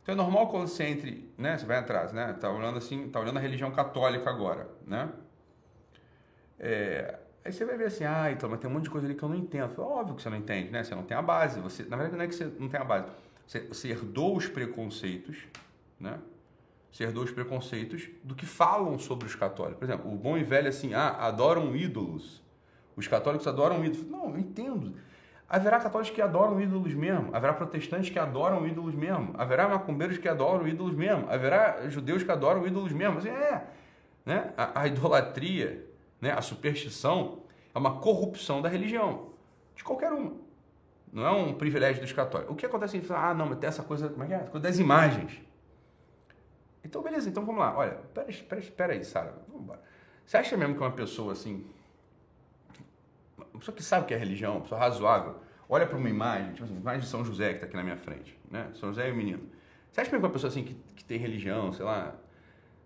Então 0.03 0.15
é 0.15 0.17
normal 0.17 0.51
quando 0.51 0.69
você 0.69 0.85
entre, 0.85 1.33
né? 1.39 1.57
Você 1.57 1.65
vai 1.65 1.79
atrás, 1.79 2.13
né? 2.13 2.35
Tá 2.35 2.51
olhando 2.51 2.77
assim, 2.77 3.09
tá 3.09 3.21
olhando 3.21 3.39
a 3.39 3.41
religião 3.41 3.71
católica 3.71 4.29
agora, 4.29 4.69
né? 4.87 5.11
É, 6.59 7.19
aí 7.45 7.51
você 7.53 7.65
vai 7.65 7.79
ver 7.79 7.87
assim, 7.87 8.05
ah, 8.05 8.31
então, 8.31 8.51
mas 8.51 8.61
tem 8.61 8.69
um 8.69 8.75
monte 8.75 8.85
de 8.85 8.91
coisa 8.91 9.07
ali 9.07 9.15
que 9.15 9.23
eu 9.23 9.29
não 9.29 9.37
entendo. 9.37 9.81
Óbvio 9.81 10.17
que 10.17 10.23
você 10.23 10.29
não 10.29 10.37
entende, 10.37 10.71
né? 10.71 10.85
Você 10.85 10.95
não 10.95 11.05
tem 11.05 11.17
a 11.17 11.23
base. 11.23 11.61
Você, 11.61 11.85
na 11.85 11.97
verdade, 11.97 12.17
não 12.17 12.25
é 12.25 12.29
que 12.29 12.35
você 12.35 12.45
não 12.59 12.69
tem 12.69 12.81
a 12.81 12.85
base. 12.85 13.07
Você, 13.47 13.61
você 13.61 13.89
herdou 13.89 14.37
os 14.37 14.49
preconceitos, 14.49 15.39
né? 15.99 16.19
Você 16.93 17.05
herdou 17.05 17.25
os 17.25 17.31
preconceitos 17.31 18.11
do 18.23 18.35
que 18.35 18.45
falam 18.45 18.99
sobre 18.99 19.27
os 19.27 19.35
católicos. 19.35 19.79
Por 19.79 19.85
exemplo, 19.87 20.13
o 20.13 20.15
bom 20.15 20.37
e 20.37 20.45
velho 20.45 20.69
assim, 20.69 20.93
ah, 20.93 21.09
adoram 21.27 21.75
ídolos. 21.75 22.43
Os 22.95 23.09
católicos 23.09 23.47
adoram 23.47 23.83
ídolos. 23.83 24.07
Não, 24.07 24.29
eu 24.29 24.39
entendo. 24.39 24.95
Haverá 25.49 25.81
católicos 25.81 26.15
que 26.15 26.21
adoram 26.21 26.61
ídolos 26.61 26.95
mesmo, 26.95 27.35
haverá 27.35 27.55
protestantes 27.55 28.11
que 28.11 28.19
adoram 28.19 28.67
ídolos 28.67 28.95
mesmo, 28.95 29.35
haverá 29.37 29.69
macumbeiros 29.69 30.17
que 30.17 30.29
adoram 30.29 30.67
ídolos 30.67 30.95
mesmo, 30.95 31.29
haverá 31.31 31.89
judeus 31.89 32.23
que 32.23 32.31
adoram 32.31 32.67
ídolos 32.67 32.93
mesmo. 32.93 33.19
Assim, 33.19 33.29
é, 33.29 33.67
né? 34.25 34.53
a, 34.57 34.81
a 34.81 34.87
idolatria, 34.87 35.87
né? 36.21 36.33
a 36.33 36.41
superstição 36.41 37.41
é 37.75 37.79
uma 37.79 38.01
corrupção 38.01 38.63
da 38.63 38.69
religião, 38.69 39.31
de 39.75 39.85
qualquer 39.85 40.13
uma. 40.13 40.33
Não 41.13 41.27
é 41.27 41.31
um 41.31 41.55
privilégio 41.55 42.01
dos 42.01 42.13
católicos. 42.13 42.53
O 42.53 42.57
que 42.57 42.65
acontece? 42.65 42.97
É 42.97 43.03
ah, 43.11 43.35
não, 43.35 43.47
mas 43.47 43.59
tem 43.59 43.69
essa 43.69 43.83
coisa, 43.83 44.09
como 44.09 44.25
é 44.25 44.27
que 44.27 44.33
é? 44.33 44.37
Essa 44.37 44.51
coisa 44.51 44.67
das 44.67 44.79
imagens. 44.79 45.39
Então, 46.85 47.03
beleza, 47.03 47.29
então 47.29 47.45
vamos 47.45 47.61
lá. 47.61 47.77
Olha, 47.77 47.99
espera, 48.03 48.31
espera, 48.31 48.61
espera 48.61 48.93
aí, 48.93 49.05
Sara. 49.05 49.35
Você 50.25 50.37
acha 50.37 50.57
mesmo 50.57 50.75
que 50.75 50.81
uma 50.81 50.91
pessoa 50.93 51.33
assim, 51.33 51.67
uma 53.37 53.61
pessoa 53.61 53.75
que 53.75 53.83
sabe 53.83 54.05
o 54.05 54.07
que 54.07 54.15
é 54.15 54.17
religião, 54.17 54.55
uma 54.55 54.61
pessoa 54.63 54.81
razoável, 54.81 55.37
olha 55.69 55.87
para 55.87 55.97
uma 55.97 56.09
imagem, 56.09 56.53
tipo 56.53 56.65
assim, 56.65 56.77
imagem 56.77 57.01
de 57.01 57.07
São 57.07 57.25
José 57.25 57.51
que 57.51 57.55
está 57.57 57.67
aqui 57.67 57.77
na 57.77 57.83
minha 57.83 57.97
frente, 57.97 58.39
né? 58.51 58.71
São 58.75 58.89
José 58.89 59.09
e 59.09 59.13
o 59.13 59.17
menino. 59.17 59.43
Você 59.91 60.01
acha 60.01 60.11
mesmo 60.11 60.21
que 60.21 60.27
uma 60.27 60.33
pessoa 60.33 60.51
assim 60.51 60.65
que, 60.65 60.75
que 60.97 61.05
tem 61.05 61.19
religião, 61.19 61.73
sei 61.73 61.85
lá, 61.85 62.15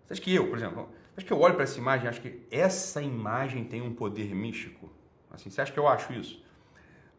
você 0.05 0.15
acha 0.15 0.23
que 0.23 0.35
eu, 0.35 0.49
por 0.49 0.57
exemplo, 0.57 0.89
você 1.15 1.21
acha 1.21 1.27
que 1.27 1.33
eu 1.33 1.41
olho 1.41 1.55
para 1.55 1.65
essa 1.65 1.79
imagem 1.79 2.07
e 2.07 2.09
acho 2.09 2.21
que 2.21 2.47
essa 2.51 3.03
imagem 3.03 3.65
tem 3.65 3.83
um 3.83 3.95
poder 3.95 4.35
místico? 4.35 4.91
Assim, 5.31 5.51
você 5.51 5.61
acha 5.61 5.73
que 5.73 5.79
eu 5.79 5.89
acho 5.89 6.13
isso? 6.13 6.45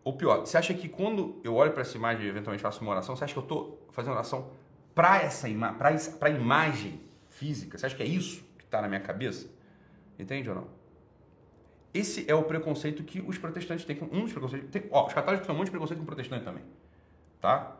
Ou 0.03 0.13
pior, 0.13 0.39
você 0.39 0.57
acha 0.57 0.73
que 0.73 0.87
quando 0.87 1.39
eu 1.43 1.53
olho 1.53 1.73
para 1.73 1.81
essa 1.81 1.97
imagem 1.97 2.25
e 2.25 2.29
eventualmente 2.29 2.61
faço 2.61 2.81
uma 2.81 2.91
oração, 2.91 3.15
você 3.15 3.25
acha 3.25 3.33
que 3.33 3.39
eu 3.39 3.43
estou 3.43 3.85
fazendo 3.91 4.13
oração 4.13 4.51
para 4.97 5.21
essa 5.21 5.47
imagem, 5.47 6.17
para 6.17 6.29
imagem 6.31 6.99
física? 7.29 7.77
Você 7.77 7.85
acha 7.85 7.95
que 7.95 8.01
é 8.01 8.07
isso 8.07 8.43
que 8.57 8.63
está 8.63 8.81
na 8.81 8.87
minha 8.87 8.99
cabeça? 8.99 9.47
Entende 10.17 10.49
ou 10.49 10.55
não? 10.55 10.67
Esse 11.93 12.27
é 12.27 12.33
o 12.33 12.41
preconceito 12.41 13.03
que 13.03 13.21
os 13.21 13.37
protestantes 13.37 13.85
têm 13.85 13.95
com 13.95 14.05
um 14.05 14.23
dos 14.23 14.31
preconceitos. 14.31 14.71
Tem, 14.71 14.85
ó, 14.89 15.05
os 15.05 15.13
católicos 15.13 15.45
têm 15.45 15.55
um 15.55 15.57
monte 15.59 15.67
de 15.67 15.71
preconceito 15.71 15.99
com 15.99 16.05
protestante 16.05 16.43
também. 16.43 16.63
Tá? 17.39 17.77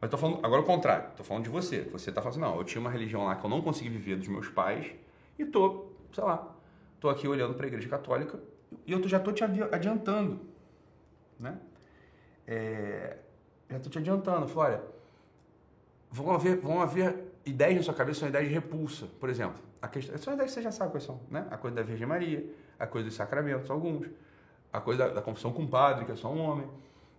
Mas 0.00 0.10
tô 0.10 0.16
falando 0.16 0.42
agora 0.42 0.62
o 0.62 0.64
contrário. 0.64 1.10
Tô 1.14 1.22
falando 1.22 1.44
de 1.44 1.50
você. 1.50 1.82
Você 1.92 2.10
tá 2.10 2.22
falando 2.22 2.42
assim, 2.42 2.52
não, 2.52 2.58
eu 2.58 2.64
tinha 2.64 2.80
uma 2.80 2.90
religião 2.90 3.26
lá 3.26 3.36
que 3.36 3.44
eu 3.44 3.50
não 3.50 3.60
consegui 3.60 3.90
viver 3.90 4.16
dos 4.16 4.28
meus 4.28 4.48
pais 4.48 4.90
e 5.38 5.44
tô, 5.44 5.92
sei 6.14 6.24
lá, 6.24 6.50
tô 6.98 7.10
aqui 7.10 7.28
olhando 7.28 7.52
para 7.52 7.66
a 7.66 7.68
igreja 7.68 7.90
católica 7.90 8.40
e 8.86 8.92
eu 8.92 9.06
já 9.06 9.20
tô 9.20 9.32
te 9.32 9.44
adiantando, 9.44 10.40
né? 11.38 11.58
É, 12.46 13.18
já 13.68 13.78
tô 13.80 13.90
te 13.90 13.98
adiantando. 13.98 14.50
Olha, 14.58 14.93
vão 16.14 16.30
haver, 16.30 16.58
vão 16.58 16.80
haver 16.80 17.24
ideias 17.44 17.78
na 17.78 17.82
sua 17.82 17.94
cabeça, 17.94 18.20
são 18.20 18.28
ideias 18.28 18.46
de 18.46 18.54
repulsa, 18.54 19.08
por 19.18 19.28
exemplo. 19.28 19.60
A 19.82 19.88
questão, 19.88 20.16
são 20.16 20.32
ideias 20.32 20.52
que 20.52 20.54
você 20.54 20.62
já 20.62 20.70
sabe 20.70 20.92
quais 20.92 21.02
são, 21.02 21.20
né? 21.28 21.44
A 21.50 21.58
coisa 21.58 21.74
da 21.74 21.82
Virgem 21.82 22.06
Maria, 22.06 22.46
a 22.78 22.86
coisa 22.86 23.08
dos 23.08 23.16
sacramentos, 23.16 23.68
alguns, 23.68 24.06
a 24.72 24.80
coisa 24.80 25.08
da, 25.08 25.14
da 25.14 25.22
confissão 25.22 25.52
com 25.52 25.64
o 25.64 25.68
padre, 25.68 26.04
que 26.04 26.12
é 26.12 26.16
só 26.16 26.32
um 26.32 26.40
homem, 26.40 26.70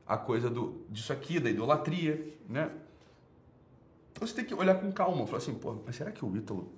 a 0.07 0.15
coisa 0.15 0.49
do, 0.49 0.85
disso 0.89 1.11
aqui, 1.11 1.41
da 1.41 1.49
idolatria, 1.49 2.25
né? 2.47 2.71
Então 4.13 4.25
você 4.25 4.33
tem 4.33 4.45
que 4.45 4.53
olhar 4.53 4.75
com 4.75 4.89
calma, 4.93 5.25
falar 5.25 5.39
assim, 5.39 5.55
pô, 5.55 5.75
mas 5.85 5.97
será 5.97 6.09
que 6.09 6.23
o 6.23 6.37
Ítalo, 6.37 6.71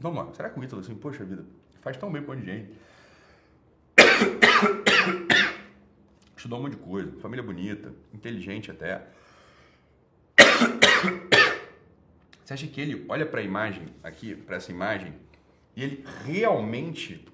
vamos 0.00 0.26
lá, 0.26 0.34
será 0.34 0.50
que 0.50 0.58
o 0.58 0.64
Ítalo, 0.64 0.82
assim, 0.82 0.96
poxa 0.96 1.24
vida, 1.24 1.44
faz 1.82 1.96
tão 1.96 2.10
bem 2.10 2.20
monte 2.20 2.40
de 2.40 2.46
gente, 2.46 2.72
estudou 6.36 6.58
um 6.58 6.62
monte 6.62 6.72
de 6.72 6.78
coisa, 6.78 7.12
família 7.20 7.44
bonita, 7.44 7.94
inteligente 8.12 8.72
até, 8.72 9.06
você 12.44 12.54
acha 12.54 12.66
que 12.66 12.80
ele 12.80 13.04
olha 13.08 13.24
para 13.24 13.40
a 13.40 13.42
imagem 13.42 13.86
aqui, 14.02 14.34
para 14.34 14.56
essa 14.56 14.70
imagem, 14.70 15.14
e 15.74 15.82
ele 15.82 16.04
realmente, 16.24 17.26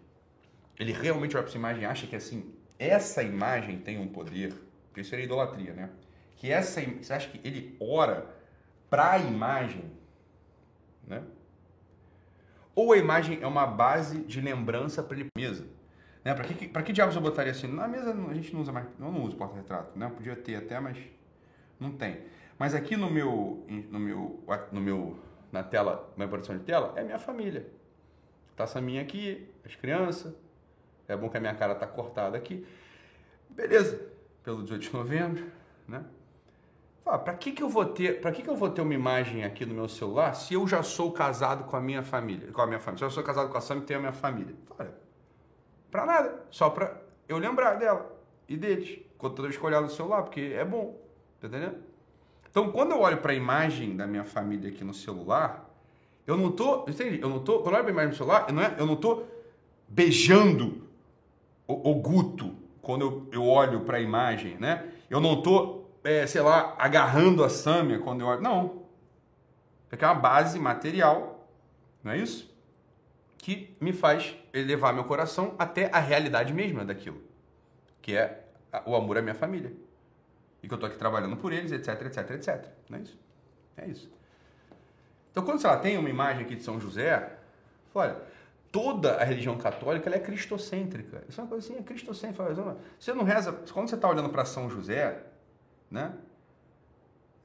ele 0.79 0.93
realmente 0.93 1.37
olha 1.37 1.43
para 1.43 1.51
essa 1.51 1.59
imagem 1.59 1.83
e 1.83 1.87
acha 1.87 2.07
que 2.07 2.15
assim, 2.15 2.55
essa 2.79 3.23
imagem 3.23 3.79
tem 3.79 3.99
um 3.99 4.07
poder, 4.07 4.55
porque 4.87 5.01
isso 5.01 5.11
seria 5.11 5.25
idolatria, 5.25 5.75
né? 5.75 5.91
Que 6.37 6.51
essa, 6.51 6.81
você 6.81 7.13
acha 7.13 7.29
que 7.29 7.41
ele 7.47 7.77
ora 7.81 8.35
para 8.89 9.13
a 9.13 9.19
imagem, 9.19 9.85
né? 11.07 11.23
Ou 12.75 12.93
a 12.93 12.97
imagem 12.97 13.39
é 13.43 13.47
uma 13.47 13.67
base 13.67 14.21
de 14.21 14.41
lembrança 14.41 15.03
para 15.03 15.19
ele 15.19 15.29
mesa? 15.37 15.67
Né? 16.25 16.35
Para 16.35 16.45
que, 16.45 16.69
pra 16.69 16.83
que 16.83 16.93
diabos 16.93 17.17
eu 17.17 17.21
botaria 17.21 17.53
assim? 17.53 17.67
Na 17.67 17.89
mesa 17.89 18.13
a 18.13 18.35
gente 18.35 18.55
não 18.55 18.61
usa 18.61 18.73
mais, 18.73 18.87
eu 18.99 19.11
não 19.13 19.23
uso 19.23 19.37
porta-retrato, 19.37 19.99
né? 19.99 20.09
Podia 20.09 20.37
ter 20.37 20.55
até, 20.55 20.79
mas 20.79 20.97
não 21.79 21.93
tem. 21.93 22.21
Mas 22.61 22.75
aqui 22.75 22.95
no 22.95 23.09
meu, 23.09 23.65
no 23.89 23.99
meu, 23.99 24.45
no 24.71 24.81
meu, 24.83 25.19
na 25.51 25.63
tela, 25.63 26.13
na 26.15 26.29
produção 26.29 26.59
de 26.59 26.63
tela, 26.63 26.93
é 26.95 27.03
minha 27.03 27.19
família. 27.19 27.67
Taça 28.55 28.83
minha 28.83 29.01
aqui, 29.01 29.49
as 29.65 29.75
crianças. 29.75 30.35
É 31.09 31.17
bom 31.17 31.31
que 31.31 31.39
a 31.39 31.41
minha 31.41 31.55
cara 31.55 31.75
tá 31.75 31.87
cortada 31.87 32.37
aqui. 32.37 32.67
Beleza, 33.49 34.07
pelo 34.45 34.63
18 34.63 34.83
de 34.83 34.93
novembro, 34.93 35.47
né? 35.89 36.05
Fala, 37.03 37.19
para 37.21 37.33
que 37.33 37.53
que 37.53 37.63
eu 37.63 37.69
vou 37.71 37.87
ter, 37.87 38.21
para 38.21 38.31
que 38.31 38.43
que 38.43 38.51
eu 38.51 38.57
vou 38.57 38.69
ter 38.69 38.83
uma 38.83 38.93
imagem 38.93 39.43
aqui 39.43 39.65
no 39.65 39.73
meu 39.73 39.89
celular 39.89 40.35
se 40.35 40.53
eu 40.53 40.69
já 40.69 40.83
sou 40.83 41.13
casado 41.13 41.65
com 41.65 41.77
a 41.77 41.81
minha 41.81 42.03
família, 42.03 42.53
com 42.53 42.61
a 42.61 42.67
minha 42.67 42.79
família? 42.79 42.99
Se 42.99 43.05
eu 43.05 43.11
sou 43.11 43.23
casado 43.23 43.49
com 43.49 43.57
a 43.57 43.63
Sam 43.63 43.79
e 43.79 43.81
tenho 43.81 44.01
a 44.01 44.03
minha 44.03 44.13
família. 44.13 44.55
Fala, 44.67 44.95
para 45.91 46.05
nada, 46.05 46.45
só 46.51 46.69
para 46.69 47.01
eu 47.27 47.39
lembrar 47.39 47.77
dela 47.77 48.15
e 48.47 48.55
deles, 48.55 49.01
quando 49.17 49.35
toda 49.35 49.49
vez 49.49 49.59
que 49.59 49.67
no 49.67 49.89
celular, 49.89 50.25
porque 50.25 50.53
é 50.55 50.65
bom, 50.67 51.01
tá 51.41 51.47
entendendo? 51.47 51.90
Então, 52.51 52.73
quando 52.73 52.91
eu 52.91 53.01
olho 53.01 53.19
para 53.19 53.33
a 53.33 53.35
imagem 53.35 53.97
da 53.97 54.07
minha 54.07 54.25
família 54.25 54.71
aqui 54.71 54.83
no 54.83 54.93
celular, 54.93 55.71
eu 56.27 56.37
não 56.37 56.51
tô, 56.51 56.85
entende? 56.89 57.21
Eu 57.21 57.29
não 57.29 57.39
tô, 57.39 57.61
quando 57.61 57.75
eu 57.75 57.81
olho 57.81 57.89
a 57.89 57.91
imagem 57.91 58.11
do 58.11 58.17
celular, 58.17 58.47
eu 58.49 58.55
não, 58.55 58.63
é, 58.63 58.75
eu 58.77 58.87
não 58.87 58.97
tô 58.97 59.23
beijando 59.89 60.89
o, 61.67 61.91
o 61.91 61.95
Guto 61.95 62.57
quando 62.83 63.03
eu, 63.03 63.29
eu 63.31 63.47
olho 63.47 63.81
para 63.83 63.99
a 63.99 64.01
imagem, 64.01 64.57
né? 64.59 64.91
Eu 65.09 65.21
não 65.21 65.41
tô, 65.41 65.85
é, 66.03 66.27
sei 66.27 66.41
lá, 66.41 66.75
agarrando 66.77 67.45
a 67.45 67.49
Sâmia 67.49 68.01
quando 68.01 68.23
eu 68.23 68.27
olho, 68.27 68.43
não. 68.43 68.83
Porque 69.89 70.05
é 70.05 70.09
uma 70.09 70.15
base 70.15 70.59
material, 70.59 71.49
não 72.03 72.13
é 72.13 72.19
isso? 72.19 72.53
Que 73.39 73.77
me 73.81 73.93
faz 73.93 74.35
elevar 74.53 74.93
meu 74.93 75.05
coração 75.05 75.55
até 75.57 75.89
a 75.93 76.01
realidade 76.01 76.53
mesma 76.53 76.85
daquilo, 76.85 77.21
que 78.03 78.17
é 78.17 78.45
o 78.85 78.97
amor 78.97 79.19
à 79.19 79.23
minha 79.23 79.35
família 79.35 79.73
e 80.63 80.69
que 80.69 80.75
eu 80.75 80.77
estou 80.77 80.89
aqui 80.89 80.99
trabalhando 80.99 81.37
por 81.37 81.53
eles, 81.53 81.73
etc, 81.73 82.03
etc, 82.03 82.31
etc. 82.31 82.67
Não 82.89 82.99
é 82.99 83.03
isso? 83.03 83.19
É 83.77 83.87
isso. 83.87 84.11
Então, 85.31 85.45
quando 85.45 85.61
você 85.61 85.77
tem 85.79 85.97
uma 85.97 86.09
imagem 86.09 86.45
aqui 86.45 86.57
de 86.57 86.63
São 86.63 86.81
José, 86.81 87.39
olha, 87.95 88.17
toda 88.73 89.17
a 89.17 89.25
religião 89.25 89.57
católica 89.57 90.09
ela 90.09 90.17
é 90.17 90.21
cristocêntrica. 90.21 91.23
Isso 91.29 91.41
é 91.41 91.45
uma 91.45 91.49
coisa 91.49 91.67
assim, 91.67 91.79
é 91.79 91.83
cristocêntrica. 91.83 92.77
Você 92.99 93.13
não 93.15 93.25
reza, 93.25 93.53
quando 93.73 93.89
você 93.89 93.95
está 93.95 94.09
olhando 94.09 94.29
para 94.29 94.45
São 94.45 94.69
José, 94.69 95.23
né? 95.91 96.13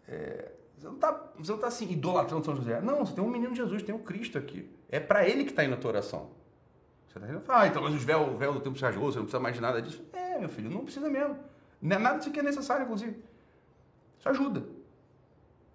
É, 0.08 0.51
você 0.78 0.88
não 0.88 0.95
está 0.95 1.13
tá, 1.13 1.67
assim 1.67 1.91
idolatrando 1.91 2.43
São 2.43 2.56
José. 2.56 2.82
Não, 2.82 3.06
você 3.06 3.13
tem 3.13 3.23
um 3.23 3.30
menino 3.30 3.56
Jesus, 3.56 3.84
tem 3.84 3.93
um 3.93 3.99
Cristo 3.99 4.38
aqui. 4.38 4.69
É 4.89 4.99
para 4.99 5.28
ele 5.28 5.43
que 5.43 5.51
está 5.51 5.63
indo 5.63 5.73
a 5.73 5.78
tua 5.78 5.91
oração. 5.91 6.32
Você 7.08 7.17
está 7.17 7.28
dizendo, 7.28 7.43
ah, 7.47 7.67
então 7.67 7.82
mas 7.82 7.93
os 7.93 8.04
véus, 8.04 8.28
o 8.28 8.38
véu 8.38 8.54
do 8.54 8.60
tempo 8.60 8.78
se 8.78 8.84
rasgou, 8.84 9.12
você 9.12 9.17
não 9.17 9.25
precisa 9.25 9.39
mais 9.39 9.56
de 9.56 9.62
nada 9.62 9.82
disso. 9.82 10.04
É, 10.12 10.38
meu 10.38 10.49
filho, 10.49 10.69
não 10.69 10.84
precisa 10.84 11.10
mesmo. 11.10 11.38
É 11.93 12.00
nada 12.00 12.17
disso 12.17 12.30
aqui 12.30 12.39
é 12.39 12.43
necessário, 12.43 12.84
inclusive. 12.84 13.15
Isso 14.17 14.30
ajuda. 14.30 14.63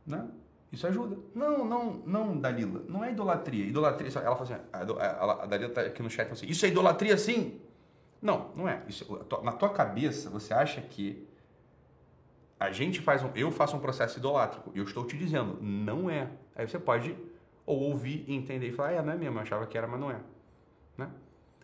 Né? 0.07 0.29
Isso 0.73 0.87
ajuda. 0.87 1.16
Não, 1.35 1.64
não, 1.64 2.03
não, 2.05 2.37
Dalila. 2.37 2.83
Não 2.88 3.05
é 3.05 3.12
idolatria. 3.12 3.64
Idolatria, 3.64 4.11
ela 4.16 4.37
fala 4.37 4.42
assim, 4.42 4.62
a, 4.73 5.46
Dalila 5.46 5.70
está 5.70 5.83
aqui 5.83 6.03
no 6.03 6.11
chat 6.11 6.31
assim, 6.31 6.46
isso 6.46 6.64
é 6.66 6.68
idolatria 6.68 7.16
sim? 7.16 7.61
Não, 8.20 8.51
não 8.57 8.68
é. 8.68 8.83
Isso, 8.88 9.07
na 9.42 9.53
tua 9.53 9.70
cabeça, 9.70 10.29
você 10.29 10.53
acha 10.53 10.81
que 10.81 11.27
a 12.59 12.70
gente 12.70 13.01
faz 13.01 13.23
um, 13.23 13.31
eu 13.35 13.51
faço 13.51 13.77
um 13.77 13.81
processo 13.81 14.18
idolátrico. 14.18 14.70
Eu 14.75 14.85
estou 14.85 15.07
te 15.07 15.16
dizendo, 15.16 15.59
não 15.62 16.11
é. 16.11 16.29
Aí 16.55 16.68
você 16.68 16.79
pode 16.79 17.16
ou 17.64 17.79
ouvir 17.81 18.25
entender 18.29 18.68
e 18.68 18.73
falar, 18.73 18.88
ah, 18.88 18.92
é, 18.94 19.03
não 19.03 19.12
é 19.12 19.16
mesmo, 19.16 19.38
eu 19.38 19.42
achava 19.42 19.66
que 19.66 19.79
era, 19.79 19.87
mas 19.87 20.01
não 20.01 20.11
é. 20.11 20.18
Né? 20.99 21.09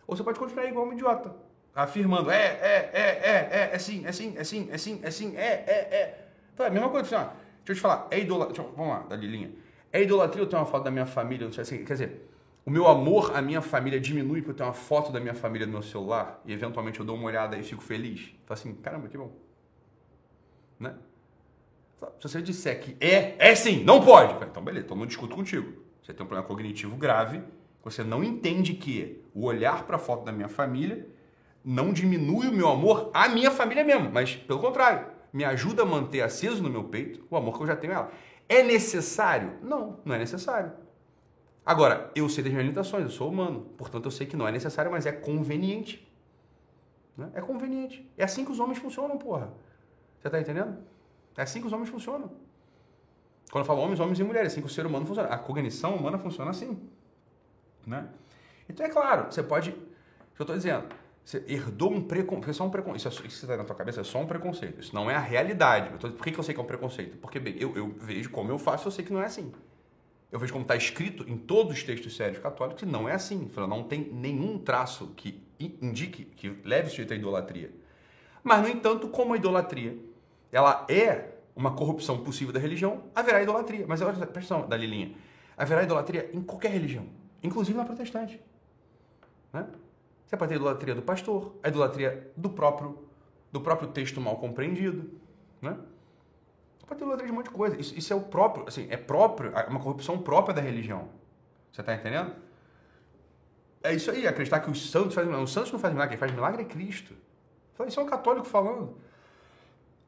Ou 0.07 0.15
você 0.15 0.23
pode 0.23 0.39
continuar 0.39 0.65
igual 0.65 0.87
um 0.87 0.93
idiota 0.93 1.46
afirmando, 1.77 2.31
é, 2.31 2.43
é, 2.43 2.89
é, 2.91 3.01
é, 3.01 3.49
é, 3.51 3.69
é 3.71 3.77
sim, 3.77 4.03
é 4.03 4.11
sim, 4.11 4.33
é 4.35 4.43
sim, 4.43 4.67
é 4.71 4.77
sim, 4.77 4.99
é 5.03 5.11
sim, 5.11 5.37
é, 5.37 5.45
é, 5.45 5.73
é. 5.91 6.27
Então, 6.51 6.65
é 6.65 6.69
a 6.69 6.71
mesma 6.71 6.89
coisa, 6.89 7.05
assim, 7.05 7.15
ó, 7.15 7.29
deixa 7.63 7.69
eu 7.69 7.75
te 7.75 7.81
falar, 7.81 8.07
é 8.09 8.19
idolatria, 8.19 8.65
vamos 8.75 8.93
lá, 8.93 8.99
da 9.01 9.15
Lilinha, 9.15 9.51
é 9.93 10.01
idolatria 10.01 10.41
eu 10.41 10.47
tenho 10.47 10.59
uma 10.59 10.67
foto 10.67 10.83
da 10.83 10.89
minha 10.89 11.05
família, 11.05 11.45
não 11.45 11.53
sei 11.53 11.61
assim, 11.61 11.85
quer 11.85 11.93
dizer, 11.93 12.29
o 12.65 12.71
meu 12.71 12.87
amor 12.87 13.37
à 13.37 13.41
minha 13.43 13.61
família 13.61 13.99
diminui 13.99 14.41
porque 14.41 14.51
eu 14.51 14.55
tenho 14.55 14.69
uma 14.69 14.75
foto 14.75 15.11
da 15.11 15.19
minha 15.19 15.35
família 15.35 15.67
no 15.67 15.73
meu 15.73 15.83
celular 15.83 16.41
e 16.45 16.51
eventualmente 16.51 16.99
eu 16.99 17.05
dou 17.05 17.15
uma 17.15 17.25
olhada 17.25 17.55
e 17.57 17.63
fico 17.63 17.81
feliz. 17.81 18.35
Falo 18.45 18.59
assim, 18.59 18.75
caramba, 18.75 19.07
que 19.07 19.17
bom. 19.17 19.31
Né? 20.77 20.93
Se 22.19 22.27
você 22.27 22.41
disser 22.41 22.81
que 22.81 22.97
é, 22.99 23.35
é 23.37 23.55
sim, 23.55 23.85
não 23.85 24.03
pode. 24.03 24.33
Então, 24.43 24.61
beleza, 24.61 24.85
então 24.85 24.97
não 24.97 25.05
discuto 25.05 25.33
contigo. 25.33 25.81
Você 26.03 26.13
tem 26.13 26.25
um 26.25 26.27
problema 26.27 26.45
cognitivo 26.45 26.97
grave, 26.97 27.41
você 27.81 28.03
não 28.03 28.21
entende 28.21 28.73
que 28.73 29.23
o 29.33 29.45
olhar 29.45 29.85
para 29.85 29.95
a 29.95 29.99
foto 29.99 30.25
da 30.25 30.31
minha 30.33 30.49
família 30.49 31.07
não 31.67 31.91
diminui 31.91 32.47
o 32.47 32.53
meu 32.53 32.69
amor 32.69 33.11
à 33.13 33.27
minha 33.27 33.51
família 33.51 33.83
mesmo, 33.83 34.09
mas 34.09 34.33
pelo 34.33 34.57
contrário, 34.57 35.05
me 35.33 35.43
ajuda 35.43 35.81
a 35.81 35.85
manter 35.85 36.21
aceso 36.21 36.63
no 36.63 36.69
meu 36.69 36.85
peito 36.85 37.27
o 37.29 37.35
amor 37.35 37.57
que 37.57 37.63
eu 37.63 37.67
já 37.67 37.75
tenho 37.75 37.91
a 37.91 37.95
ela. 37.97 38.11
É 38.47 38.63
necessário? 38.63 39.57
Não, 39.61 39.99
não 40.05 40.15
é 40.15 40.17
necessário. 40.17 40.71
Agora, 41.65 42.09
eu 42.15 42.29
sei 42.29 42.41
das 42.41 42.53
minhas 42.53 42.63
limitações, 42.63 43.03
eu 43.03 43.09
sou 43.09 43.29
humano, 43.29 43.69
portanto 43.77 44.05
eu 44.05 44.11
sei 44.11 44.25
que 44.25 44.37
não 44.37 44.47
é 44.47 44.51
necessário, 44.53 44.89
mas 44.89 45.05
é 45.05 45.11
conveniente. 45.11 46.09
Né? 47.17 47.29
É 47.33 47.41
conveniente. 47.41 48.09
É 48.17 48.23
assim 48.23 48.45
que 48.45 48.51
os 48.53 48.61
homens 48.61 48.77
funcionam, 48.77 49.17
porra. 49.17 49.51
Você 50.21 50.29
tá 50.29 50.39
entendendo? 50.39 50.77
É 51.35 51.41
assim 51.41 51.59
que 51.59 51.67
os 51.67 51.73
homens 51.73 51.89
funcionam. 51.89 52.31
Quando 53.51 53.63
eu 53.63 53.65
falo 53.65 53.81
homens, 53.81 53.99
homens 53.99 54.17
e 54.21 54.23
mulheres, 54.23 54.51
é 54.51 54.53
assim 54.53 54.61
que 54.61 54.67
o 54.67 54.73
ser 54.73 54.85
humano 54.85 55.05
funciona. 55.05 55.27
A 55.27 55.37
cognição 55.37 55.95
humana 55.97 56.17
funciona 56.17 56.51
assim. 56.51 56.81
Né? 57.85 58.07
Então 58.69 58.85
é 58.85 58.89
claro, 58.89 59.29
você 59.29 59.43
pode. 59.43 59.71
O 59.71 59.73
que 59.73 60.41
eu 60.41 60.43
estou 60.43 60.55
dizendo? 60.55 60.87
Você 61.27 61.43
herdou 61.45 61.91
um 61.91 62.01
preconceito. 62.01 62.51
Isso, 62.51 62.63
é 62.63 62.65
um 62.65 62.69
preconceito. 62.69 63.11
isso 63.11 63.21
que 63.21 63.29
você 63.29 63.43
está 63.43 63.57
na 63.57 63.65
tua 63.65 63.75
cabeça 63.75 63.99
é 63.99 64.03
só 64.05 64.17
um 64.17 64.25
preconceito. 64.25 64.79
Isso 64.79 64.95
não 64.95 65.11
é 65.11 65.15
a 65.15 65.19
realidade. 65.19 65.89
Por 65.99 66.23
que, 66.23 66.31
que 66.31 66.39
eu 66.39 66.43
sei 66.43 66.53
que 66.53 66.59
é 66.61 66.63
um 66.63 66.65
preconceito? 66.65 67.17
Porque, 67.17 67.37
bem, 67.37 67.57
eu, 67.59 67.75
eu 67.75 67.93
vejo 67.99 68.29
como 68.29 68.49
eu 68.49 68.57
faço, 68.57 68.87
eu 68.87 68.91
sei 68.93 69.03
que 69.03 69.11
não 69.11 69.21
é 69.21 69.25
assim. 69.25 69.51
Eu 70.31 70.39
vejo 70.39 70.53
como 70.53 70.61
está 70.61 70.77
escrito 70.77 71.25
em 71.27 71.35
todos 71.35 71.73
os 71.73 71.83
textos 71.83 72.15
sérios 72.15 72.39
católicos 72.39 72.81
que 72.81 72.89
não 72.89 73.09
é 73.09 73.13
assim. 73.13 73.51
Não 73.57 73.83
tem 73.83 74.09
nenhum 74.09 74.57
traço 74.57 75.07
que 75.17 75.43
indique, 75.59 76.23
que 76.23 76.47
leve 76.63 76.87
o 76.87 76.89
sujeito 76.91 77.11
à 77.11 77.17
idolatria. 77.17 77.71
Mas, 78.41 78.61
no 78.61 78.69
entanto, 78.69 79.09
como 79.09 79.33
a 79.33 79.35
idolatria 79.35 79.97
ela 80.49 80.85
é 80.87 81.31
uma 81.53 81.71
corrupção 81.71 82.23
possível 82.23 82.53
da 82.53 82.59
religião, 82.61 83.03
haverá 83.13 83.43
idolatria. 83.43 83.83
Mas 83.85 84.01
olha, 84.01 84.13
presta 84.13 84.31
atenção, 84.55 84.69
Dalilinha. 84.69 85.13
Haverá 85.57 85.83
idolatria 85.83 86.29
em 86.33 86.41
qualquer 86.41 86.71
religião, 86.71 87.05
inclusive 87.43 87.77
na 87.77 87.83
protestante. 87.83 88.39
Né? 89.51 89.67
Você 90.27 90.35
pode 90.35 90.49
ter 90.49 90.55
idolatria 90.55 90.93
do 90.93 91.01
pastor, 91.01 91.55
a 91.63 91.69
idolatria 91.69 92.31
do 92.35 92.49
próprio, 92.49 92.99
do 93.49 93.61
próprio 93.61 93.87
texto 93.89 94.19
mal 94.19 94.35
compreendido. 94.37 95.09
Né? 95.61 95.77
Você 96.77 96.85
pode 96.85 96.99
ter 96.99 97.05
idolatria 97.05 97.27
de 97.27 97.31
um 97.31 97.35
monte 97.35 97.45
de 97.45 97.51
coisa. 97.51 97.79
Isso, 97.79 97.97
isso 97.97 98.11
é 98.11 98.15
o 98.15 98.21
próprio, 98.21 98.67
assim, 98.67 98.87
é 98.89 98.97
próprio, 98.97 99.57
é 99.57 99.67
uma 99.67 99.79
corrupção 99.79 100.19
própria 100.19 100.53
da 100.53 100.61
religião. 100.61 101.07
Você 101.71 101.79
está 101.79 101.95
entendendo? 101.95 102.35
É 103.81 103.93
isso 103.93 104.11
aí, 104.11 104.27
acreditar 104.27 104.59
que 104.59 104.69
os 104.69 104.91
santos 104.91 105.15
fazem 105.15 105.27
milagre. 105.27 105.45
Os 105.45 105.53
santos 105.53 105.71
não 105.71 105.79
fazem 105.79 105.95
milagre, 105.95 106.17
quem 106.17 106.19
faz 106.19 106.31
milagre 106.33 106.61
é 106.61 106.65
Cristo. 106.65 107.13
Isso 107.87 107.99
é 107.99 108.03
um 108.03 108.07
católico 108.07 108.45
falando. 108.45 108.97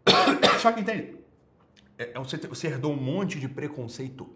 Só 0.59 0.72
que 0.74 0.82
entende? 0.82 1.15
É, 1.97 2.11
é, 2.13 2.20
você, 2.20 2.36
você 2.38 2.67
herdou 2.67 2.91
um 2.91 2.97
monte 2.97 3.39
de 3.39 3.47
preconceito. 3.47 4.30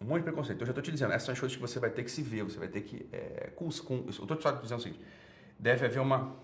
Um 0.00 0.06
monte 0.06 0.18
de 0.18 0.24
preconceito. 0.24 0.60
Eu 0.60 0.66
já 0.66 0.70
estou 0.70 0.82
te 0.82 0.90
dizendo, 0.90 1.12
essas 1.12 1.24
são 1.24 1.32
as 1.32 1.38
coisas 1.38 1.56
que 1.56 1.62
você 1.62 1.78
vai 1.78 1.90
ter 1.90 2.02
que 2.02 2.10
se 2.10 2.22
ver, 2.22 2.42
você 2.42 2.58
vai 2.58 2.68
ter 2.68 2.80
que. 2.80 3.06
É, 3.12 3.50
com, 3.54 3.68
com, 3.68 4.04
eu 4.06 4.08
estou 4.08 4.36
te 4.36 4.62
dizendo 4.62 4.78
o 4.78 4.82
seguinte: 4.82 5.04
deve 5.58 5.84
haver 5.84 6.00
uma, 6.00 6.34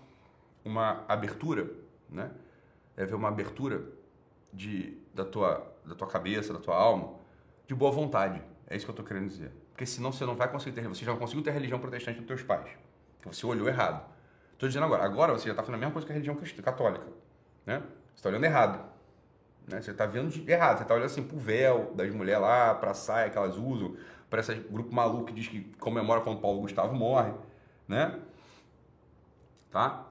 uma 0.63 1.03
abertura, 1.07 1.67
né? 2.07 2.29
Deve 2.95 3.09
haver 3.09 3.15
uma 3.15 3.29
abertura 3.29 3.83
de, 4.53 4.97
da, 5.13 5.25
tua, 5.25 5.75
da 5.83 5.95
tua 5.95 6.07
cabeça, 6.07 6.53
da 6.53 6.59
tua 6.59 6.75
alma, 6.75 7.15
de 7.65 7.73
boa 7.73 7.91
vontade. 7.91 8.41
É 8.67 8.75
isso 8.75 8.85
que 8.85 8.91
eu 8.91 8.93
estou 8.93 9.05
querendo 9.05 9.27
dizer. 9.27 9.51
Porque 9.71 9.85
senão 9.85 10.11
você 10.11 10.25
não 10.25 10.35
vai 10.35 10.51
conseguir 10.51 10.75
ter, 10.75 10.87
você 10.87 11.03
já 11.03 11.11
não 11.11 11.19
conseguiu 11.19 11.43
ter 11.43 11.51
religião 11.51 11.79
protestante 11.79 12.19
dos 12.19 12.27
teus 12.27 12.43
pais. 12.43 12.69
Você 13.25 13.45
olhou 13.45 13.67
errado. 13.67 14.05
Estou 14.53 14.67
dizendo 14.67 14.85
agora, 14.85 15.03
agora 15.03 15.33
você 15.33 15.45
já 15.45 15.51
está 15.51 15.61
fazendo 15.61 15.75
a 15.75 15.77
mesma 15.77 15.93
coisa 15.93 16.05
que 16.05 16.11
a 16.11 16.15
religião 16.15 16.35
católica. 16.63 17.05
Né? 17.65 17.79
Você 17.79 18.15
está 18.15 18.29
olhando 18.29 18.43
errado. 18.43 18.96
Né? 19.67 19.81
Você 19.81 19.91
está 19.91 20.05
vendo 20.05 20.29
de 20.29 20.49
errado. 20.49 20.77
Você 20.77 20.83
está 20.83 20.93
olhando 20.93 21.07
assim 21.07 21.23
pro 21.23 21.37
véu 21.37 21.91
das 21.93 22.09
mulheres 22.13 22.41
lá, 22.41 22.73
para 22.73 22.91
a 22.91 22.93
saia 22.93 23.29
que 23.29 23.37
elas 23.37 23.57
usam, 23.57 23.95
para 24.29 24.39
esse 24.39 24.55
grupo 24.55 24.93
maluco 24.93 25.25
que 25.25 25.33
diz 25.33 25.47
que 25.47 25.61
comemora 25.79 26.21
quando 26.21 26.39
Paulo 26.39 26.61
Gustavo 26.61 26.95
morre. 26.95 27.33
Né? 27.87 28.19
Tá? 29.69 30.07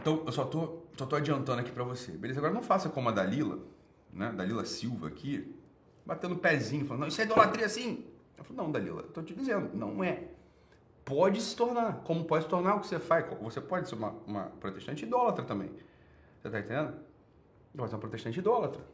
Então, 0.00 0.22
eu 0.26 0.32
só 0.32 0.44
tô, 0.44 0.82
só 0.96 1.06
tô 1.06 1.16
adiantando 1.16 1.60
aqui 1.60 1.70
para 1.70 1.84
você. 1.84 2.12
Beleza? 2.12 2.40
Agora 2.40 2.52
não 2.52 2.62
faça 2.62 2.88
como 2.88 3.08
a 3.08 3.12
Dalila, 3.12 3.58
né? 4.12 4.32
Dalila 4.32 4.64
Silva 4.64 5.08
aqui, 5.08 5.54
batendo 6.04 6.36
pezinho, 6.36 6.84
falando, 6.84 7.02
não, 7.02 7.08
isso 7.08 7.20
é 7.20 7.24
idolatria 7.24 7.68
sim. 7.68 8.04
Eu 8.36 8.44
falo, 8.44 8.56
não, 8.56 8.72
Dalila, 8.72 9.02
eu 9.02 9.08
tô 9.08 9.22
te 9.22 9.34
dizendo, 9.34 9.70
não 9.74 10.02
é. 10.02 10.24
Pode 11.04 11.40
se 11.40 11.54
tornar, 11.54 12.02
como 12.04 12.24
pode 12.24 12.44
se 12.44 12.50
tornar 12.50 12.74
o 12.74 12.80
que 12.80 12.86
você 12.86 12.98
faz. 12.98 13.26
Você 13.40 13.60
pode 13.60 13.88
ser 13.88 13.94
uma, 13.94 14.10
uma 14.26 14.44
protestante 14.60 15.04
idólatra 15.04 15.44
também. 15.44 15.70
Você 16.44 16.50
tá 16.50 16.60
entendendo? 16.60 16.94
Pode 17.74 17.88
ser 17.88 17.94
uma 17.96 18.00
protestante 18.00 18.38
idólatra. 18.38 18.84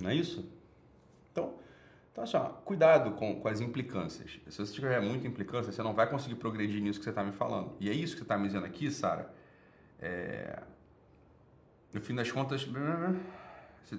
Não 0.00 0.10
é 0.10 0.14
isso? 0.16 0.50
Então, 1.30 1.54
então 2.10 2.24
assim, 2.24 2.36
ó, 2.36 2.48
cuidado 2.48 3.12
com, 3.12 3.40
com 3.40 3.46
as 3.46 3.60
implicâncias. 3.60 4.40
Se 4.48 4.58
você 4.58 4.72
tiver 4.72 5.00
muita 5.00 5.28
implicância, 5.28 5.70
você 5.70 5.82
não 5.84 5.94
vai 5.94 6.10
conseguir 6.10 6.34
progredir 6.34 6.82
nisso 6.82 6.98
que 6.98 7.04
você 7.04 7.10
está 7.10 7.22
me 7.22 7.30
falando. 7.30 7.76
E 7.78 7.88
é 7.88 7.92
isso 7.92 8.14
que 8.14 8.18
você 8.18 8.24
está 8.24 8.36
me 8.36 8.48
dizendo 8.48 8.66
aqui, 8.66 8.90
Sara. 8.90 9.32
É... 10.00 10.60
No 11.92 12.00
fim 12.00 12.16
das 12.16 12.30
contas, 12.32 12.68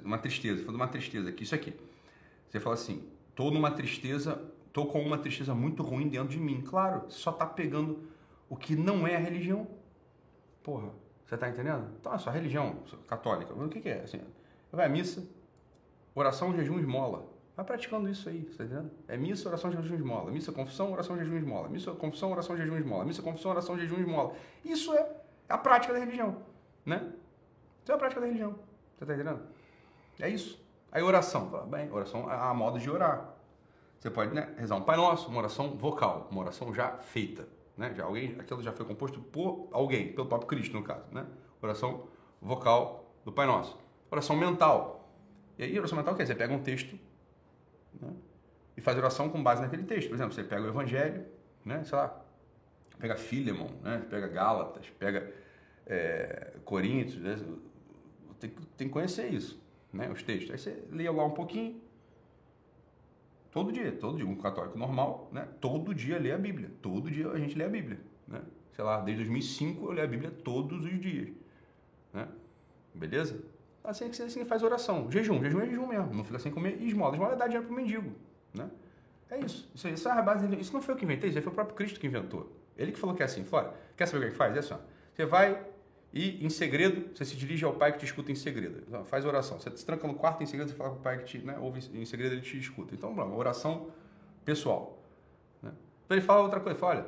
uma 0.04 0.18
tristeza, 0.18 0.62
foi 0.66 0.76
uma 0.76 0.88
tristeza 0.90 1.30
aqui. 1.30 1.44
Isso 1.44 1.56
aqui. 1.56 1.74
Você 2.50 2.60
fala 2.60 2.76
assim, 2.76 3.08
tô 3.36 3.52
numa 3.52 3.72
tristeza, 3.72 4.36
tô 4.74 4.86
com 4.86 5.02
uma 5.02 5.18
tristeza 5.18 5.56
muito 5.56 5.82
ruim 5.82 6.10
dentro 6.10 6.28
de 6.28 6.40
mim. 6.40 6.62
Claro, 6.62 7.06
só 7.10 7.32
tá 7.32 7.46
pegando 7.46 8.10
o 8.50 8.58
que 8.58 8.76
não 8.76 9.08
é 9.08 9.16
a 9.16 9.20
religião. 9.20 9.66
Porra, 10.62 10.92
você 11.30 11.38
tá 11.38 11.48
entendendo? 11.48 11.88
Então, 12.00 12.12
a 12.12 12.18
sua 12.18 12.34
religião 12.34 12.78
católica, 13.08 13.54
o 13.54 13.70
que, 13.70 13.80
que 13.80 13.90
é? 13.90 14.02
Assim, 14.02 14.20
vai 14.72 14.88
à 14.88 14.90
missa, 14.90 15.24
oração, 16.16 16.52
jejum, 16.56 16.80
esmola. 16.80 17.24
Vai 17.56 17.64
praticando 17.64 18.10
isso 18.10 18.28
aí, 18.28 18.42
tá 18.46 18.64
entendendo? 18.64 18.90
É 19.08 19.16
missa, 19.16 19.48
oração, 19.48 19.72
jejum, 19.72 19.94
esmola. 19.94 20.32
Missa, 20.32 20.52
confissão, 20.52 20.92
oração, 20.92 21.16
jejum, 21.20 21.38
esmola. 21.38 21.70
Missa, 21.70 21.92
confissão, 21.92 22.32
oração, 22.32 22.58
jejum, 22.58 22.78
esmola. 22.78 23.06
Missa, 23.06 23.22
confissão, 23.22 23.52
oração, 23.52 23.78
jejum, 23.78 24.00
esmola. 24.00 24.34
Isso 24.66 24.92
é 24.96 25.08
a 25.48 25.58
prática 25.58 25.94
da 25.94 26.00
religião, 26.00 26.38
né? 26.84 27.14
Isso 27.84 27.92
é 27.92 27.94
a 27.94 27.98
prática 28.00 28.22
da 28.22 28.26
religião. 28.26 28.56
Você 28.98 29.06
tá 29.06 29.14
entendendo? 29.14 29.42
É 30.20 30.28
isso. 30.30 30.60
Aí 30.92 31.04
oração, 31.04 31.48
bem, 31.68 31.92
oração 31.92 32.32
é 32.32 32.36
a 32.36 32.52
modo 32.56 32.80
de 32.80 32.90
orar. 32.90 33.36
Você 34.00 34.10
pode 34.10 34.34
né, 34.34 34.52
rezar 34.58 34.78
um 34.78 34.82
Pai 34.82 34.98
Nosso, 34.98 35.30
uma 35.30 35.38
oração 35.38 35.78
vocal, 35.78 36.28
uma 36.32 36.42
oração 36.42 36.74
já 36.74 36.98
feita. 36.98 37.48
Né? 37.80 37.94
Já 37.96 38.04
alguém, 38.04 38.36
aquilo 38.38 38.62
já 38.62 38.72
foi 38.74 38.86
composto 38.86 39.22
por 39.22 39.70
alguém, 39.72 40.12
pelo 40.12 40.28
próprio 40.28 40.48
Cristo, 40.48 40.76
no 40.76 40.84
caso. 40.84 41.06
Né? 41.12 41.26
Oração 41.62 42.08
vocal 42.42 43.16
do 43.24 43.32
Pai 43.32 43.48
Nosso. 43.48 43.78
Oração 44.12 44.36
mental. 44.36 45.10
E 45.58 45.64
aí, 45.64 45.80
oração 45.80 45.98
mental 45.98 46.14
quer 46.14 46.24
dizer, 46.24 46.34
você 46.34 46.40
pega 46.40 46.54
um 46.54 46.62
texto 46.62 47.00
né, 48.00 48.14
e 48.76 48.82
faz 48.82 48.98
oração 48.98 49.30
com 49.30 49.42
base 49.42 49.62
naquele 49.62 49.84
texto. 49.84 50.10
Por 50.10 50.16
exemplo, 50.16 50.34
você 50.34 50.44
pega 50.44 50.62
o 50.62 50.68
Evangelho, 50.68 51.26
né, 51.64 51.84
sei 51.84 51.98
lá, 51.98 52.22
pega 53.00 53.16
Filemon, 53.16 53.70
né, 53.82 54.06
pega 54.10 54.28
Gálatas, 54.28 54.90
pega 55.00 55.34
é, 55.86 56.54
Coríntios, 56.66 57.22
né, 57.22 57.38
tem, 58.40 58.50
tem 58.78 58.88
que 58.88 58.94
conhecer 58.94 59.34
isso 59.34 59.62
né, 59.92 60.10
os 60.10 60.24
textos. 60.24 60.52
Aí 60.52 60.58
você 60.58 60.84
lê 60.92 61.10
lá 61.10 61.26
um 61.26 61.32
pouquinho, 61.32 61.82
todo 63.52 63.72
dia, 63.72 63.92
todo 63.92 64.18
dia, 64.18 64.28
um 64.28 64.36
católico 64.36 64.78
normal, 64.78 65.30
né, 65.32 65.48
todo 65.60 65.94
dia 65.94 66.20
lê 66.20 66.32
a 66.32 66.38
Bíblia, 66.38 66.72
todo 66.82 67.10
dia 67.10 67.30
a 67.30 67.38
gente 67.38 67.58
lê 67.58 67.66
a 67.66 67.70
Bíblia, 67.70 68.00
né, 68.28 68.42
sei 68.74 68.84
lá, 68.84 69.02
desde 69.02 69.24
2005 69.24 69.86
eu 69.86 69.92
leio 69.92 70.06
a 70.06 70.10
Bíblia 70.10 70.32
todos 70.44 70.86
os 70.86 71.00
dias, 71.00 71.30
né, 72.14 72.28
beleza? 72.94 73.44
Assim 73.84 74.06
é 74.06 74.10
que 74.10 74.22
assim, 74.22 74.46
faz 74.46 74.62
oração, 74.62 75.10
jejum, 75.12 75.42
jejum 75.42 75.62
é 75.62 75.66
jejum 75.66 75.88
mesmo, 75.88 76.14
não 76.14 76.24
fica 76.24 76.40
sem 76.40 76.52
comer 76.52 76.78
e 76.80 76.88
esmola, 76.88 77.14
esmola 77.14 77.34
é 77.34 77.36
dar 77.36 77.48
dinheiro 77.48 77.66
pro 77.66 77.76
mendigo, 77.76 78.12
né, 78.54 78.70
é 79.30 79.40
isso, 79.40 79.70
isso, 79.74 79.88
isso, 79.88 80.08
é 80.08 80.12
a 80.12 80.22
base, 80.22 80.48
isso 80.60 80.74
não 80.74 80.82
foi 80.82 80.94
eu 80.94 80.98
que 80.98 81.06
inventei, 81.06 81.30
isso 81.30 81.42
foi 81.42 81.52
o 81.52 81.56
próprio 81.56 81.76
Cristo 81.76 82.00
que 82.00 82.08
inventou, 82.08 82.52
ele 82.78 82.92
que 82.92 83.00
falou 83.00 83.16
que 83.16 83.22
é 83.22 83.26
assim, 83.26 83.44
fora, 83.44 83.74
quer 83.98 84.06
saber 84.06 84.26
o 84.26 84.30
que 84.30 84.36
é 84.36 84.38
faz? 84.38 84.56
É 84.56 84.60
assim, 84.60 84.74
ó, 84.74 84.78
você 85.14 85.26
vai 85.26 85.66
e 86.12 86.44
em 86.44 86.50
segredo, 86.50 87.16
você 87.16 87.24
se 87.24 87.36
dirige 87.36 87.64
ao 87.64 87.74
pai 87.74 87.92
que 87.92 88.00
te 88.00 88.06
escuta 88.06 88.32
em 88.32 88.36
segredo. 88.36 88.84
Então, 88.88 89.06
faz 89.06 89.26
oração. 89.26 89.60
Você 89.60 89.70
se 89.76 89.86
tranca 89.86 90.08
no 90.08 90.16
quarto 90.16 90.42
em 90.42 90.46
segredo 90.46 90.72
e 90.72 90.74
fala 90.74 90.90
com 90.90 90.98
o 90.98 91.02
pai 91.02 91.20
que 91.20 91.26
te 91.26 91.38
né, 91.40 91.58
ouve 91.60 91.82
em 91.94 92.06
segredo, 92.06 92.34
ele 92.34 92.42
te 92.42 92.58
escuta. 92.58 92.96
Então, 92.96 93.12
uma 93.12 93.36
oração 93.36 93.92
pessoal. 94.44 94.98
Né? 95.62 95.72
Então 96.06 96.18
ele 96.18 96.26
fala 96.26 96.42
outra 96.42 96.60
coisa, 96.60 96.72
ele 96.72 96.80
fala, 96.80 96.96
olha, 96.96 97.06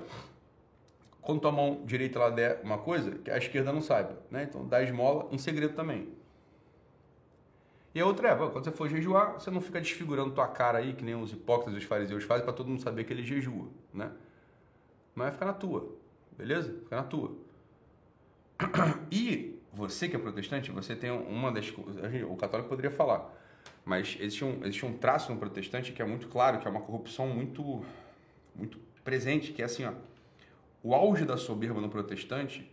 quando 1.22 1.42
tua 1.42 1.52
mão 1.52 1.82
direita 1.86 2.20
lá 2.20 2.30
der 2.30 2.62
uma 2.64 2.78
coisa, 2.78 3.12
que 3.12 3.32
a 3.32 3.38
esquerda 3.38 3.74
não 3.74 3.82
saiba. 3.82 4.18
Né? 4.30 4.44
Então 4.44 4.68
dá 4.68 4.84
esmola 4.84 5.28
em 5.32 5.38
segredo 5.38 5.74
também. 5.74 6.10
E 7.94 8.00
a 8.00 8.06
outra 8.06 8.30
é, 8.30 8.36
quando 8.36 8.64
você 8.64 8.72
for 8.72 8.88
jejuar, 8.88 9.34
você 9.34 9.52
não 9.52 9.60
fica 9.60 9.82
desfigurando 9.82 10.32
tua 10.32 10.48
cara 10.48 10.78
aí, 10.78 10.94
que 10.94 11.04
nem 11.04 11.16
os 11.16 11.34
hipócritas 11.34 11.74
e 11.74 11.78
os 11.78 11.84
fariseus 11.84 12.24
fazem, 12.24 12.46
para 12.46 12.54
todo 12.54 12.70
mundo 12.70 12.82
saber 12.82 13.04
que 13.04 13.12
ele 13.12 13.24
jejua. 13.24 13.68
Né? 13.94 14.12
Mas 15.14 15.26
vai 15.26 15.32
ficar 15.32 15.46
na 15.48 15.54
tua, 15.54 15.94
beleza? 16.38 16.72
Fica 16.84 16.96
na 16.96 17.04
tua. 17.04 17.36
E 19.12 19.60
você 19.74 20.08
que 20.08 20.16
é 20.16 20.20
protestante, 20.20 20.72
você 20.72 20.96
tem 20.96 21.12
uma 21.12 21.52
das 21.52 21.70
coisas. 21.70 22.02
O 22.30 22.36
católico 22.36 22.70
poderia 22.70 22.92
falar, 22.92 23.34
mas 23.86 24.18
existe 24.20 24.44
um, 24.44 24.60
existe 24.62 24.86
um 24.86 24.98
traço 24.98 25.32
no 25.32 25.40
protestante 25.40 25.92
que 25.92 26.02
é 26.02 26.06
muito 26.06 26.28
claro, 26.28 26.60
que 26.60 26.68
é 26.68 26.72
uma 26.72 26.82
corrupção 26.82 27.28
muito, 27.28 27.84
muito 28.56 28.78
presente, 29.04 29.52
que 29.54 29.62
é 29.62 29.66
assim, 29.66 29.86
ó. 29.86 29.94
O 30.84 30.96
auge 30.96 31.26
da 31.26 31.38
soberba 31.38 31.80
no 31.80 31.90
protestante 31.90 32.70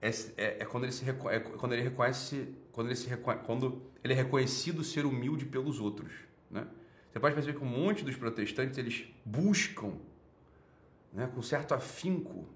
é, 0.00 0.08
é, 0.36 0.62
é 0.62 0.64
quando 0.64 0.84
ele 0.84 0.92
se 0.92 1.08
é 1.08 1.12
quando 1.12 1.72
ele 1.72 1.82
reconhece 1.82 2.54
quando 2.72 2.88
ele 2.88 2.96
se 2.96 3.14
quando 3.44 3.82
ele 4.02 4.12
é 4.12 4.16
reconhecido 4.16 4.82
ser 4.82 5.04
humilde 5.04 5.44
pelos 5.44 5.80
outros, 5.80 6.12
né? 6.50 6.66
Você 7.12 7.20
pode 7.20 7.34
perceber 7.34 7.58
que 7.58 7.64
um 7.64 7.68
monte 7.68 8.04
dos 8.04 8.14
protestantes 8.14 8.76
eles 8.76 9.06
buscam, 9.24 9.94
né, 11.10 11.26
com 11.34 11.40
certo 11.40 11.72
afinco, 11.72 12.46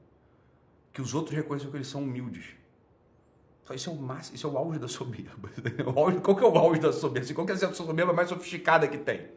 que 0.93 1.01
os 1.01 1.15
outros 1.15 1.35
reconheçam 1.35 1.71
que 1.71 1.77
eles 1.77 1.89
são 1.89 2.03
humildes. 2.03 2.45
Isso 3.75 3.89
é 3.89 3.93
o 3.93 3.97
máximo, 3.97 4.35
isso 4.35 4.47
é 4.47 4.51
o 4.51 4.59
auge 4.59 4.79
da 4.81 4.89
soberba. 4.89 5.49
Qual 6.23 6.37
que 6.37 6.45
é 6.45 6.47
o 6.47 6.59
auge 6.59 6.81
da 6.81 6.93
soberba? 6.93 7.25
Assim, 7.25 7.35
qual 7.35 7.47
que 7.47 7.53
é 7.53 7.55
a 7.55 7.73
soberba 7.73 8.13
mais 8.13 8.29
sofisticada 8.29 8.89
que 8.89 8.99
tem? 8.99 9.29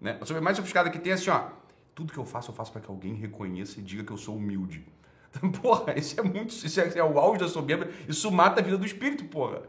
Né? 0.00 0.16
A 0.20 0.24
soberba 0.24 0.44
mais 0.44 0.56
sofisticada 0.56 0.90
que 0.90 0.98
tem 1.00 1.10
é 1.10 1.14
assim, 1.14 1.30
ó. 1.30 1.48
Tudo 1.92 2.12
que 2.12 2.18
eu 2.18 2.24
faço, 2.24 2.52
eu 2.52 2.54
faço 2.54 2.70
para 2.70 2.80
que 2.80 2.88
alguém 2.88 3.14
reconheça 3.14 3.80
e 3.80 3.82
diga 3.82 4.04
que 4.04 4.12
eu 4.12 4.16
sou 4.16 4.36
humilde. 4.36 4.86
Porra, 5.60 5.98
isso 5.98 6.18
é 6.18 6.22
muito. 6.22 6.50
Isso 6.50 6.80
é, 6.80 6.98
é 6.98 7.04
o 7.04 7.18
auge 7.18 7.40
da 7.40 7.48
soberba. 7.48 7.88
Isso 8.08 8.30
mata 8.30 8.60
a 8.60 8.64
vida 8.64 8.78
do 8.78 8.86
espírito, 8.86 9.24
porra. 9.24 9.62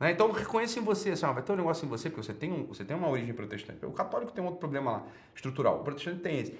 Né? 0.00 0.12
Então 0.12 0.30
reconheça 0.30 0.78
em 0.78 0.82
você, 0.82 1.10
assim, 1.10 1.26
ó, 1.26 1.32
vai 1.32 1.42
ter 1.42 1.52
um 1.52 1.56
negócio 1.56 1.84
em 1.84 1.88
você, 1.88 2.08
porque 2.08 2.22
você 2.22 2.34
tem, 2.34 2.52
um, 2.52 2.66
você 2.66 2.84
tem 2.84 2.96
uma 2.96 3.08
origem 3.08 3.34
protestante. 3.34 3.84
O 3.84 3.92
católico 3.92 4.32
tem 4.32 4.42
outro 4.42 4.58
problema 4.58 4.92
lá, 4.92 5.06
estrutural. 5.34 5.80
O 5.80 5.84
protestante 5.84 6.20
tem 6.20 6.40
esse. 6.40 6.58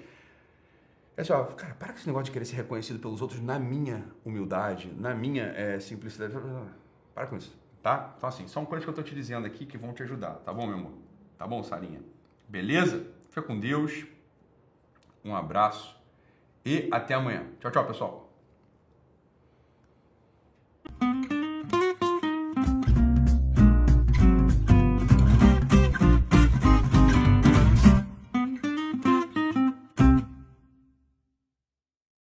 É 1.17 1.21
assim, 1.21 1.33
cara, 1.55 1.73
para 1.75 1.93
com 1.93 1.99
esse 1.99 2.07
negócio 2.07 2.25
de 2.25 2.31
querer 2.31 2.45
ser 2.45 2.55
reconhecido 2.55 2.99
pelos 2.99 3.21
outros 3.21 3.41
na 3.41 3.59
minha 3.59 4.05
humildade, 4.23 4.93
na 4.97 5.13
minha 5.13 5.43
é, 5.43 5.79
simplicidade. 5.79 6.33
Para 7.13 7.27
com 7.27 7.35
isso, 7.35 7.57
tá? 7.83 8.13
Então, 8.17 8.29
assim, 8.29 8.47
são 8.47 8.65
coisas 8.65 8.85
que 8.85 8.89
eu 8.89 8.95
tô 8.95 9.03
te 9.03 9.13
dizendo 9.13 9.45
aqui 9.45 9.65
que 9.65 9.77
vão 9.77 9.93
te 9.93 10.03
ajudar, 10.03 10.35
tá 10.35 10.53
bom, 10.53 10.65
meu 10.65 10.77
amor? 10.77 10.93
Tá 11.37 11.45
bom, 11.45 11.61
Sarinha? 11.63 12.01
Beleza? 12.47 13.05
Fica 13.29 13.41
com 13.41 13.59
Deus. 13.59 14.05
Um 15.23 15.35
abraço 15.35 15.97
e 16.65 16.87
até 16.91 17.13
amanhã. 17.13 17.45
Tchau, 17.59 17.71
tchau, 17.71 17.85
pessoal. 17.85 18.28